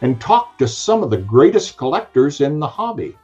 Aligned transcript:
and 0.00 0.20
talk 0.20 0.58
to 0.58 0.68
some 0.68 1.02
of 1.02 1.10
the 1.10 1.16
greatest 1.16 1.76
collectors 1.76 2.40
in 2.40 2.58
the 2.58 2.66
hobby. 2.66 3.16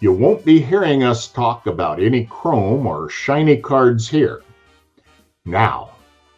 You 0.00 0.12
won't 0.12 0.44
be 0.44 0.60
hearing 0.60 1.02
us 1.04 1.28
talk 1.28 1.66
about 1.66 2.02
any 2.02 2.24
chrome 2.24 2.86
or 2.86 3.10
shiny 3.10 3.58
cards 3.58 4.08
here. 4.08 4.42
Now, 5.44 5.90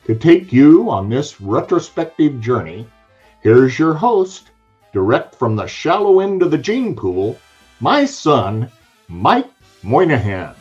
to 0.06 0.17
take 0.17 0.53
you 0.53 0.91
on 0.91 1.09
this 1.09 1.41
retrospective 1.41 2.41
journey, 2.41 2.89
here's 3.41 3.79
your 3.79 3.95
host, 3.95 4.51
direct 4.93 5.37
from 5.37 5.55
the 5.55 5.67
shallow 5.67 6.20
end 6.20 6.42
of 6.42 6.51
the 6.51 6.59
gene 6.59 6.97
pool, 6.97 7.39
my 7.79 8.05
son, 8.05 8.70
Mike 9.06 9.51
Moynihan. 9.84 10.55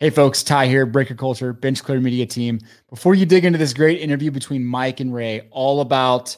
Hey 0.00 0.10
folks, 0.10 0.42
Ty 0.42 0.66
here, 0.66 0.84
Breaker 0.84 1.14
Culture, 1.14 1.52
Bench 1.54 1.82
Clear 1.82 2.00
Media 2.00 2.26
team. 2.26 2.60
Before 2.90 3.14
you 3.14 3.24
dig 3.24 3.44
into 3.44 3.58
this 3.58 3.72
great 3.72 4.00
interview 4.00 4.30
between 4.30 4.64
Mike 4.64 5.00
and 5.00 5.14
Ray, 5.14 5.48
all 5.50 5.80
about 5.80 6.36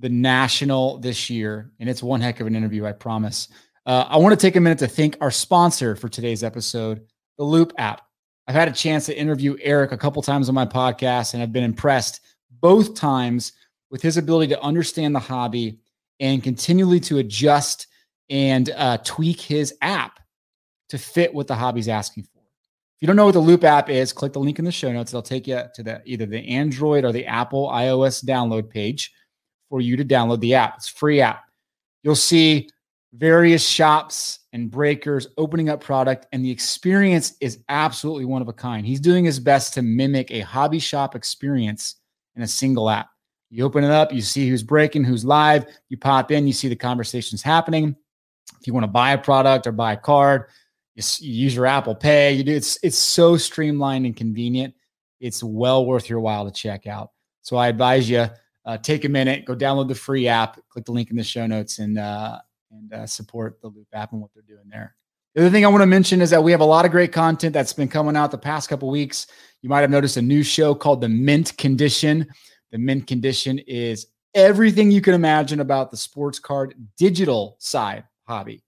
the 0.00 0.08
national 0.08 0.98
this 0.98 1.30
year, 1.30 1.70
and 1.78 1.88
it's 1.88 2.02
one 2.02 2.20
heck 2.20 2.40
of 2.40 2.46
an 2.46 2.56
interview, 2.56 2.86
I 2.86 2.92
promise. 2.92 3.48
Uh, 3.86 4.06
I 4.08 4.16
want 4.16 4.38
to 4.38 4.46
take 4.46 4.56
a 4.56 4.60
minute 4.60 4.78
to 4.78 4.88
thank 4.88 5.16
our 5.20 5.30
sponsor 5.30 5.94
for 5.94 6.08
today's 6.08 6.42
episode, 6.42 7.02
the 7.38 7.44
Loop 7.44 7.72
app. 7.78 8.02
I've 8.48 8.54
had 8.54 8.68
a 8.68 8.72
chance 8.72 9.06
to 9.06 9.16
interview 9.16 9.56
Eric 9.60 9.92
a 9.92 9.98
couple 9.98 10.22
times 10.22 10.48
on 10.48 10.54
my 10.54 10.66
podcast, 10.66 11.34
and 11.34 11.42
I've 11.42 11.52
been 11.52 11.64
impressed 11.64 12.20
both 12.60 12.94
times 12.94 13.52
with 13.90 14.02
his 14.02 14.16
ability 14.16 14.52
to 14.54 14.62
understand 14.62 15.14
the 15.14 15.20
hobby 15.20 15.78
and 16.18 16.42
continually 16.42 17.00
to 17.00 17.18
adjust 17.18 17.86
and 18.28 18.70
uh, 18.70 18.98
tweak 19.04 19.40
his 19.40 19.74
app 19.82 20.18
to 20.88 20.98
fit 20.98 21.34
what 21.34 21.46
the 21.46 21.54
hobby's 21.54 21.88
asking 21.88 22.24
for. 22.24 22.40
If 22.40 23.02
you 23.02 23.06
don't 23.06 23.16
know 23.16 23.26
what 23.26 23.34
the 23.34 23.40
Loop 23.40 23.64
app 23.64 23.88
is, 23.88 24.12
click 24.12 24.32
the 24.32 24.40
link 24.40 24.58
in 24.58 24.64
the 24.64 24.72
show 24.72 24.92
notes. 24.92 25.12
It'll 25.12 25.22
take 25.22 25.46
you 25.46 25.62
to 25.74 25.82
the 25.82 26.02
either 26.04 26.26
the 26.26 26.46
Android 26.48 27.04
or 27.04 27.12
the 27.12 27.26
Apple 27.26 27.68
iOS 27.68 28.24
download 28.24 28.68
page 28.68 29.12
for 29.70 29.80
you 29.80 29.96
to 29.96 30.04
download 30.04 30.40
the 30.40 30.54
app. 30.54 30.74
It's 30.76 30.88
free 30.88 31.22
app. 31.22 31.44
You'll 32.02 32.16
see 32.16 32.68
various 33.14 33.66
shops 33.66 34.40
and 34.52 34.70
breakers 34.70 35.28
opening 35.38 35.68
up 35.68 35.80
product, 35.80 36.26
and 36.32 36.44
the 36.44 36.50
experience 36.50 37.34
is 37.40 37.60
absolutely 37.68 38.24
one 38.24 38.42
of 38.42 38.48
a 38.48 38.52
kind. 38.52 38.84
He's 38.84 39.00
doing 39.00 39.24
his 39.24 39.38
best 39.40 39.74
to 39.74 39.82
mimic 39.82 40.30
a 40.30 40.40
hobby 40.40 40.80
shop 40.80 41.14
experience 41.14 41.96
in 42.36 42.42
a 42.42 42.48
single 42.48 42.90
app. 42.90 43.08
You 43.50 43.64
open 43.64 43.82
it 43.82 43.90
up, 43.90 44.12
you 44.12 44.20
see 44.20 44.48
who's 44.48 44.62
breaking, 44.62 45.04
who's 45.04 45.24
live. 45.24 45.66
You 45.88 45.96
pop 45.96 46.30
in, 46.30 46.46
you 46.46 46.52
see 46.52 46.68
the 46.68 46.76
conversations 46.76 47.42
happening. 47.42 47.96
If 48.60 48.66
you 48.66 48.72
want 48.72 48.84
to 48.84 48.88
buy 48.88 49.12
a 49.12 49.18
product 49.18 49.66
or 49.66 49.72
buy 49.72 49.94
a 49.94 49.96
card, 49.96 50.46
you, 50.94 51.02
you 51.20 51.44
use 51.44 51.54
your 51.54 51.66
Apple 51.66 51.94
Pay. 51.94 52.32
You 52.34 52.44
do 52.44 52.54
it's 52.54 52.78
it's 52.82 52.98
so 52.98 53.36
streamlined 53.36 54.06
and 54.06 54.16
convenient. 54.16 54.74
It's 55.20 55.42
well 55.42 55.84
worth 55.84 56.08
your 56.08 56.20
while 56.20 56.44
to 56.44 56.50
check 56.50 56.86
out. 56.86 57.10
So 57.42 57.56
I 57.56 57.68
advise 57.68 58.08
you 58.08 58.26
uh, 58.70 58.78
take 58.78 59.04
a 59.04 59.08
minute, 59.08 59.44
go 59.44 59.56
download 59.56 59.88
the 59.88 59.94
free 59.94 60.28
app, 60.28 60.60
click 60.68 60.84
the 60.84 60.92
link 60.92 61.10
in 61.10 61.16
the 61.16 61.24
show 61.24 61.44
notes, 61.44 61.80
and 61.80 61.98
uh, 61.98 62.38
and 62.70 62.92
uh, 62.92 63.04
support 63.06 63.60
the 63.60 63.66
Loop 63.66 63.88
app 63.92 64.12
and 64.12 64.20
what 64.20 64.30
they're 64.32 64.44
doing 64.46 64.68
there. 64.70 64.94
The 65.34 65.42
other 65.42 65.50
thing 65.50 65.64
I 65.64 65.68
want 65.68 65.82
to 65.82 65.86
mention 65.86 66.20
is 66.20 66.30
that 66.30 66.42
we 66.42 66.52
have 66.52 66.60
a 66.60 66.64
lot 66.64 66.84
of 66.84 66.92
great 66.92 67.12
content 67.12 67.52
that's 67.52 67.72
been 67.72 67.88
coming 67.88 68.16
out 68.16 68.30
the 68.30 68.38
past 68.38 68.68
couple 68.68 68.88
weeks. 68.88 69.26
You 69.62 69.68
might 69.68 69.80
have 69.80 69.90
noticed 69.90 70.16
a 70.16 70.22
new 70.22 70.44
show 70.44 70.72
called 70.72 71.00
The 71.00 71.08
Mint 71.08 71.56
Condition. 71.56 72.28
The 72.70 72.78
Mint 72.78 73.08
Condition 73.08 73.58
is 73.58 74.06
everything 74.34 74.92
you 74.92 75.00
can 75.00 75.14
imagine 75.14 75.58
about 75.58 75.90
the 75.90 75.96
sports 75.96 76.38
card 76.38 76.74
digital 76.96 77.56
side 77.58 78.04
hobby, 78.28 78.62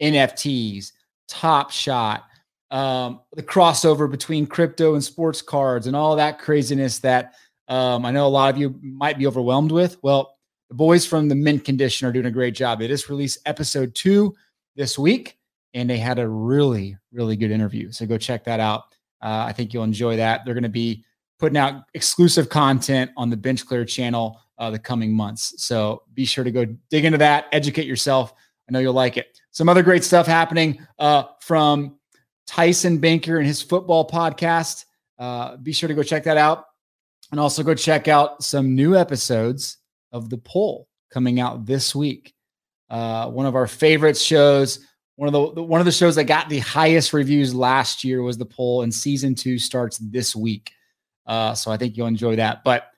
NFTs, 0.00 0.92
Top 1.26 1.72
Shot, 1.72 2.24
um, 2.70 3.20
the 3.32 3.42
crossover 3.42 4.08
between 4.08 4.46
crypto 4.46 4.94
and 4.94 5.02
sports 5.02 5.42
cards, 5.42 5.88
and 5.88 5.96
all 5.96 6.14
that 6.14 6.38
craziness 6.38 7.00
that 7.00 7.34
um, 7.70 8.04
I 8.04 8.10
know 8.10 8.26
a 8.26 8.28
lot 8.28 8.52
of 8.52 8.60
you 8.60 8.78
might 8.82 9.16
be 9.16 9.26
overwhelmed 9.26 9.70
with. 9.70 9.96
Well, 10.02 10.36
the 10.68 10.74
boys 10.74 11.06
from 11.06 11.28
the 11.28 11.36
Mint 11.36 11.64
Condition 11.64 12.06
are 12.06 12.12
doing 12.12 12.26
a 12.26 12.30
great 12.30 12.54
job. 12.54 12.80
They 12.80 12.88
just 12.88 13.08
released 13.08 13.38
episode 13.46 13.94
two 13.94 14.34
this 14.74 14.98
week, 14.98 15.38
and 15.72 15.88
they 15.88 15.98
had 15.98 16.18
a 16.18 16.28
really, 16.28 16.96
really 17.12 17.36
good 17.36 17.52
interview. 17.52 17.92
So 17.92 18.06
go 18.06 18.18
check 18.18 18.44
that 18.44 18.58
out. 18.60 18.82
Uh, 19.22 19.44
I 19.46 19.52
think 19.52 19.72
you'll 19.72 19.84
enjoy 19.84 20.16
that. 20.16 20.44
They're 20.44 20.54
going 20.54 20.64
to 20.64 20.68
be 20.68 21.04
putting 21.38 21.56
out 21.56 21.84
exclusive 21.94 22.48
content 22.48 23.12
on 23.16 23.30
the 23.30 23.36
Bench 23.36 23.64
Clear 23.64 23.84
channel 23.84 24.40
uh, 24.58 24.70
the 24.70 24.78
coming 24.78 25.12
months. 25.12 25.54
So 25.64 26.02
be 26.12 26.24
sure 26.24 26.44
to 26.44 26.50
go 26.50 26.66
dig 26.90 27.04
into 27.04 27.18
that, 27.18 27.46
educate 27.52 27.86
yourself. 27.86 28.34
I 28.68 28.72
know 28.72 28.80
you'll 28.80 28.94
like 28.94 29.16
it. 29.16 29.38
Some 29.52 29.68
other 29.68 29.82
great 29.82 30.04
stuff 30.04 30.26
happening 30.26 30.84
uh, 30.98 31.24
from 31.40 31.98
Tyson 32.46 32.98
Banker 32.98 33.38
and 33.38 33.46
his 33.46 33.62
football 33.62 34.08
podcast. 34.08 34.84
Uh, 35.18 35.56
be 35.56 35.72
sure 35.72 35.88
to 35.88 35.94
go 35.94 36.02
check 36.02 36.24
that 36.24 36.36
out. 36.36 36.64
And 37.30 37.38
also 37.38 37.62
go 37.62 37.74
check 37.74 38.08
out 38.08 38.42
some 38.42 38.74
new 38.74 38.96
episodes 38.96 39.78
of 40.12 40.30
The 40.30 40.38
Poll 40.38 40.88
coming 41.10 41.40
out 41.40 41.66
this 41.66 41.94
week. 41.94 42.34
Uh, 42.88 43.28
one 43.30 43.46
of 43.46 43.54
our 43.54 43.68
favorite 43.68 44.16
shows, 44.16 44.84
one 45.16 45.32
of 45.32 45.54
the 45.54 45.62
one 45.62 45.80
of 45.80 45.84
the 45.84 45.92
shows 45.92 46.16
that 46.16 46.24
got 46.24 46.48
the 46.48 46.58
highest 46.58 47.12
reviews 47.12 47.54
last 47.54 48.02
year 48.02 48.22
was 48.22 48.36
The 48.36 48.46
Poll, 48.46 48.82
and 48.82 48.92
season 48.92 49.34
two 49.34 49.58
starts 49.58 49.98
this 49.98 50.34
week. 50.34 50.72
Uh, 51.26 51.54
so 51.54 51.70
I 51.70 51.76
think 51.76 51.96
you'll 51.96 52.08
enjoy 52.08 52.36
that. 52.36 52.64
But 52.64 52.90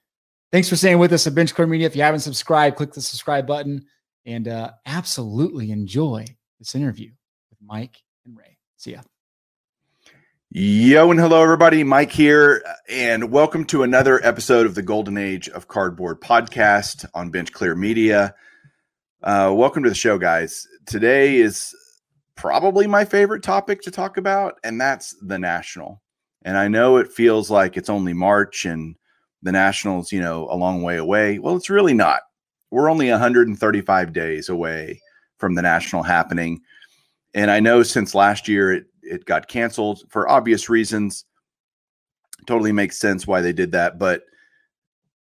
thanks 0.50 0.68
for 0.68 0.76
staying 0.76 0.98
with 0.98 1.12
us 1.12 1.26
at 1.26 1.34
Bench 1.34 1.54
Clear 1.54 1.66
Media. 1.66 1.86
If 1.86 1.94
you 1.94 2.02
haven't 2.02 2.20
subscribed, 2.20 2.76
click 2.76 2.92
the 2.92 3.02
subscribe 3.02 3.46
button 3.46 3.84
and 4.24 4.48
uh, 4.48 4.70
absolutely 4.86 5.72
enjoy 5.72 6.24
this 6.58 6.74
interview 6.74 7.10
with 7.50 7.58
Mike 7.60 7.98
and 8.24 8.36
Ray. 8.36 8.56
See 8.76 8.92
ya. 8.92 9.02
Yo 10.54 11.10
and 11.10 11.18
hello, 11.18 11.42
everybody. 11.42 11.82
Mike 11.82 12.12
here, 12.12 12.62
and 12.86 13.30
welcome 13.30 13.64
to 13.64 13.84
another 13.84 14.22
episode 14.22 14.66
of 14.66 14.74
the 14.74 14.82
Golden 14.82 15.16
Age 15.16 15.48
of 15.48 15.66
Cardboard 15.66 16.20
podcast 16.20 17.06
on 17.14 17.30
Bench 17.30 17.54
Clear 17.54 17.74
Media. 17.74 18.34
Uh, 19.22 19.50
welcome 19.56 19.82
to 19.82 19.88
the 19.88 19.94
show, 19.94 20.18
guys. 20.18 20.68
Today 20.84 21.36
is 21.36 21.74
probably 22.34 22.86
my 22.86 23.06
favorite 23.06 23.42
topic 23.42 23.80
to 23.80 23.90
talk 23.90 24.18
about, 24.18 24.56
and 24.62 24.78
that's 24.78 25.16
the 25.22 25.38
National. 25.38 26.02
And 26.42 26.58
I 26.58 26.68
know 26.68 26.98
it 26.98 27.10
feels 27.10 27.50
like 27.50 27.78
it's 27.78 27.88
only 27.88 28.12
March 28.12 28.66
and 28.66 28.94
the 29.40 29.52
Nationals, 29.52 30.12
you 30.12 30.20
know, 30.20 30.48
a 30.50 30.54
long 30.54 30.82
way 30.82 30.98
away. 30.98 31.38
Well, 31.38 31.56
it's 31.56 31.70
really 31.70 31.94
not. 31.94 32.20
We're 32.70 32.90
only 32.90 33.08
135 33.08 34.12
days 34.12 34.50
away 34.50 35.00
from 35.38 35.54
the 35.54 35.62
National 35.62 36.02
happening. 36.02 36.60
And 37.32 37.50
I 37.50 37.60
know 37.60 37.82
since 37.82 38.14
last 38.14 38.48
year 38.48 38.70
it 38.70 38.84
it 39.12 39.24
got 39.24 39.48
canceled 39.48 40.02
for 40.08 40.28
obvious 40.28 40.68
reasons. 40.68 41.24
Totally 42.46 42.72
makes 42.72 42.98
sense 42.98 43.26
why 43.26 43.40
they 43.40 43.52
did 43.52 43.72
that, 43.72 43.98
but 43.98 44.24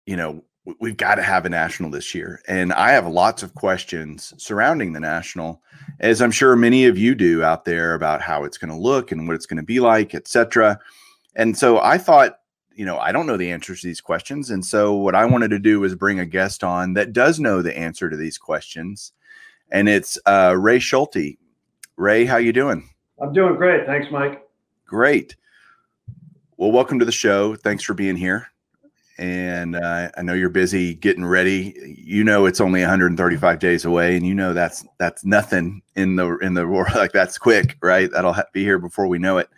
you 0.05 0.15
know, 0.15 0.43
we've 0.79 0.97
got 0.97 1.15
to 1.15 1.23
have 1.23 1.45
a 1.45 1.49
national 1.49 1.91
this 1.91 2.15
year. 2.15 2.41
And 2.47 2.73
I 2.73 2.91
have 2.91 3.07
lots 3.07 3.43
of 3.43 3.53
questions 3.53 4.33
surrounding 4.37 4.93
the 4.93 4.99
national, 4.99 5.61
as 5.99 6.21
I'm 6.21 6.31
sure 6.31 6.55
many 6.55 6.85
of 6.85 6.97
you 6.97 7.13
do 7.15 7.43
out 7.43 7.65
there 7.65 7.93
about 7.93 8.21
how 8.21 8.43
it's 8.43 8.57
going 8.57 8.71
to 8.71 8.79
look 8.79 9.11
and 9.11 9.27
what 9.27 9.35
it's 9.35 9.45
going 9.45 9.57
to 9.57 9.63
be 9.63 9.79
like, 9.79 10.15
etc. 10.15 10.79
And 11.35 11.57
so 11.57 11.79
I 11.79 11.97
thought, 11.97 12.39
you 12.73 12.85
know, 12.85 12.97
I 12.97 13.11
don't 13.11 13.27
know 13.27 13.37
the 13.37 13.51
answers 13.51 13.81
to 13.81 13.87
these 13.87 14.01
questions. 14.01 14.49
And 14.49 14.65
so 14.65 14.93
what 14.95 15.15
I 15.15 15.25
wanted 15.25 15.49
to 15.49 15.59
do 15.59 15.79
was 15.79 15.95
bring 15.95 16.19
a 16.19 16.25
guest 16.25 16.63
on 16.63 16.93
that 16.93 17.13
does 17.13 17.39
know 17.39 17.61
the 17.61 17.77
answer 17.77 18.09
to 18.09 18.17
these 18.17 18.37
questions. 18.37 19.13
And 19.71 19.87
it's 19.87 20.17
uh, 20.25 20.55
Ray 20.57 20.79
Schulte. 20.79 21.37
Ray, 21.95 22.25
how 22.25 22.37
you 22.37 22.51
doing? 22.51 22.89
I'm 23.19 23.33
doing 23.33 23.55
great. 23.55 23.85
Thanks, 23.85 24.11
Mike. 24.11 24.45
Great. 24.85 25.35
Well, 26.57 26.71
welcome 26.71 26.99
to 26.99 27.05
the 27.05 27.11
show. 27.11 27.55
Thanks 27.55 27.83
for 27.83 27.93
being 27.93 28.15
here. 28.15 28.47
And 29.17 29.77
uh, 29.77 30.09
I 30.17 30.21
know 30.21 30.33
you're 30.33 30.49
busy 30.49 30.93
getting 30.93 31.23
ready. 31.23 31.95
You 31.97 32.25
know 32.25 32.45
it's 32.45 32.59
only 32.59 32.81
135 32.81 33.59
days 33.59 33.85
away, 33.85 34.17
and 34.17 34.27
you 34.27 34.35
know 34.35 34.53
that's 34.53 34.85
that's 34.97 35.23
nothing 35.23 35.81
in 35.95 36.17
the 36.17 36.37
in 36.39 36.53
the 36.53 36.67
world. 36.67 36.89
Like 36.95 37.13
that's 37.13 37.37
quick, 37.37 37.77
right? 37.81 38.11
That'll 38.11 38.35
be 38.51 38.63
here 38.63 38.79
before 38.79 39.07
we 39.07 39.17
know 39.17 39.37
it. 39.37 39.49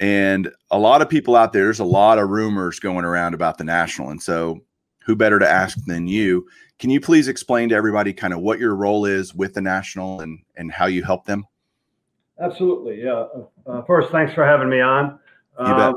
And 0.00 0.50
a 0.70 0.78
lot 0.78 1.02
of 1.02 1.10
people 1.10 1.36
out 1.36 1.52
there, 1.52 1.64
there's 1.64 1.78
a 1.78 1.84
lot 1.84 2.18
of 2.18 2.30
rumors 2.30 2.80
going 2.80 3.04
around 3.04 3.34
about 3.34 3.58
the 3.58 3.64
national, 3.64 4.08
and 4.08 4.22
so 4.22 4.62
who 5.04 5.14
better 5.14 5.38
to 5.38 5.48
ask 5.48 5.76
than 5.84 6.06
you? 6.06 6.46
Can 6.78 6.88
you 6.88 7.00
please 7.00 7.28
explain 7.28 7.68
to 7.68 7.74
everybody 7.74 8.14
kind 8.14 8.32
of 8.32 8.40
what 8.40 8.58
your 8.58 8.74
role 8.74 9.04
is 9.04 9.34
with 9.34 9.52
the 9.52 9.60
national 9.60 10.20
and 10.20 10.38
and 10.56 10.72
how 10.72 10.86
you 10.86 11.02
help 11.02 11.26
them? 11.26 11.46
Absolutely. 12.40 13.02
Yeah. 13.02 13.26
Uh, 13.66 13.82
first, 13.82 14.10
thanks 14.10 14.34
for 14.34 14.44
having 14.44 14.68
me 14.68 14.80
on. 14.80 15.18
Uh, 15.56 15.92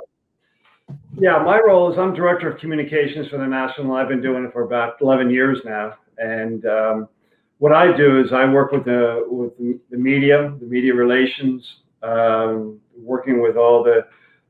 yeah, 1.20 1.42
my 1.44 1.60
role 1.60 1.92
is 1.92 1.98
I'm 1.98 2.14
director 2.14 2.52
of 2.52 2.60
communications 2.60 3.28
for 3.30 3.38
the 3.38 3.48
National. 3.48 3.96
I've 3.96 4.08
been 4.08 4.22
doing 4.22 4.46
it 4.46 4.54
for 4.54 4.64
about 4.64 4.94
11 5.02 5.30
years 5.30 5.60
now. 5.66 5.96
And 6.18 6.66
um, 6.66 7.10
what 7.58 7.74
I 7.74 7.96
do 7.96 8.22
is 8.22 8.32
I 8.32 8.46
work 8.46 8.72
with 8.72 8.86
the 8.86 9.26
with 9.28 9.58
the 9.58 9.98
media, 9.98 10.56
the 10.60 10.66
media 10.66 10.94
relations, 10.94 11.66
um, 12.04 12.80
working 12.96 13.42
with 13.42 13.58
all 13.58 13.84
the 13.84 14.06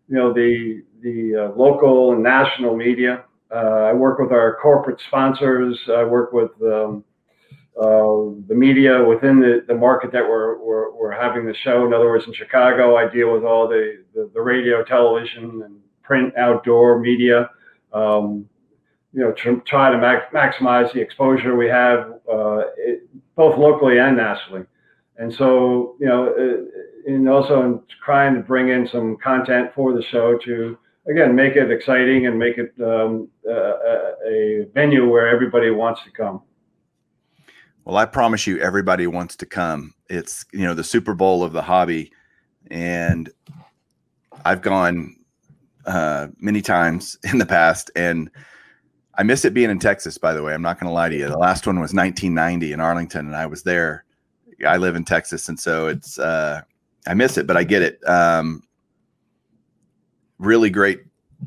you 0.09 0.15
know 0.15 0.33
the 0.33 0.83
the 1.01 1.45
uh, 1.45 1.55
local 1.55 2.13
and 2.13 2.23
national 2.23 2.75
media. 2.75 3.23
Uh, 3.49 3.87
I 3.89 3.93
work 3.93 4.19
with 4.19 4.31
our 4.31 4.57
corporate 4.61 4.99
sponsors. 5.07 5.79
I 5.89 6.03
work 6.03 6.33
with 6.33 6.51
um, 6.61 7.03
the 7.77 8.55
media 8.55 9.03
within 9.03 9.39
the, 9.39 9.63
the 9.67 9.75
market 9.75 10.11
that 10.11 10.23
we're, 10.23 10.57
we're, 10.57 10.91
we're 10.95 11.11
having 11.11 11.45
the 11.45 11.53
show. 11.53 11.85
In 11.85 11.93
other 11.93 12.07
words, 12.07 12.25
in 12.25 12.33
Chicago, 12.33 12.95
I 12.95 13.07
deal 13.07 13.31
with 13.31 13.43
all 13.43 13.67
the, 13.67 14.03
the, 14.13 14.31
the 14.33 14.41
radio, 14.41 14.83
television, 14.83 15.61
and 15.63 15.79
print 16.01 16.35
outdoor 16.37 16.99
media. 16.99 17.49
Um, 17.93 18.49
you 19.13 19.21
know, 19.21 19.31
tr- 19.31 19.61
try 19.65 19.91
to 19.91 19.97
max- 19.97 20.33
maximize 20.33 20.91
the 20.93 21.01
exposure 21.01 21.55
we 21.55 21.67
have, 21.67 22.19
uh, 22.31 22.63
it, 22.77 23.07
both 23.35 23.57
locally 23.57 23.99
and 23.99 24.17
nationally. 24.17 24.63
And 25.17 25.33
so, 25.33 25.95
you 25.99 26.07
know, 26.07 26.27
uh, 26.27 27.11
and 27.11 27.29
also 27.29 27.63
in 27.63 27.81
trying 28.03 28.35
to 28.35 28.41
bring 28.41 28.69
in 28.69 28.87
some 28.87 29.17
content 29.17 29.71
for 29.73 29.93
the 29.93 30.03
show 30.03 30.37
to 30.39 30.77
again 31.09 31.33
make 31.33 31.55
it 31.55 31.71
exciting 31.71 32.27
and 32.27 32.37
make 32.37 32.57
it 32.57 32.73
um, 32.83 33.29
a 33.47 34.67
venue 34.73 35.09
where 35.09 35.27
everybody 35.27 35.69
wants 35.69 36.03
to 36.03 36.11
come. 36.11 36.41
Well, 37.87 37.95
I 37.95 38.05
promise 38.05 38.45
you, 38.45 38.59
everybody 38.59 39.07
wants 39.07 39.37
to 39.37 39.45
come. 39.45 39.93
It's 40.09 40.43
you 40.51 40.65
know 40.65 40.73
the 40.73 40.83
Super 40.83 41.13
Bowl 41.13 41.41
of 41.41 41.53
the 41.53 41.61
hobby, 41.61 42.11
and 42.69 43.29
I've 44.43 44.61
gone 44.61 45.15
uh, 45.85 46.27
many 46.37 46.61
times 46.61 47.17
in 47.31 47.37
the 47.37 47.45
past, 47.45 47.89
and 47.95 48.29
I 49.17 49.23
miss 49.23 49.45
it 49.45 49.53
being 49.53 49.69
in 49.69 49.79
Texas. 49.79 50.17
By 50.17 50.33
the 50.33 50.43
way, 50.43 50.53
I'm 50.53 50.61
not 50.61 50.81
going 50.81 50.89
to 50.89 50.93
lie 50.93 51.07
to 51.07 51.15
you. 51.15 51.29
The 51.29 51.37
last 51.37 51.65
one 51.65 51.79
was 51.79 51.93
1990 51.93 52.73
in 52.73 52.81
Arlington, 52.81 53.25
and 53.25 53.37
I 53.37 53.45
was 53.45 53.63
there. 53.63 54.03
I 54.67 54.75
live 54.75 54.97
in 54.97 55.05
Texas, 55.05 55.47
and 55.47 55.57
so 55.57 55.87
it's 55.87 56.19
uh, 56.19 56.63
I 57.07 57.13
miss 57.13 57.37
it, 57.37 57.47
but 57.47 57.55
I 57.55 57.63
get 57.63 57.83
it. 57.83 58.05
Um, 58.05 58.63
really 60.39 60.69
great 60.69 61.03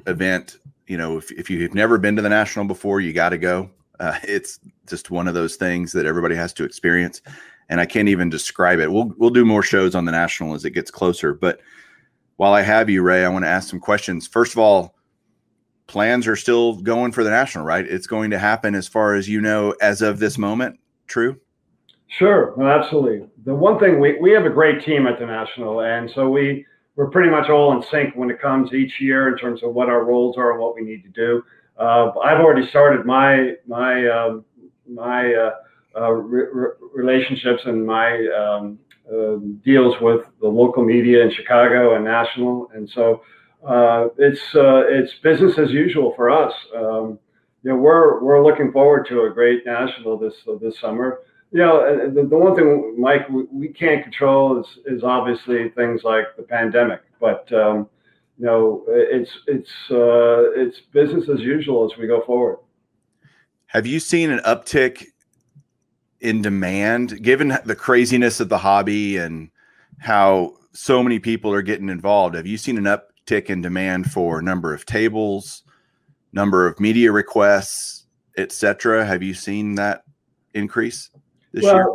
event. 0.06 0.56
You 0.87 0.96
know, 0.96 1.19
if, 1.19 1.31
if 1.32 1.50
you've 1.50 1.75
never 1.75 1.98
been 1.98 2.16
to 2.16 2.22
the 2.22 2.31
national 2.31 2.64
before, 2.64 3.02
you 3.02 3.12
got 3.12 3.28
to 3.28 3.38
go. 3.38 3.70
Uh, 4.00 4.19
it's 4.25 4.58
just 4.88 5.11
one 5.11 5.29
of 5.29 5.35
those 5.35 5.56
things 5.56 5.93
that 5.93 6.06
everybody 6.06 6.35
has 6.35 6.52
to 6.55 6.64
experience, 6.64 7.23
and 7.69 7.81
I 7.81 7.87
can't 7.87 8.08
even 8.08 8.29
describe 8.29 8.81
it. 8.81 8.91
We'll 8.91 9.12
we'll 9.17 9.31
do 9.31 9.44
more 9.44 9.62
shows 9.62 9.94
on 9.94 10.06
the 10.06 10.12
national 10.12 10.55
as 10.55 10.64
it 10.64 10.70
gets 10.70 10.91
closer. 10.91 11.35
But 11.35 11.61
while 12.37 12.55
I 12.55 12.62
have 12.62 12.91
you, 12.91 13.02
Ray, 13.02 13.25
I 13.25 13.29
want 13.29 13.44
to 13.44 13.50
ask 13.50 13.69
some 13.69 13.81
questions. 13.81 14.26
First 14.26 14.52
of 14.52 14.58
all, 14.58 14.97
plans 15.87 16.26
are 16.26 16.37
still 16.37 16.76
going 16.81 17.12
for 17.12 17.23
the 17.23 17.31
national, 17.31 17.64
right? 17.64 17.87
It's 17.87 18.06
going 18.06 18.31
to 18.31 18.38
happen 18.38 18.75
as 18.75 18.88
far 18.88 19.14
as 19.14 19.29
you 19.29 19.41
know 19.41 19.75
as 19.82 20.02
of 20.02 20.19
this 20.19 20.38
moment. 20.38 20.81
True. 21.06 21.38
Sure, 22.08 22.61
absolutely. 22.62 23.29
The 23.44 23.55
one 23.55 23.79
thing 23.79 24.00
we, 24.00 24.19
we 24.19 24.32
have 24.32 24.44
a 24.44 24.50
great 24.50 24.85
team 24.85 25.06
at 25.06 25.19
the 25.19 25.26
national, 25.26 25.82
and 25.82 26.11
so 26.11 26.29
we 26.29 26.67
we're 26.97 27.11
pretty 27.11 27.31
much 27.31 27.49
all 27.49 27.73
in 27.73 27.82
sync 27.82 28.14
when 28.17 28.31
it 28.31 28.41
comes 28.41 28.73
each 28.73 29.00
year 29.00 29.29
in 29.29 29.38
terms 29.38 29.62
of 29.62 29.73
what 29.75 29.88
our 29.88 30.05
roles 30.05 30.37
are 30.37 30.52
and 30.52 30.61
what 30.61 30.75
we 30.75 30.82
need 30.82 31.02
to 31.05 31.08
do. 31.11 31.43
Uh, 31.81 32.12
I've 32.23 32.41
already 32.41 32.69
started 32.69 33.06
my 33.06 33.55
my 33.67 34.06
um, 34.06 34.44
my 34.87 35.32
uh, 35.32 35.50
uh, 35.99 36.11
re- 36.11 36.73
relationships 36.94 37.62
and 37.65 37.87
my 37.87 38.27
um, 38.29 38.79
um, 39.11 39.61
deals 39.65 39.94
with 40.00 40.27
the 40.43 40.49
local 40.49 40.85
media 40.85 41.23
in 41.23 41.31
Chicago 41.32 41.97
and 41.97 42.05
national, 42.05 42.71
and 42.75 42.88
so 42.91 43.23
uh, 43.67 44.09
it's 44.19 44.43
uh, 44.55 44.82
it's 44.88 45.15
business 45.23 45.59
as 45.59 45.71
usual 45.71 46.12
for 46.17 46.31
us. 46.31 46.53
Um, 46.77 47.19
you 47.62 47.71
know, 47.71 47.77
we're 47.77 48.23
we're 48.23 48.44
looking 48.44 48.73
forward 48.73 49.06
to 49.09 49.23
a 49.23 49.31
great 49.31 49.65
national 49.65 50.19
this 50.19 50.35
this 50.61 50.79
summer. 50.79 51.21
You 51.50 51.61
know, 51.61 52.11
the, 52.15 52.23
the 52.29 52.38
one 52.38 52.55
thing, 52.55 52.94
Mike, 52.99 53.29
we, 53.29 53.44
we 53.50 53.69
can't 53.69 54.03
control 54.03 54.61
is 54.61 54.67
is 54.85 55.03
obviously 55.03 55.71
things 55.71 56.03
like 56.05 56.37
the 56.37 56.43
pandemic, 56.43 57.00
but 57.21 57.50
um, 57.55 57.88
you 58.40 58.46
know, 58.46 58.84
it's 58.88 59.31
it's 59.46 59.70
uh, 59.90 60.50
it's 60.56 60.81
business 60.81 61.28
as 61.28 61.40
usual 61.40 61.84
as 61.84 61.98
we 61.98 62.06
go 62.06 62.22
forward. 62.22 62.58
Have 63.66 63.87
you 63.87 64.00
seen 64.00 64.31
an 64.31 64.40
uptick 64.46 65.04
in 66.22 66.40
demand, 66.40 67.22
given 67.22 67.58
the 67.66 67.76
craziness 67.76 68.40
of 68.40 68.48
the 68.48 68.56
hobby 68.56 69.19
and 69.19 69.50
how 69.98 70.54
so 70.72 71.02
many 71.02 71.19
people 71.19 71.52
are 71.52 71.60
getting 71.60 71.90
involved? 71.90 72.34
Have 72.34 72.46
you 72.46 72.56
seen 72.56 72.78
an 72.78 72.84
uptick 72.84 73.50
in 73.50 73.60
demand 73.60 74.10
for 74.10 74.40
number 74.40 74.72
of 74.72 74.87
tables, 74.87 75.62
number 76.32 76.66
of 76.66 76.81
media 76.81 77.12
requests, 77.12 78.06
etc.? 78.38 79.04
Have 79.04 79.22
you 79.22 79.34
seen 79.34 79.75
that 79.75 80.04
increase 80.54 81.10
this 81.52 81.64
well, 81.64 81.75
year? 81.75 81.94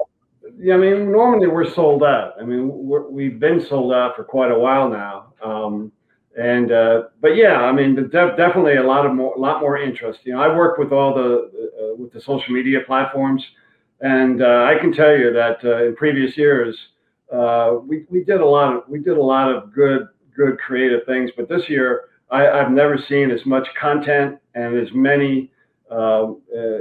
Yeah, 0.60 0.76
I 0.76 0.78
mean, 0.78 1.12
normally 1.12 1.48
we're 1.48 1.74
sold 1.74 2.04
out. 2.04 2.34
I 2.40 2.46
mean, 2.46 2.70
we 3.10 3.32
have 3.32 3.40
been 3.40 3.66
sold 3.66 3.94
out 3.94 4.16
for 4.16 4.24
quite 4.24 4.52
a 4.52 4.60
while 4.60 4.88
now. 4.88 5.34
Um, 5.44 5.92
and 6.38 6.72
uh, 6.72 7.04
but 7.22 7.36
yeah, 7.36 7.62
I 7.62 7.72
mean, 7.72 7.96
def- 7.96 8.38
definitely 8.38 8.76
a 8.76 8.84
lot 8.84 9.06
of 9.06 9.14
more, 9.14 9.34
lot 9.38 9.62
more 9.62 9.78
interest. 9.78 10.20
You 10.24 10.34
know, 10.34 10.42
I 10.42 10.56
work 10.56 10.78
with 10.78 10.92
all 10.92 11.14
the 11.14 11.50
uh, 11.80 11.96
with 11.96 12.12
the 12.12 12.20
social 12.20 12.54
media 12.54 12.80
platforms, 12.86 13.44
and 14.02 14.42
uh, 14.42 14.70
I 14.70 14.78
can 14.80 14.92
tell 14.92 15.18
you 15.18 15.32
that 15.32 15.64
uh, 15.64 15.86
in 15.86 15.96
previous 15.96 16.38
years, 16.38 16.78
uh, 17.32 17.78
we 17.86 18.06
we 18.10 18.24
did 18.24 18.42
a 18.42 18.46
lot 18.46 18.76
of 18.76 18.84
we 18.90 19.00
did 19.00 19.18
a 19.18 19.24
lot 19.24 19.50
of 19.50 19.74
good 19.74 20.08
good 20.36 20.58
creative 20.58 21.06
things. 21.06 21.32
But 21.38 21.48
this 21.48 21.70
year, 21.70 22.10
I, 22.30 22.48
I've 22.50 22.72
never 22.72 22.98
seen 23.08 23.32
as 23.32 23.46
much 23.46 23.68
content 23.80 24.38
and 24.56 24.78
as 24.78 24.90
many 24.94 25.52
uh, 25.90 26.34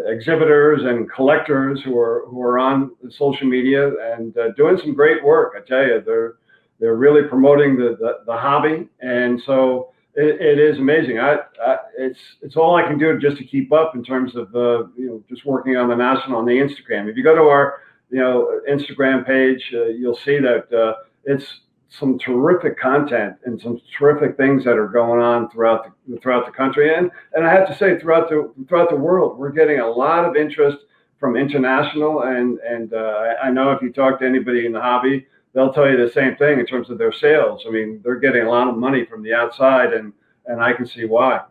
exhibitors 0.07 0.83
and 0.83 1.09
collectors 1.13 1.81
who 1.85 1.97
are 1.97 2.25
who 2.27 2.43
are 2.43 2.59
on 2.59 2.91
social 3.09 3.47
media 3.47 3.93
and 4.15 4.35
doing 4.57 4.79
some 4.79 4.95
great 4.95 5.23
work. 5.23 5.55
I 5.57 5.65
tell 5.65 5.87
you, 5.87 6.03
they're 6.05 6.35
they're 6.81 6.97
really 6.97 7.23
promoting 7.29 7.77
the, 7.77 7.97
the, 7.99 8.21
the 8.27 8.37
hobby. 8.37 8.89
And 9.01 9.41
so 9.45 9.93
it, 10.15 10.41
it 10.41 10.59
is 10.59 10.79
amazing. 10.79 11.19
I, 11.19 11.39
I, 11.65 11.77
it's, 11.99 12.19
it's 12.43 12.57
all 12.57 12.77
I 12.77 12.83
can 12.83 12.99
do 12.99 13.19
just 13.19 13.37
to 13.39 13.45
keep 13.45 13.73
up 13.73 13.95
in 13.95 14.05
terms 14.05 14.37
of, 14.37 14.55
uh, 14.55 14.87
you 14.97 15.07
know, 15.07 15.25
just 15.29 15.45
working 15.45 15.77
on 15.77 15.89
the 15.89 15.97
national 15.97 16.39
on 16.39 16.47
the 16.47 16.53
Instagram. 16.53 17.09
If 17.09 17.17
you 17.17 17.25
go 17.25 17.35
to 17.35 17.43
our, 17.43 17.81
you 18.11 18.21
know, 18.21 18.61
Instagram 18.69 19.27
page, 19.27 19.73
uh, 19.75 19.87
you'll 19.87 20.17
see 20.17 20.39
that 20.39 20.73
uh, 20.73 20.95
it's 21.25 21.61
some 21.99 22.19
terrific 22.19 22.79
content 22.79 23.37
and 23.45 23.61
some 23.61 23.81
terrific 23.97 24.37
things 24.37 24.65
that 24.65 24.77
are 24.77 24.89
going 24.89 25.21
on 25.21 25.49
throughout 25.51 25.87
the 26.09 26.17
throughout 26.19 26.45
the 26.45 26.51
country 26.51 26.93
and 26.95 27.11
and 27.35 27.47
I 27.47 27.53
have 27.53 27.69
to 27.69 27.77
say 27.77 27.99
throughout 28.01 28.29
the 28.29 28.53
throughout 28.69 28.91
the 28.91 28.97
world 28.97 29.39
we're 29.39 29.53
getting 29.53 29.79
a 29.79 29.87
lot 29.87 30.25
of 30.25 30.35
interest 30.35 30.79
from 31.21 31.37
international 31.37 32.23
and 32.23 32.59
and 32.61 32.93
uh, 32.93 33.35
I 33.43 33.51
know 33.51 33.71
if 33.71 33.81
you 33.81 33.93
talk 33.93 34.19
to 34.21 34.27
anybody 34.27 34.67
in 34.67 34.73
the 34.73 34.81
hobby 34.81 35.27
they'll 35.55 35.73
tell 35.73 35.89
you 35.89 35.97
the 35.97 36.13
same 36.13 36.37
thing 36.37 36.59
in 36.59 36.67
terms 36.67 36.91
of 36.91 36.99
their 36.99 37.13
sales. 37.13 37.65
I 37.67 37.71
mean, 37.71 38.01
they're 38.05 38.19
getting 38.19 38.43
a 38.43 38.51
lot 38.51 38.69
of 38.69 38.77
money 38.77 39.05
from 39.05 39.23
the 39.23 39.33
outside, 39.33 39.93
and 39.95 40.13
and 40.47 40.63
I 40.63 40.75
can 40.75 40.87
see 40.87 41.05
why. 41.07 41.43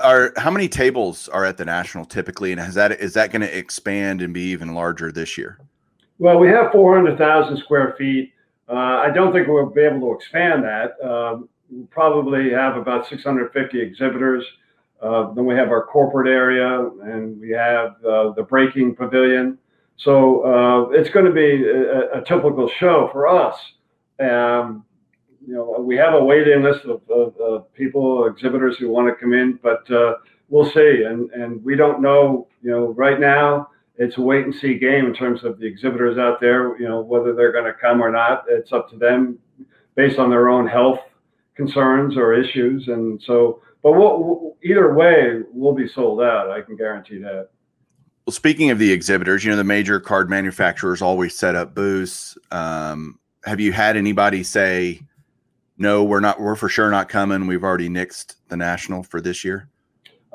Are 0.00 0.32
how 0.36 0.50
many 0.50 0.68
tables 0.68 1.28
are 1.28 1.44
at 1.44 1.58
the 1.58 1.64
national 1.64 2.06
typically, 2.06 2.52
and 2.52 2.60
is 2.60 2.74
that 2.74 2.92
is 2.92 3.14
that 3.14 3.30
going 3.30 3.42
to 3.42 3.56
expand 3.56 4.22
and 4.22 4.34
be 4.34 4.42
even 4.50 4.74
larger 4.74 5.12
this 5.12 5.38
year? 5.38 5.60
Well, 6.18 6.38
we 6.38 6.48
have 6.48 6.72
four 6.72 6.96
hundred 6.96 7.18
thousand 7.18 7.58
square 7.58 7.94
feet. 7.96 8.32
Uh, 8.68 9.02
I 9.04 9.10
don't 9.10 9.32
think 9.32 9.48
we'll 9.48 9.66
be 9.66 9.82
able 9.82 10.00
to 10.00 10.12
expand 10.12 10.64
that. 10.64 10.92
Um, 11.04 11.48
we'll 11.70 11.86
probably 11.86 12.50
have 12.50 12.76
about 12.76 13.08
650 13.08 13.80
exhibitors. 13.80 14.44
Uh, 15.02 15.32
then 15.32 15.44
we 15.44 15.56
have 15.56 15.70
our 15.70 15.86
corporate 15.86 16.28
area, 16.28 16.88
and 17.02 17.40
we 17.40 17.50
have 17.50 17.96
uh, 18.04 18.30
the 18.32 18.46
breaking 18.48 18.94
pavilion. 18.94 19.58
So 20.00 20.44
uh, 20.44 20.90
it's 20.90 21.10
going 21.10 21.26
to 21.26 21.32
be 21.32 21.64
a, 21.64 22.20
a, 22.20 22.24
typical 22.24 22.70
show 22.78 23.10
for 23.12 23.28
us. 23.28 23.54
Um, 24.18 24.84
you 25.46 25.54
know, 25.54 25.76
we 25.78 25.94
have 25.96 26.14
a 26.14 26.24
waiting 26.24 26.62
list 26.62 26.86
of, 26.86 27.02
of, 27.10 27.36
of, 27.36 27.74
people, 27.74 28.26
exhibitors 28.26 28.78
who 28.78 28.88
want 28.88 29.08
to 29.08 29.14
come 29.14 29.34
in, 29.34 29.58
but 29.62 29.90
uh, 29.90 30.14
we'll 30.48 30.70
see. 30.70 31.04
And 31.06 31.30
and 31.32 31.62
we 31.62 31.76
don't 31.76 32.00
know. 32.00 32.48
You 32.62 32.70
know, 32.70 32.86
right 32.92 33.20
now 33.20 33.68
it's 33.96 34.16
a 34.16 34.22
wait 34.22 34.46
and 34.46 34.54
see 34.54 34.78
game 34.78 35.04
in 35.04 35.12
terms 35.12 35.44
of 35.44 35.58
the 35.58 35.66
exhibitors 35.66 36.16
out 36.16 36.40
there. 36.40 36.78
You 36.80 36.88
know, 36.88 37.02
whether 37.02 37.34
they're 37.34 37.52
going 37.52 37.66
to 37.66 37.74
come 37.74 38.02
or 38.02 38.10
not. 38.10 38.44
It's 38.48 38.72
up 38.72 38.88
to 38.90 38.96
them, 38.96 39.38
based 39.96 40.18
on 40.18 40.30
their 40.30 40.48
own 40.48 40.66
health 40.66 41.00
concerns 41.56 42.16
or 42.16 42.32
issues. 42.32 42.88
And 42.88 43.20
so, 43.22 43.60
but 43.82 43.92
we'll, 43.92 44.56
either 44.64 44.94
way, 44.94 45.40
we'll 45.52 45.74
be 45.74 45.88
sold 45.88 46.22
out. 46.22 46.50
I 46.50 46.62
can 46.62 46.76
guarantee 46.76 47.18
that. 47.18 47.50
Well, 48.26 48.32
speaking 48.32 48.70
of 48.70 48.78
the 48.78 48.92
exhibitors, 48.92 49.44
you 49.44 49.50
know, 49.50 49.56
the 49.56 49.64
major 49.64 49.98
card 49.98 50.28
manufacturers 50.28 51.02
always 51.02 51.36
set 51.36 51.54
up 51.54 51.74
booths. 51.74 52.36
Um, 52.50 53.18
have 53.44 53.60
you 53.60 53.72
had 53.72 53.96
anybody 53.96 54.42
say, 54.42 55.00
no, 55.78 56.04
we're 56.04 56.20
not, 56.20 56.40
we're 56.40 56.56
for 56.56 56.68
sure 56.68 56.90
not 56.90 57.08
coming. 57.08 57.46
We've 57.46 57.64
already 57.64 57.88
nixed 57.88 58.36
the 58.48 58.56
national 58.56 59.02
for 59.02 59.20
this 59.20 59.44
year? 59.44 59.68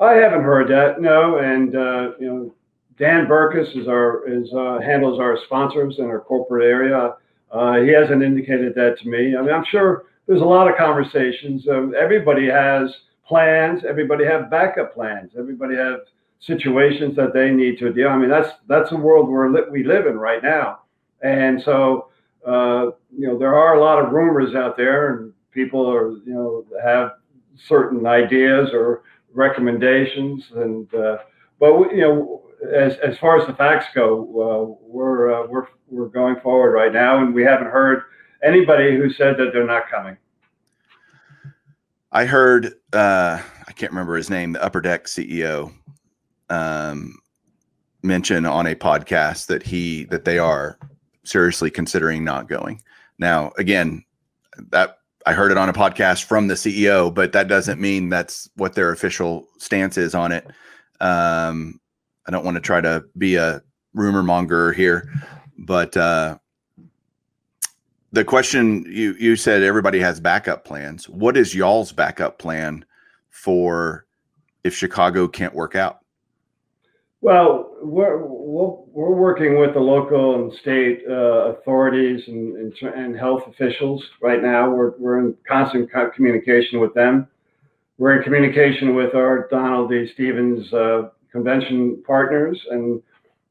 I 0.00 0.14
haven't 0.14 0.42
heard 0.42 0.68
that. 0.68 1.00
No. 1.00 1.38
And, 1.38 1.76
uh, 1.76 2.10
you 2.18 2.26
know, 2.26 2.54
Dan 2.98 3.26
Burkus 3.26 3.76
is 3.76 3.86
our, 3.86 4.28
is, 4.28 4.52
uh, 4.52 4.80
handles 4.80 5.20
our 5.20 5.38
sponsors 5.44 5.98
in 5.98 6.06
our 6.06 6.20
corporate 6.20 6.64
area. 6.64 7.14
Uh, 7.52 7.76
he 7.76 7.88
hasn't 7.88 8.22
indicated 8.22 8.74
that 8.74 8.98
to 8.98 9.08
me. 9.08 9.36
I 9.36 9.40
mean, 9.40 9.54
I'm 9.54 9.64
sure 9.70 10.06
there's 10.26 10.40
a 10.40 10.44
lot 10.44 10.68
of 10.68 10.76
conversations. 10.76 11.66
everybody 11.68 12.48
has 12.48 12.92
plans. 13.26 13.84
Everybody 13.84 14.24
have 14.24 14.50
backup 14.50 14.92
plans. 14.92 15.32
Everybody 15.38 15.76
have 15.76 16.00
situations 16.40 17.16
that 17.16 17.32
they 17.32 17.50
need 17.50 17.78
to 17.78 17.92
deal. 17.92 18.08
I 18.08 18.16
mean, 18.16 18.30
that's 18.30 18.50
that's 18.68 18.90
the 18.90 18.96
world 18.96 19.28
we're 19.28 19.50
li- 19.50 19.70
we 19.70 19.84
live 19.84 20.06
in 20.06 20.18
right 20.18 20.42
now, 20.42 20.80
and 21.22 21.60
so 21.62 22.08
uh, 22.46 22.90
you 23.16 23.26
know 23.26 23.38
there 23.38 23.54
are 23.54 23.76
a 23.76 23.80
lot 23.80 24.02
of 24.02 24.12
rumors 24.12 24.54
out 24.54 24.76
there, 24.76 25.16
and 25.16 25.32
people 25.50 25.90
are 25.90 26.12
you 26.18 26.34
know 26.34 26.64
have 26.82 27.12
certain 27.56 28.06
ideas 28.06 28.70
or 28.72 29.02
recommendations, 29.32 30.44
and 30.54 30.92
uh, 30.94 31.18
but 31.58 31.74
we, 31.74 31.96
you 31.96 32.02
know 32.02 32.42
as 32.74 32.96
as 32.98 33.18
far 33.18 33.38
as 33.40 33.46
the 33.46 33.54
facts 33.54 33.86
go, 33.94 34.20
uh, 34.20 34.86
we're 34.86 35.32
uh, 35.32 35.46
we're 35.46 35.66
we're 35.88 36.08
going 36.08 36.36
forward 36.40 36.70
right 36.70 36.92
now, 36.92 37.22
and 37.22 37.34
we 37.34 37.42
haven't 37.42 37.68
heard 37.68 38.02
anybody 38.42 38.96
who 38.96 39.10
said 39.10 39.36
that 39.38 39.52
they're 39.52 39.66
not 39.66 39.88
coming. 39.90 40.16
I 42.12 42.24
heard 42.24 42.74
uh, 42.92 43.40
I 43.68 43.72
can't 43.72 43.92
remember 43.92 44.16
his 44.16 44.30
name, 44.30 44.52
the 44.52 44.62
Upper 44.62 44.80
Deck 44.80 45.04
CEO, 45.04 45.72
um, 46.50 47.18
mention 48.02 48.46
on 48.46 48.66
a 48.66 48.74
podcast 48.74 49.46
that 49.46 49.62
he 49.62 50.04
that 50.04 50.24
they 50.24 50.38
are 50.38 50.78
seriously 51.24 51.70
considering 51.70 52.24
not 52.24 52.48
going. 52.48 52.82
Now, 53.18 53.52
again, 53.58 54.04
that 54.70 54.98
I 55.26 55.32
heard 55.32 55.50
it 55.50 55.58
on 55.58 55.68
a 55.68 55.72
podcast 55.72 56.24
from 56.24 56.46
the 56.46 56.54
CEO, 56.54 57.12
but 57.12 57.32
that 57.32 57.48
doesn't 57.48 57.80
mean 57.80 58.08
that's 58.08 58.48
what 58.56 58.74
their 58.74 58.92
official 58.92 59.48
stance 59.58 59.98
is 59.98 60.14
on 60.14 60.30
it. 60.32 60.46
Um, 61.00 61.80
I 62.26 62.30
don't 62.30 62.44
want 62.44 62.56
to 62.56 62.60
try 62.60 62.80
to 62.80 63.04
be 63.18 63.36
a 63.36 63.62
rumor 63.92 64.22
monger 64.22 64.72
here, 64.72 65.10
but 65.58 65.96
uh, 65.96 66.38
the 68.12 68.24
question 68.24 68.84
you 68.88 69.14
you 69.18 69.36
said 69.36 69.62
everybody 69.62 69.98
has 69.98 70.20
backup 70.20 70.64
plans. 70.64 71.08
What 71.08 71.36
is 71.36 71.54
y'all's 71.54 71.92
backup 71.92 72.38
plan 72.38 72.84
for 73.30 74.06
if 74.64 74.74
Chicago 74.74 75.28
can't 75.28 75.54
work 75.54 75.74
out? 75.74 76.00
Well, 77.26 77.74
we're 77.82 78.18
we're 78.24 79.10
working 79.10 79.58
with 79.58 79.74
the 79.74 79.80
local 79.80 80.36
and 80.36 80.52
state 80.60 81.02
uh, 81.10 81.54
authorities 81.54 82.22
and, 82.28 82.56
and, 82.56 82.72
and 82.94 83.18
health 83.18 83.48
officials 83.48 84.00
right 84.22 84.40
now. 84.40 84.70
We're 84.70 84.92
we're 84.96 85.18
in 85.18 85.36
constant 85.44 85.90
communication 86.14 86.78
with 86.78 86.94
them. 86.94 87.26
We're 87.98 88.16
in 88.16 88.22
communication 88.22 88.94
with 88.94 89.16
our 89.16 89.48
Donald 89.50 89.90
D. 89.90 90.08
Stevens 90.14 90.72
uh, 90.72 91.08
convention 91.32 92.00
partners. 92.06 92.64
And 92.70 93.02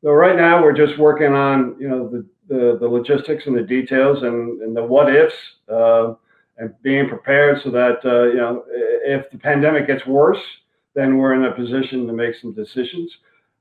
so 0.02 0.12
right 0.12 0.38
now 0.38 0.64
we're 0.64 0.72
just 0.72 0.98
working 0.98 1.34
on, 1.34 1.76
you 1.78 1.90
know, 1.90 2.08
the, 2.08 2.26
the, 2.48 2.78
the 2.80 2.88
logistics 2.88 3.46
and 3.46 3.58
the 3.58 3.64
details 3.64 4.24
and, 4.24 4.62
and 4.62 4.74
the 4.74 4.86
what 4.86 5.14
ifs 5.14 5.36
uh, 5.70 6.14
and 6.60 6.74
being 6.82 7.10
prepared 7.10 7.62
so 7.62 7.72
that, 7.72 7.98
uh, 8.06 8.28
you 8.28 8.38
know, 8.38 8.64
if 8.70 9.30
the 9.32 9.38
pandemic 9.38 9.86
gets 9.86 10.06
worse, 10.06 10.40
then 10.94 11.18
we're 11.18 11.34
in 11.34 11.44
a 11.44 11.52
position 11.54 12.08
to 12.08 12.14
make 12.14 12.36
some 12.36 12.54
decisions. 12.54 13.12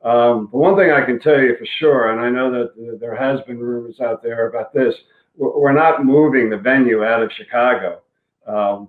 Um, 0.05 0.49
but 0.53 0.59
one 0.59 0.77
thing 0.77 0.91
I 0.91 1.05
can 1.05 1.19
tell 1.19 1.41
you 1.41 1.57
for 1.57 1.67
sure, 1.79 2.13
and 2.13 2.21
I 2.21 2.29
know 2.29 2.51
that 2.53 2.99
there 3.01 3.17
has 3.17 3.41
been 3.43 3.59
rumors 3.59 4.01
out 4.01 4.23
there 4.23 4.49
about 4.49 4.73
this, 4.73 4.95
we're 5.37 5.73
not 5.73 6.05
moving 6.05 6.51
the 6.51 6.59
venue 6.59 7.05
out 7.05 7.23
of 7.23 7.33
Chicago. 7.33 8.03
Um, 8.47 8.89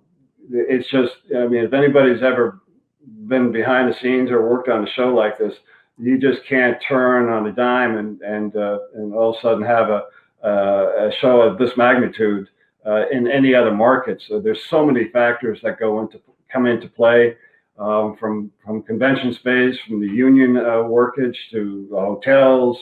it's 0.51 0.89
just, 0.89 1.13
I 1.35 1.47
mean, 1.47 1.63
if 1.63 1.73
anybody's 1.73 2.21
ever 2.21 2.61
been 3.27 3.51
behind 3.51 3.89
the 3.89 3.97
scenes 3.97 4.29
or 4.29 4.47
worked 4.47 4.69
on 4.69 4.85
a 4.85 4.91
show 4.91 5.13
like 5.13 5.37
this, 5.37 5.53
you 5.97 6.19
just 6.19 6.45
can't 6.45 6.77
turn 6.87 7.29
on 7.29 7.47
a 7.47 7.51
dime 7.51 7.97
and 7.97 8.21
and 8.21 8.55
uh, 8.55 8.79
and 8.95 9.13
all 9.13 9.31
of 9.31 9.37
a 9.37 9.41
sudden 9.41 9.63
have 9.63 9.89
a 9.89 10.03
uh, 10.43 11.07
a 11.07 11.11
show 11.19 11.41
of 11.41 11.57
this 11.57 11.71
magnitude 11.77 12.49
uh, 12.85 13.07
in 13.09 13.27
any 13.27 13.55
other 13.55 13.73
market. 13.73 14.21
So 14.27 14.39
there's 14.39 14.65
so 14.65 14.85
many 14.85 15.07
factors 15.09 15.59
that 15.63 15.79
go 15.79 16.01
into 16.01 16.19
come 16.51 16.65
into 16.65 16.87
play, 16.87 17.37
um, 17.77 18.15
from 18.17 18.51
from 18.63 18.81
convention 18.83 19.33
space, 19.33 19.75
from 19.87 19.99
the 19.99 20.07
union 20.07 20.57
uh, 20.57 20.83
workage 20.83 21.35
to 21.51 21.89
hotels. 21.91 22.77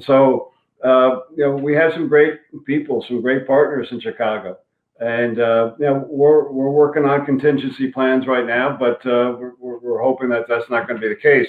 So 0.00 0.52
uh, 0.84 1.20
you 1.36 1.44
know 1.44 1.52
we 1.52 1.74
have 1.74 1.92
some 1.92 2.08
great 2.08 2.40
people, 2.66 3.04
some 3.08 3.22
great 3.22 3.46
partners 3.46 3.88
in 3.90 4.00
Chicago. 4.00 4.58
And 4.98 5.40
uh, 5.40 5.74
you 5.78 5.86
know, 5.86 6.06
we're 6.08 6.50
we're 6.50 6.70
working 6.70 7.04
on 7.04 7.26
contingency 7.26 7.92
plans 7.92 8.26
right 8.26 8.46
now, 8.46 8.74
but 8.78 9.04
uh, 9.06 9.36
we're, 9.38 9.78
we're 9.78 10.02
hoping 10.02 10.30
that 10.30 10.46
that's 10.48 10.70
not 10.70 10.88
going 10.88 10.98
to 10.98 11.06
be 11.06 11.12
the 11.12 11.20
case. 11.20 11.48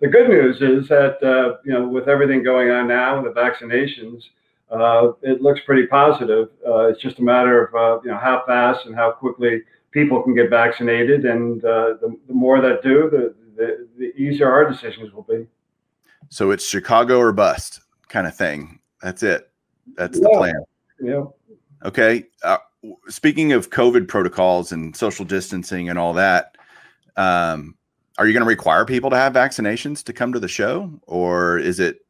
The 0.00 0.08
good 0.08 0.28
news 0.28 0.56
is 0.60 0.88
that 0.88 1.22
uh, 1.22 1.58
you 1.64 1.72
know, 1.72 1.86
with 1.86 2.08
everything 2.08 2.42
going 2.42 2.70
on 2.70 2.88
now, 2.88 3.18
and 3.18 3.26
the 3.26 3.30
vaccinations, 3.30 4.22
uh, 4.70 5.12
it 5.22 5.40
looks 5.40 5.60
pretty 5.64 5.86
positive. 5.86 6.48
It's 6.64 7.00
just 7.00 7.20
a 7.20 7.22
matter 7.22 7.76
of 7.76 8.04
you 8.04 8.10
know 8.10 8.18
how 8.18 8.42
fast 8.48 8.86
and 8.86 8.96
how 8.96 9.12
quickly 9.12 9.62
people 9.98 10.22
can 10.22 10.34
get 10.34 10.48
vaccinated, 10.50 11.24
and 11.24 11.60
the, 11.60 12.16
the 12.28 12.34
more 12.34 12.60
that 12.60 12.82
do, 12.82 13.10
the, 13.10 13.34
the 13.56 13.88
the 13.98 14.06
easier 14.16 14.50
our 14.50 14.68
decisions 14.70 15.12
will 15.12 15.24
be. 15.24 15.46
So 16.28 16.50
it's 16.52 16.68
Chicago 16.68 17.18
or 17.18 17.32
bust 17.32 17.80
kind 18.08 18.26
of 18.26 18.36
thing. 18.36 18.78
That's 19.02 19.22
it. 19.22 19.50
That's 19.96 20.20
the 20.20 20.28
plan. 20.28 20.54
Yeah. 21.00 21.24
Okay. 21.84 22.26
Uh, 22.42 22.58
speaking 23.08 23.52
of 23.52 23.70
COVID 23.70 24.06
protocols 24.06 24.72
and 24.72 24.94
social 24.94 25.24
distancing 25.24 25.88
and 25.88 25.98
all 25.98 26.12
that, 26.14 26.56
um, 27.16 27.74
are 28.18 28.26
you 28.26 28.32
going 28.32 28.44
to 28.44 28.48
require 28.48 28.84
people 28.84 29.10
to 29.10 29.16
have 29.16 29.32
vaccinations 29.32 30.04
to 30.04 30.12
come 30.12 30.32
to 30.32 30.40
the 30.40 30.48
show, 30.48 31.00
or 31.06 31.58
is 31.58 31.80
it? 31.80 32.04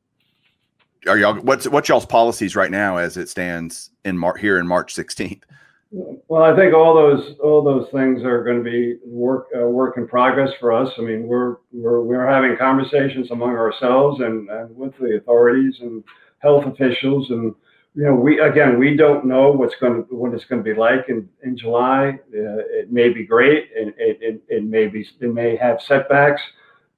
Are 1.07 1.17
y'all 1.17 1.37
what's 1.37 1.69
what's 1.69 1.89
y'all's 1.89 2.07
policies 2.07 2.57
right 2.57 2.71
now 2.71 2.97
as 2.97 3.17
it 3.17 3.29
stands 3.29 3.91
in 4.05 4.19
Mar- 4.19 4.37
here 4.37 4.59
in 4.59 4.67
March 4.67 4.93
sixteenth? 4.93 5.45
Well, 5.91 6.43
I 6.43 6.55
think 6.55 6.75
all 6.75 6.95
those 6.95 7.37
all 7.43 7.63
those 7.63 7.89
things 7.91 8.23
are 8.23 8.45
going 8.45 8.63
to 8.63 8.71
be 8.71 8.99
work 9.07 9.47
uh, 9.59 9.67
work 9.67 9.97
in 9.97 10.07
progress 10.07 10.51
for 10.61 10.71
us. 10.71 10.91
I 10.99 11.01
mean, 11.01 11.27
we're 11.27 11.57
we're 11.73 12.03
we're 12.03 12.27
having 12.27 12.59
conversations 12.59 13.31
among 13.31 13.57
ourselves 13.57 14.21
and, 14.21 14.51
and 14.51 14.77
with 14.77 14.93
the 14.99 15.17
authorities 15.17 15.77
and 15.81 16.05
health 16.41 16.67
officials 16.67 17.31
and 17.31 17.55
you 17.95 18.05
know, 18.05 18.15
we 18.15 18.39
again, 18.39 18.79
we 18.79 18.97
don't 18.97 19.25
know 19.25 19.51
what's 19.51 19.75
going 19.81 20.05
to 20.05 20.15
what 20.15 20.33
it's 20.35 20.45
going 20.45 20.63
to 20.63 20.75
be 20.75 20.79
like 20.79 21.07
in 21.09 21.29
in 21.43 21.57
July. 21.57 22.11
Uh, 22.33 22.63
it 22.71 22.93
may 22.93 23.09
be 23.09 23.25
great, 23.25 23.71
and 23.77 23.89
it, 23.99 24.19
it, 24.21 24.43
it 24.49 24.65
may 24.65 24.87
be 24.87 25.05
it 25.21 25.35
may 25.35 25.57
have 25.57 25.81
setbacks, 25.81 26.41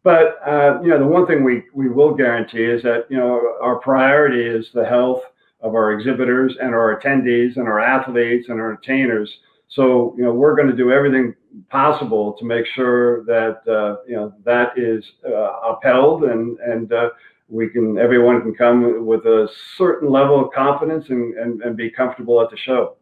but 0.03 0.39
uh, 0.47 0.79
you 0.83 0.89
know, 0.89 0.99
the 0.99 1.07
one 1.07 1.27
thing 1.27 1.43
we 1.43 1.63
we 1.73 1.89
will 1.89 2.15
guarantee 2.15 2.65
is 2.65 2.83
that 2.83 3.07
you 3.09 3.17
know 3.17 3.57
our 3.63 3.77
priority 3.77 4.45
is 4.45 4.69
the 4.75 4.85
health 4.85 5.23
of 5.63 5.75
our 5.75 5.93
exhibitors 5.93 6.57
and 6.61 6.75
our 6.75 6.99
attendees 7.01 7.57
and 7.57 7.69
our 7.69 7.81
athletes 7.81 8.49
and 8.49 8.61
our 8.61 8.71
entertainers. 8.73 9.31
So 9.69 10.15
you 10.17 10.25
know, 10.25 10.33
we're 10.33 10.57
going 10.57 10.69
to 10.69 10.77
do 10.77 10.91
everything 10.91 11.35
possible 11.69 12.33
to 12.35 12.45
make 12.45 12.67
sure 12.75 13.25
that 13.25 13.61
uh, 13.69 14.03
you 14.07 14.17
know 14.17 14.33
that 14.45 14.73
is 14.77 15.05
uh, 15.27 15.73
upheld 15.73 16.25
and 16.25 16.59
and 16.59 16.93
uh, 16.93 17.11
we 17.49 17.69
can 17.69 17.99
everyone 17.99 18.41
can 18.43 18.55
come 18.55 19.07
with 19.07 19.25
a 19.27 19.49
certain 19.77 20.11
level 20.11 20.45
of 20.45 20.53
confidence 20.53 21.07
and, 21.11 21.35
and, 21.35 21.63
and 21.63 21.77
be 21.77 21.91
comfortable 21.91 22.41
at 22.41 22.51
the 22.51 22.57
show. 22.57 22.97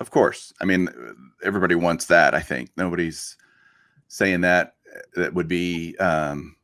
Of 0.00 0.10
course. 0.10 0.52
I 0.60 0.64
mean 0.64 0.88
everybody 1.44 1.74
wants 1.74 2.06
that 2.06 2.34
i 2.34 2.40
think. 2.40 2.70
Nobody's 2.76 3.36
saying 4.08 4.40
that 4.42 4.74
that 5.14 5.34
would 5.34 5.48
be 5.48 5.96
um, 5.98 6.56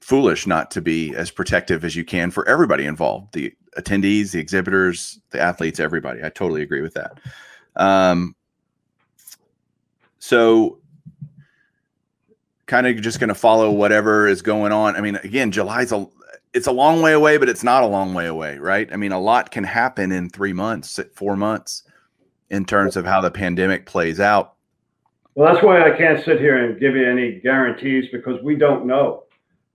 foolish 0.00 0.46
not 0.46 0.70
to 0.70 0.80
be 0.80 1.14
as 1.14 1.30
protective 1.30 1.84
as 1.84 1.96
you 1.96 2.04
can 2.04 2.30
for 2.30 2.48
everybody 2.48 2.84
involved. 2.84 3.34
The 3.34 3.52
attendees 3.78 4.32
the 4.32 4.38
exhibitors 4.38 5.20
the 5.30 5.40
athletes 5.40 5.80
everybody 5.80 6.22
i 6.22 6.28
totally 6.28 6.62
agree 6.62 6.82
with 6.82 6.94
that 6.94 7.18
um, 7.76 8.34
so 10.18 10.78
kind 12.66 12.86
of 12.86 13.00
just 13.00 13.20
going 13.20 13.28
to 13.28 13.34
follow 13.34 13.70
whatever 13.70 14.26
is 14.26 14.42
going 14.42 14.72
on 14.72 14.96
i 14.96 15.00
mean 15.00 15.16
again 15.16 15.50
july's 15.50 15.92
a 15.92 16.06
it's 16.56 16.66
a 16.66 16.72
long 16.72 17.02
way 17.02 17.12
away, 17.12 17.36
but 17.36 17.50
it's 17.50 17.62
not 17.62 17.82
a 17.82 17.86
long 17.86 18.14
way 18.14 18.26
away, 18.26 18.56
right? 18.56 18.90
I 18.90 18.96
mean, 18.96 19.12
a 19.12 19.20
lot 19.20 19.50
can 19.50 19.62
happen 19.62 20.10
in 20.10 20.30
three 20.30 20.54
months, 20.54 20.98
four 21.14 21.36
months, 21.36 21.82
in 22.48 22.64
terms 22.64 22.96
of 22.96 23.04
how 23.04 23.20
the 23.20 23.30
pandemic 23.30 23.84
plays 23.84 24.20
out. 24.20 24.54
Well, 25.34 25.52
that's 25.52 25.62
why 25.62 25.82
I 25.82 25.94
can't 25.94 26.24
sit 26.24 26.40
here 26.40 26.64
and 26.64 26.80
give 26.80 26.96
you 26.96 27.08
any 27.08 27.40
guarantees 27.40 28.06
because 28.10 28.42
we 28.42 28.56
don't 28.56 28.86
know. 28.86 29.24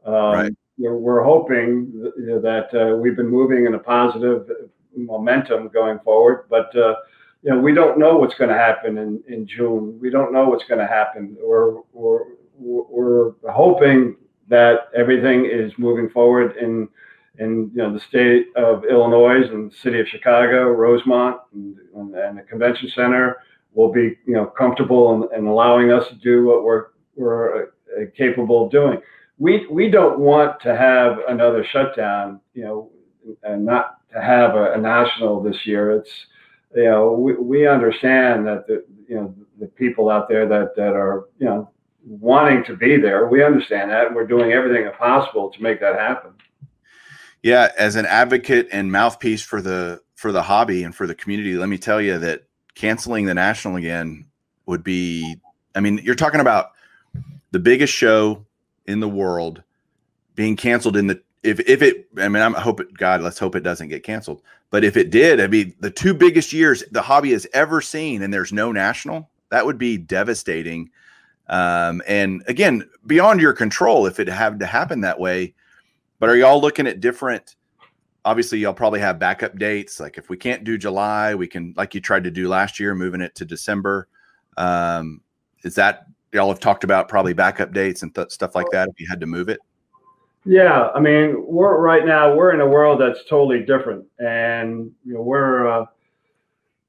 Um, 0.03 0.13
right. 0.13 0.53
We're, 0.89 1.23
hoping 1.23 1.91
that 2.41 2.69
uh, 2.73 2.95
we've 2.97 3.15
been 3.15 3.27
moving 3.27 3.65
in 3.65 3.75
a 3.75 3.79
positive 3.79 4.49
momentum 4.95 5.69
going 5.69 5.99
forward, 5.99 6.45
but 6.49 6.75
uh, 6.75 6.95
you 7.43 7.51
know 7.51 7.59
we 7.59 7.73
don't 7.73 7.99
know 7.99 8.17
what's 8.17 8.35
going 8.35 8.49
to 8.49 8.57
happen 8.57 8.97
in, 8.97 9.23
in 9.27 9.45
June. 9.45 9.99
We 10.01 10.09
don't 10.09 10.33
know 10.33 10.49
what's 10.49 10.65
going 10.65 10.79
to 10.79 10.87
happen. 10.87 11.37
We're, 11.41 11.81
we're 11.93 12.23
we're 12.57 13.31
hoping 13.51 14.15
that 14.47 14.89
everything 14.95 15.45
is 15.45 15.71
moving 15.77 16.09
forward 16.09 16.57
in 16.57 16.87
in 17.39 17.71
you 17.73 17.81
know 17.81 17.93
the 17.93 17.99
state 17.99 18.47
of 18.55 18.83
Illinois 18.85 19.47
and 19.47 19.71
the 19.71 19.75
city 19.75 19.99
of 19.99 20.07
Chicago, 20.07 20.69
Rosemont, 20.69 21.39
and, 21.53 21.77
and 22.15 22.37
the 22.37 22.43
convention 22.43 22.89
center 22.93 23.37
will 23.73 23.91
be 23.91 24.17
you 24.25 24.33
know 24.33 24.45
comfortable 24.45 25.29
in 25.29 25.47
allowing 25.47 25.91
us 25.91 26.07
to 26.09 26.15
do 26.15 26.45
what 26.45 26.63
we're 26.63 26.87
we're 27.15 27.63
uh, 27.63 27.65
capable 28.15 28.65
of 28.65 28.71
doing. 28.71 28.99
We 29.41 29.65
we 29.71 29.89
don't 29.89 30.19
want 30.19 30.61
to 30.61 30.77
have 30.77 31.17
another 31.27 31.65
shutdown, 31.65 32.41
you 32.53 32.63
know, 32.63 32.91
and 33.41 33.65
not 33.65 33.97
to 34.13 34.21
have 34.21 34.55
a, 34.55 34.73
a 34.73 34.77
national 34.77 35.41
this 35.41 35.65
year. 35.65 35.91
It's 35.97 36.11
you 36.75 36.83
know 36.83 37.13
we, 37.13 37.33
we 37.33 37.67
understand 37.67 38.45
that 38.45 38.67
the 38.67 38.85
you 39.09 39.15
know 39.15 39.35
the 39.59 39.65
people 39.65 40.11
out 40.11 40.29
there 40.29 40.47
that 40.47 40.75
that 40.75 40.93
are 40.93 41.25
you 41.39 41.47
know 41.47 41.71
wanting 42.05 42.63
to 42.65 42.75
be 42.75 42.97
there. 42.97 43.27
We 43.27 43.43
understand 43.43 43.89
that, 43.89 44.07
and 44.07 44.15
we're 44.15 44.27
doing 44.27 44.51
everything 44.51 44.87
possible 44.99 45.49
to 45.49 45.63
make 45.63 45.79
that 45.79 45.95
happen. 45.95 46.33
Yeah, 47.41 47.71
as 47.79 47.95
an 47.95 48.05
advocate 48.05 48.67
and 48.71 48.91
mouthpiece 48.91 49.41
for 49.41 49.59
the 49.59 50.01
for 50.13 50.31
the 50.31 50.43
hobby 50.43 50.83
and 50.83 50.95
for 50.95 51.07
the 51.07 51.15
community, 51.15 51.55
let 51.55 51.67
me 51.67 51.79
tell 51.79 51.99
you 51.99 52.19
that 52.19 52.43
canceling 52.75 53.25
the 53.25 53.33
national 53.33 53.77
again 53.77 54.27
would 54.67 54.83
be. 54.83 55.37
I 55.73 55.79
mean, 55.79 55.99
you're 56.03 56.13
talking 56.13 56.41
about 56.41 56.73
the 57.49 57.59
biggest 57.59 57.93
show 57.93 58.45
in 58.85 58.99
the 58.99 59.09
world 59.09 59.63
being 60.35 60.55
canceled 60.55 60.97
in 60.97 61.07
the 61.07 61.21
if 61.43 61.59
if 61.61 61.81
it 61.81 62.07
I 62.17 62.27
mean 62.29 62.41
I'm 62.41 62.53
hope 62.53 62.79
it 62.79 62.95
God 62.97 63.21
let's 63.21 63.39
hope 63.39 63.55
it 63.55 63.63
doesn't 63.63 63.89
get 63.89 64.03
canceled. 64.03 64.41
But 64.69 64.83
if 64.83 64.95
it 64.95 65.09
did, 65.09 65.41
I 65.41 65.47
mean 65.47 65.75
the 65.79 65.91
two 65.91 66.13
biggest 66.13 66.53
years 66.53 66.83
the 66.91 67.01
hobby 67.01 67.31
has 67.31 67.47
ever 67.53 67.81
seen 67.81 68.21
and 68.21 68.33
there's 68.33 68.53
no 68.53 68.71
national, 68.71 69.29
that 69.49 69.65
would 69.65 69.77
be 69.77 69.97
devastating. 69.97 70.89
Um, 71.47 72.01
and 72.07 72.43
again, 72.47 72.89
beyond 73.05 73.41
your 73.41 73.53
control 73.53 74.05
if 74.05 74.19
it 74.19 74.27
had 74.29 74.59
to 74.59 74.65
happen 74.65 75.01
that 75.01 75.19
way. 75.19 75.53
But 76.19 76.29
are 76.29 76.37
y'all 76.37 76.61
looking 76.61 76.87
at 76.87 77.01
different 77.01 77.55
obviously 78.23 78.59
y'all 78.59 78.73
probably 78.73 78.99
have 78.99 79.17
backup 79.17 79.57
dates 79.57 79.99
like 79.99 80.17
if 80.17 80.29
we 80.29 80.37
can't 80.37 80.63
do 80.63 80.77
July, 80.77 81.35
we 81.35 81.47
can 81.47 81.73
like 81.75 81.95
you 81.95 82.01
tried 82.01 82.23
to 82.23 82.31
do 82.31 82.47
last 82.47 82.79
year 82.79 82.93
moving 82.93 83.21
it 83.21 83.35
to 83.35 83.45
December. 83.45 84.07
Um, 84.57 85.21
is 85.63 85.75
that 85.75 86.05
y'all 86.33 86.49
have 86.49 86.59
talked 86.59 86.83
about 86.83 87.07
probably 87.07 87.33
backup 87.33 87.73
dates 87.73 88.03
and 88.03 88.13
th- 88.13 88.31
stuff 88.31 88.55
like 88.55 88.67
that 88.71 88.89
if 88.89 88.99
you 88.99 89.07
had 89.09 89.19
to 89.19 89.25
move 89.25 89.49
it? 89.49 89.59
Yeah, 90.45 90.89
I 90.95 90.99
mean, 90.99 91.45
we're 91.45 91.79
right 91.79 92.05
now 92.05 92.33
we're 92.33 92.53
in 92.53 92.61
a 92.61 92.67
world 92.67 92.99
that's 92.99 93.19
totally 93.29 93.59
different, 93.63 94.05
and 94.17 94.91
you 95.05 95.13
know 95.13 95.21
we're 95.21 95.67
uh, 95.67 95.85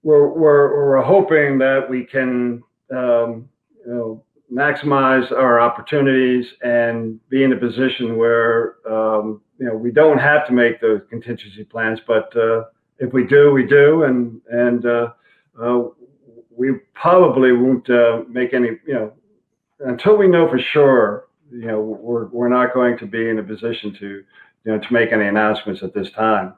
we're, 0.02 0.28
we're 0.28 0.74
we're 0.74 1.02
hoping 1.02 1.58
that 1.58 1.88
we 1.88 2.04
can 2.04 2.62
um, 2.90 3.48
you 3.86 3.92
know 3.92 4.24
maximize 4.50 5.30
our 5.32 5.60
opportunities 5.60 6.46
and 6.62 7.18
be 7.28 7.44
in 7.44 7.52
a 7.52 7.56
position 7.56 8.16
where 8.16 8.76
um, 8.90 9.42
you 9.58 9.66
know 9.66 9.76
we 9.76 9.90
don't 9.90 10.18
have 10.18 10.46
to 10.46 10.52
make 10.54 10.80
those 10.80 11.02
contingency 11.10 11.64
plans, 11.64 12.00
but 12.06 12.34
uh, 12.34 12.64
if 13.00 13.12
we 13.12 13.26
do, 13.26 13.52
we 13.52 13.66
do, 13.66 14.04
and 14.04 14.40
and 14.50 14.86
uh, 14.86 15.12
uh 15.62 15.82
we 16.54 16.72
probably 16.94 17.52
won't 17.52 17.88
uh, 17.90 18.22
make 18.28 18.54
any 18.54 18.68
you 18.86 18.94
know 18.94 19.12
until 19.84 20.16
we 20.16 20.28
know 20.28 20.48
for 20.48 20.58
sure 20.58 21.26
you 21.52 21.66
know, 21.66 21.80
we're, 21.80 22.26
we're 22.26 22.48
not 22.48 22.72
going 22.72 22.96
to 22.98 23.06
be 23.06 23.28
in 23.28 23.38
a 23.38 23.42
position 23.42 23.94
to, 23.94 24.06
you 24.06 24.72
know, 24.72 24.78
to 24.78 24.92
make 24.92 25.12
any 25.12 25.26
announcements 25.26 25.82
at 25.82 25.92
this 25.92 26.10
time. 26.10 26.54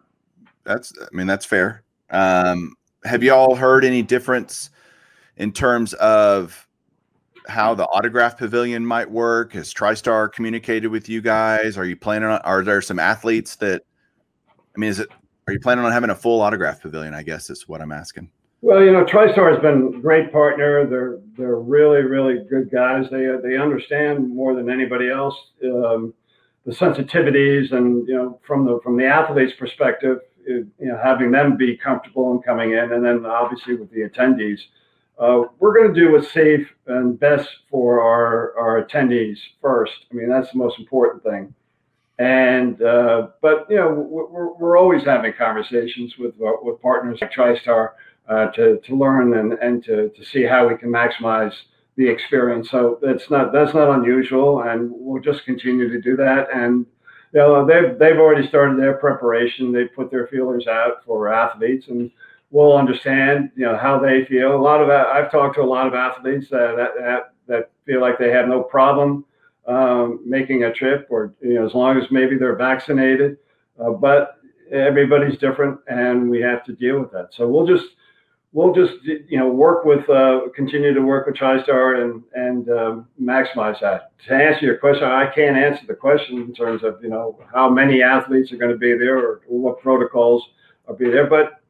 That's, 0.64 0.93
I 1.00 1.14
mean, 1.14 1.26
that's 1.26 1.45
fair. 1.45 1.83
Um, 2.11 2.75
have 3.04 3.23
you 3.23 3.35
all 3.35 3.54
heard 3.54 3.85
any 3.85 4.02
difference 4.02 4.71
in 5.37 5.52
terms 5.52 5.93
of 5.95 6.66
how 7.49 7.75
the 7.75 7.85
autograph 7.87 8.38
pavilion 8.38 8.87
might 8.87 9.11
work? 9.11 9.52
Has 9.54 9.75
TriStar 9.75 10.33
communicated 10.33 10.88
with 10.88 11.09
you 11.09 11.21
guys? 11.21 11.76
Are 11.76 11.85
you 11.85 11.97
planning 11.97 12.28
on, 12.28 12.40
are 12.43 12.62
there 12.62 12.81
some 12.81 12.99
athletes 12.99 13.57
that, 13.57 13.83
I 14.75 14.78
mean, 14.78 14.90
is 14.90 15.00
it, 15.00 15.09
are 15.47 15.52
you 15.52 15.61
planning 15.61 15.85
on 15.85 15.93
having 15.93 16.11
a 16.11 16.14
full 16.14 16.40
autograph 16.40 16.81
pavilion? 16.81 17.14
I 17.14 17.23
guess 17.23 17.50
is 17.50 17.69
what 17.69 17.83
I'm 17.83 17.93
asking. 17.93 18.31
Well, 18.64 18.83
you 18.83 18.92
know, 18.92 19.04
TriStar 19.04 19.52
has 19.52 19.61
been 19.61 19.94
a 19.94 20.00
great 20.00 20.33
partner. 20.33 20.87
They're 20.87 21.18
they're 21.37 21.59
really 21.59 22.00
really 22.00 22.47
good 22.49 22.71
guys. 22.71 23.04
They 23.11 23.26
they 23.42 23.59
understand 23.59 24.35
more 24.35 24.54
than 24.54 24.71
anybody 24.71 25.11
else 25.11 25.35
um, 25.64 26.14
the 26.64 26.73
sensitivities, 26.73 27.73
and 27.73 28.09
you 28.09 28.14
know, 28.14 28.40
from 28.47 28.64
the 28.64 28.80
from 28.83 28.97
the 28.97 29.04
athlete's 29.04 29.52
perspective, 29.59 30.21
it, 30.47 30.66
you 30.80 30.87
know, 30.87 30.99
having 31.04 31.30
them 31.30 31.59
be 31.59 31.76
comfortable 31.76 32.30
and 32.33 32.42
coming 32.42 32.73
in, 32.73 32.90
and 32.92 33.04
then 33.04 33.26
obviously 33.26 33.75
with 33.75 33.90
the 33.90 34.09
attendees, 34.09 34.61
uh, 35.18 35.42
we're 35.59 35.75
going 35.75 35.92
to 35.92 36.00
do 36.00 36.12
what's 36.12 36.33
safe 36.33 36.66
and 36.87 37.21
best 37.21 37.50
for 37.71 38.00
our 38.00 38.56
our 38.59 38.83
attendees 38.83 39.37
first. 39.61 40.06
I 40.11 40.14
mean, 40.14 40.30
that's 40.30 40.50
the 40.52 40.59
most 40.59 40.78
important 40.78 41.23
thing. 41.23 41.54
And 42.18 42.80
uh, 42.80 43.28
but 43.42 43.66
you 43.68 43.76
know, 43.76 43.90
we're, 43.90 44.54
we're 44.54 44.78
always 44.78 45.04
having 45.04 45.35
conversations 45.35 46.14
with 46.18 46.33
with 46.38 46.80
partners 46.80 47.18
like 47.21 47.30
TriStar 47.30 47.90
uh, 48.28 48.47
to, 48.49 48.78
to 48.78 48.97
learn 48.97 49.37
and, 49.37 49.52
and 49.54 49.84
to, 49.84 50.08
to 50.10 50.25
see 50.25 50.43
how 50.43 50.67
we 50.69 50.76
can 50.76 50.91
maximize 50.91 51.54
the 51.97 52.08
experience. 52.08 52.71
So 52.71 52.99
that's 53.02 53.30
not 53.30 53.52
that's 53.52 53.75
not 53.75 53.91
unusual, 53.99 54.63
and 54.63 54.91
we'll 54.93 55.23
just 55.23 55.45
continue 55.45 55.89
to 55.89 56.00
do 56.00 56.17
that. 56.17 56.49
And 56.52 56.87
you 57.32 57.41
know, 57.41 57.67
they've 57.67 57.99
they've 57.99 58.19
already 58.19 58.49
started 58.49 58.78
their 58.78 58.95
preparation. 58.95 59.73
They 59.73 59.84
put 59.84 60.10
their 60.10 60.26
feelers 60.26 60.67
out 60.67 61.04
for 61.04 61.32
athletes, 61.32 61.89
and 61.89 62.10
we'll 62.50 62.76
understand 62.76 63.50
you 63.54 63.65
know 63.65 63.76
how 63.76 63.99
they 63.99 64.25
feel. 64.25 64.56
A 64.56 64.58
lot 64.60 64.80
of 64.80 64.91
I've 64.91 65.30
talked 65.30 65.54
to 65.56 65.63
a 65.63 65.65
lot 65.65 65.87
of 65.87 65.95
athletes 65.95 66.49
that 66.50 66.76
that 66.99 67.34
that 67.47 67.71
feel 67.87 68.00
like 68.00 68.19
they 68.19 68.30
have 68.30 68.49
no 68.49 68.63
problem 68.63 69.25
um, 69.67 70.21
making 70.25 70.65
a 70.65 70.73
trip, 70.73 71.06
or 71.10 71.34
you 71.41 71.54
know, 71.54 71.67
as 71.67 71.75
long 71.75 71.97
as 71.97 72.10
maybe 72.10 72.37
they're 72.37 72.56
vaccinated. 72.56 73.37
Uh, 73.78 73.91
but 73.91 74.39
everybody's 74.71 75.39
different, 75.39 75.78
and 75.89 76.28
we 76.28 76.41
have 76.41 76.65
to 76.65 76.73
deal 76.73 77.00
with 77.00 77.13
that. 77.13 77.28
So 77.32 77.49
we'll 77.49 77.67
just 77.67 77.87
we'll 78.54 78.73
just 78.73 78.95
you 79.02 79.36
know 79.36 79.49
work 79.49 79.84
with 79.84 80.08
uh, 80.08 80.43
continue 80.54 80.95
to 80.95 81.00
work 81.00 81.26
with 81.26 81.36
TriStar 81.36 82.02
and 82.02 82.23
and 82.34 82.71
um, 82.71 83.08
maximize 83.21 83.78
that. 83.82 84.12
To 84.28 84.34
answer 84.34 84.64
your 84.64 84.78
question, 84.78 85.04
I 85.04 85.26
can't 85.34 85.56
answer 85.56 85.84
the 85.86 85.95
question 85.95 86.38
in 86.38 86.54
terms 86.54 86.82
of 86.82 87.02
you 87.02 87.10
know 87.10 87.38
how 87.52 87.69
many 87.69 88.02
athletes 88.02 88.50
are 88.52 88.56
going 88.56 88.73
to 88.73 88.78
be 88.78 88.97
there 88.97 89.19
or 89.19 89.43
what 89.47 89.80
protocols 89.80 90.43
are 90.88 90.95
be 90.95 91.10
there, 91.10 91.26
but 91.26 91.60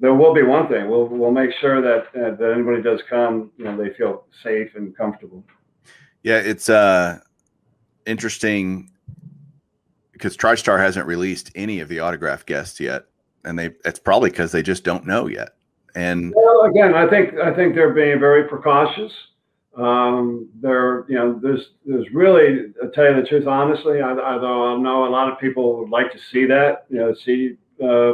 there 0.00 0.14
will 0.14 0.32
be 0.32 0.42
one 0.42 0.68
thing. 0.68 0.88
We'll 0.88 1.06
we'll 1.06 1.32
make 1.32 1.50
sure 1.60 1.82
that 1.82 2.06
uh, 2.18 2.36
that 2.36 2.52
anybody 2.54 2.80
does 2.80 3.02
come, 3.10 3.50
you 3.58 3.64
know, 3.64 3.76
they 3.76 3.92
feel 3.94 4.24
safe 4.42 4.70
and 4.76 4.96
comfortable. 4.96 5.44
Yeah, 6.22 6.38
it's 6.38 6.68
uh 6.68 7.18
interesting 8.06 8.92
because 10.12 10.36
TriStar 10.36 10.78
hasn't 10.78 11.06
released 11.06 11.50
any 11.54 11.80
of 11.80 11.88
the 11.88 12.00
autograph 12.00 12.46
guests 12.46 12.80
yet, 12.80 13.06
and 13.44 13.58
they 13.58 13.70
it's 13.84 13.98
probably 13.98 14.30
because 14.30 14.52
they 14.52 14.62
just 14.62 14.84
don't 14.84 15.04
know 15.04 15.26
yet. 15.26 15.57
And 15.98 16.32
well, 16.36 16.62
again, 16.70 16.94
I 16.94 17.10
think 17.10 17.34
I 17.34 17.52
think 17.52 17.74
they're 17.74 17.92
being 17.92 18.20
very 18.20 18.44
precautious. 18.44 19.12
Um, 19.76 20.48
there, 20.60 21.04
you 21.08 21.16
know, 21.16 21.40
there's 21.42 21.70
there's 21.84 22.06
really, 22.12 22.72
to 22.80 22.90
tell 22.94 23.06
you 23.06 23.20
the 23.20 23.26
truth, 23.26 23.48
honestly, 23.48 24.00
I, 24.00 24.10
although 24.10 24.76
I 24.76 24.78
know 24.78 25.08
a 25.08 25.10
lot 25.10 25.30
of 25.30 25.40
people 25.40 25.78
would 25.80 25.90
like 25.90 26.12
to 26.12 26.18
see 26.30 26.46
that, 26.46 26.86
you 26.88 26.98
know, 26.98 27.14
see 27.24 27.56
uh, 27.82 28.12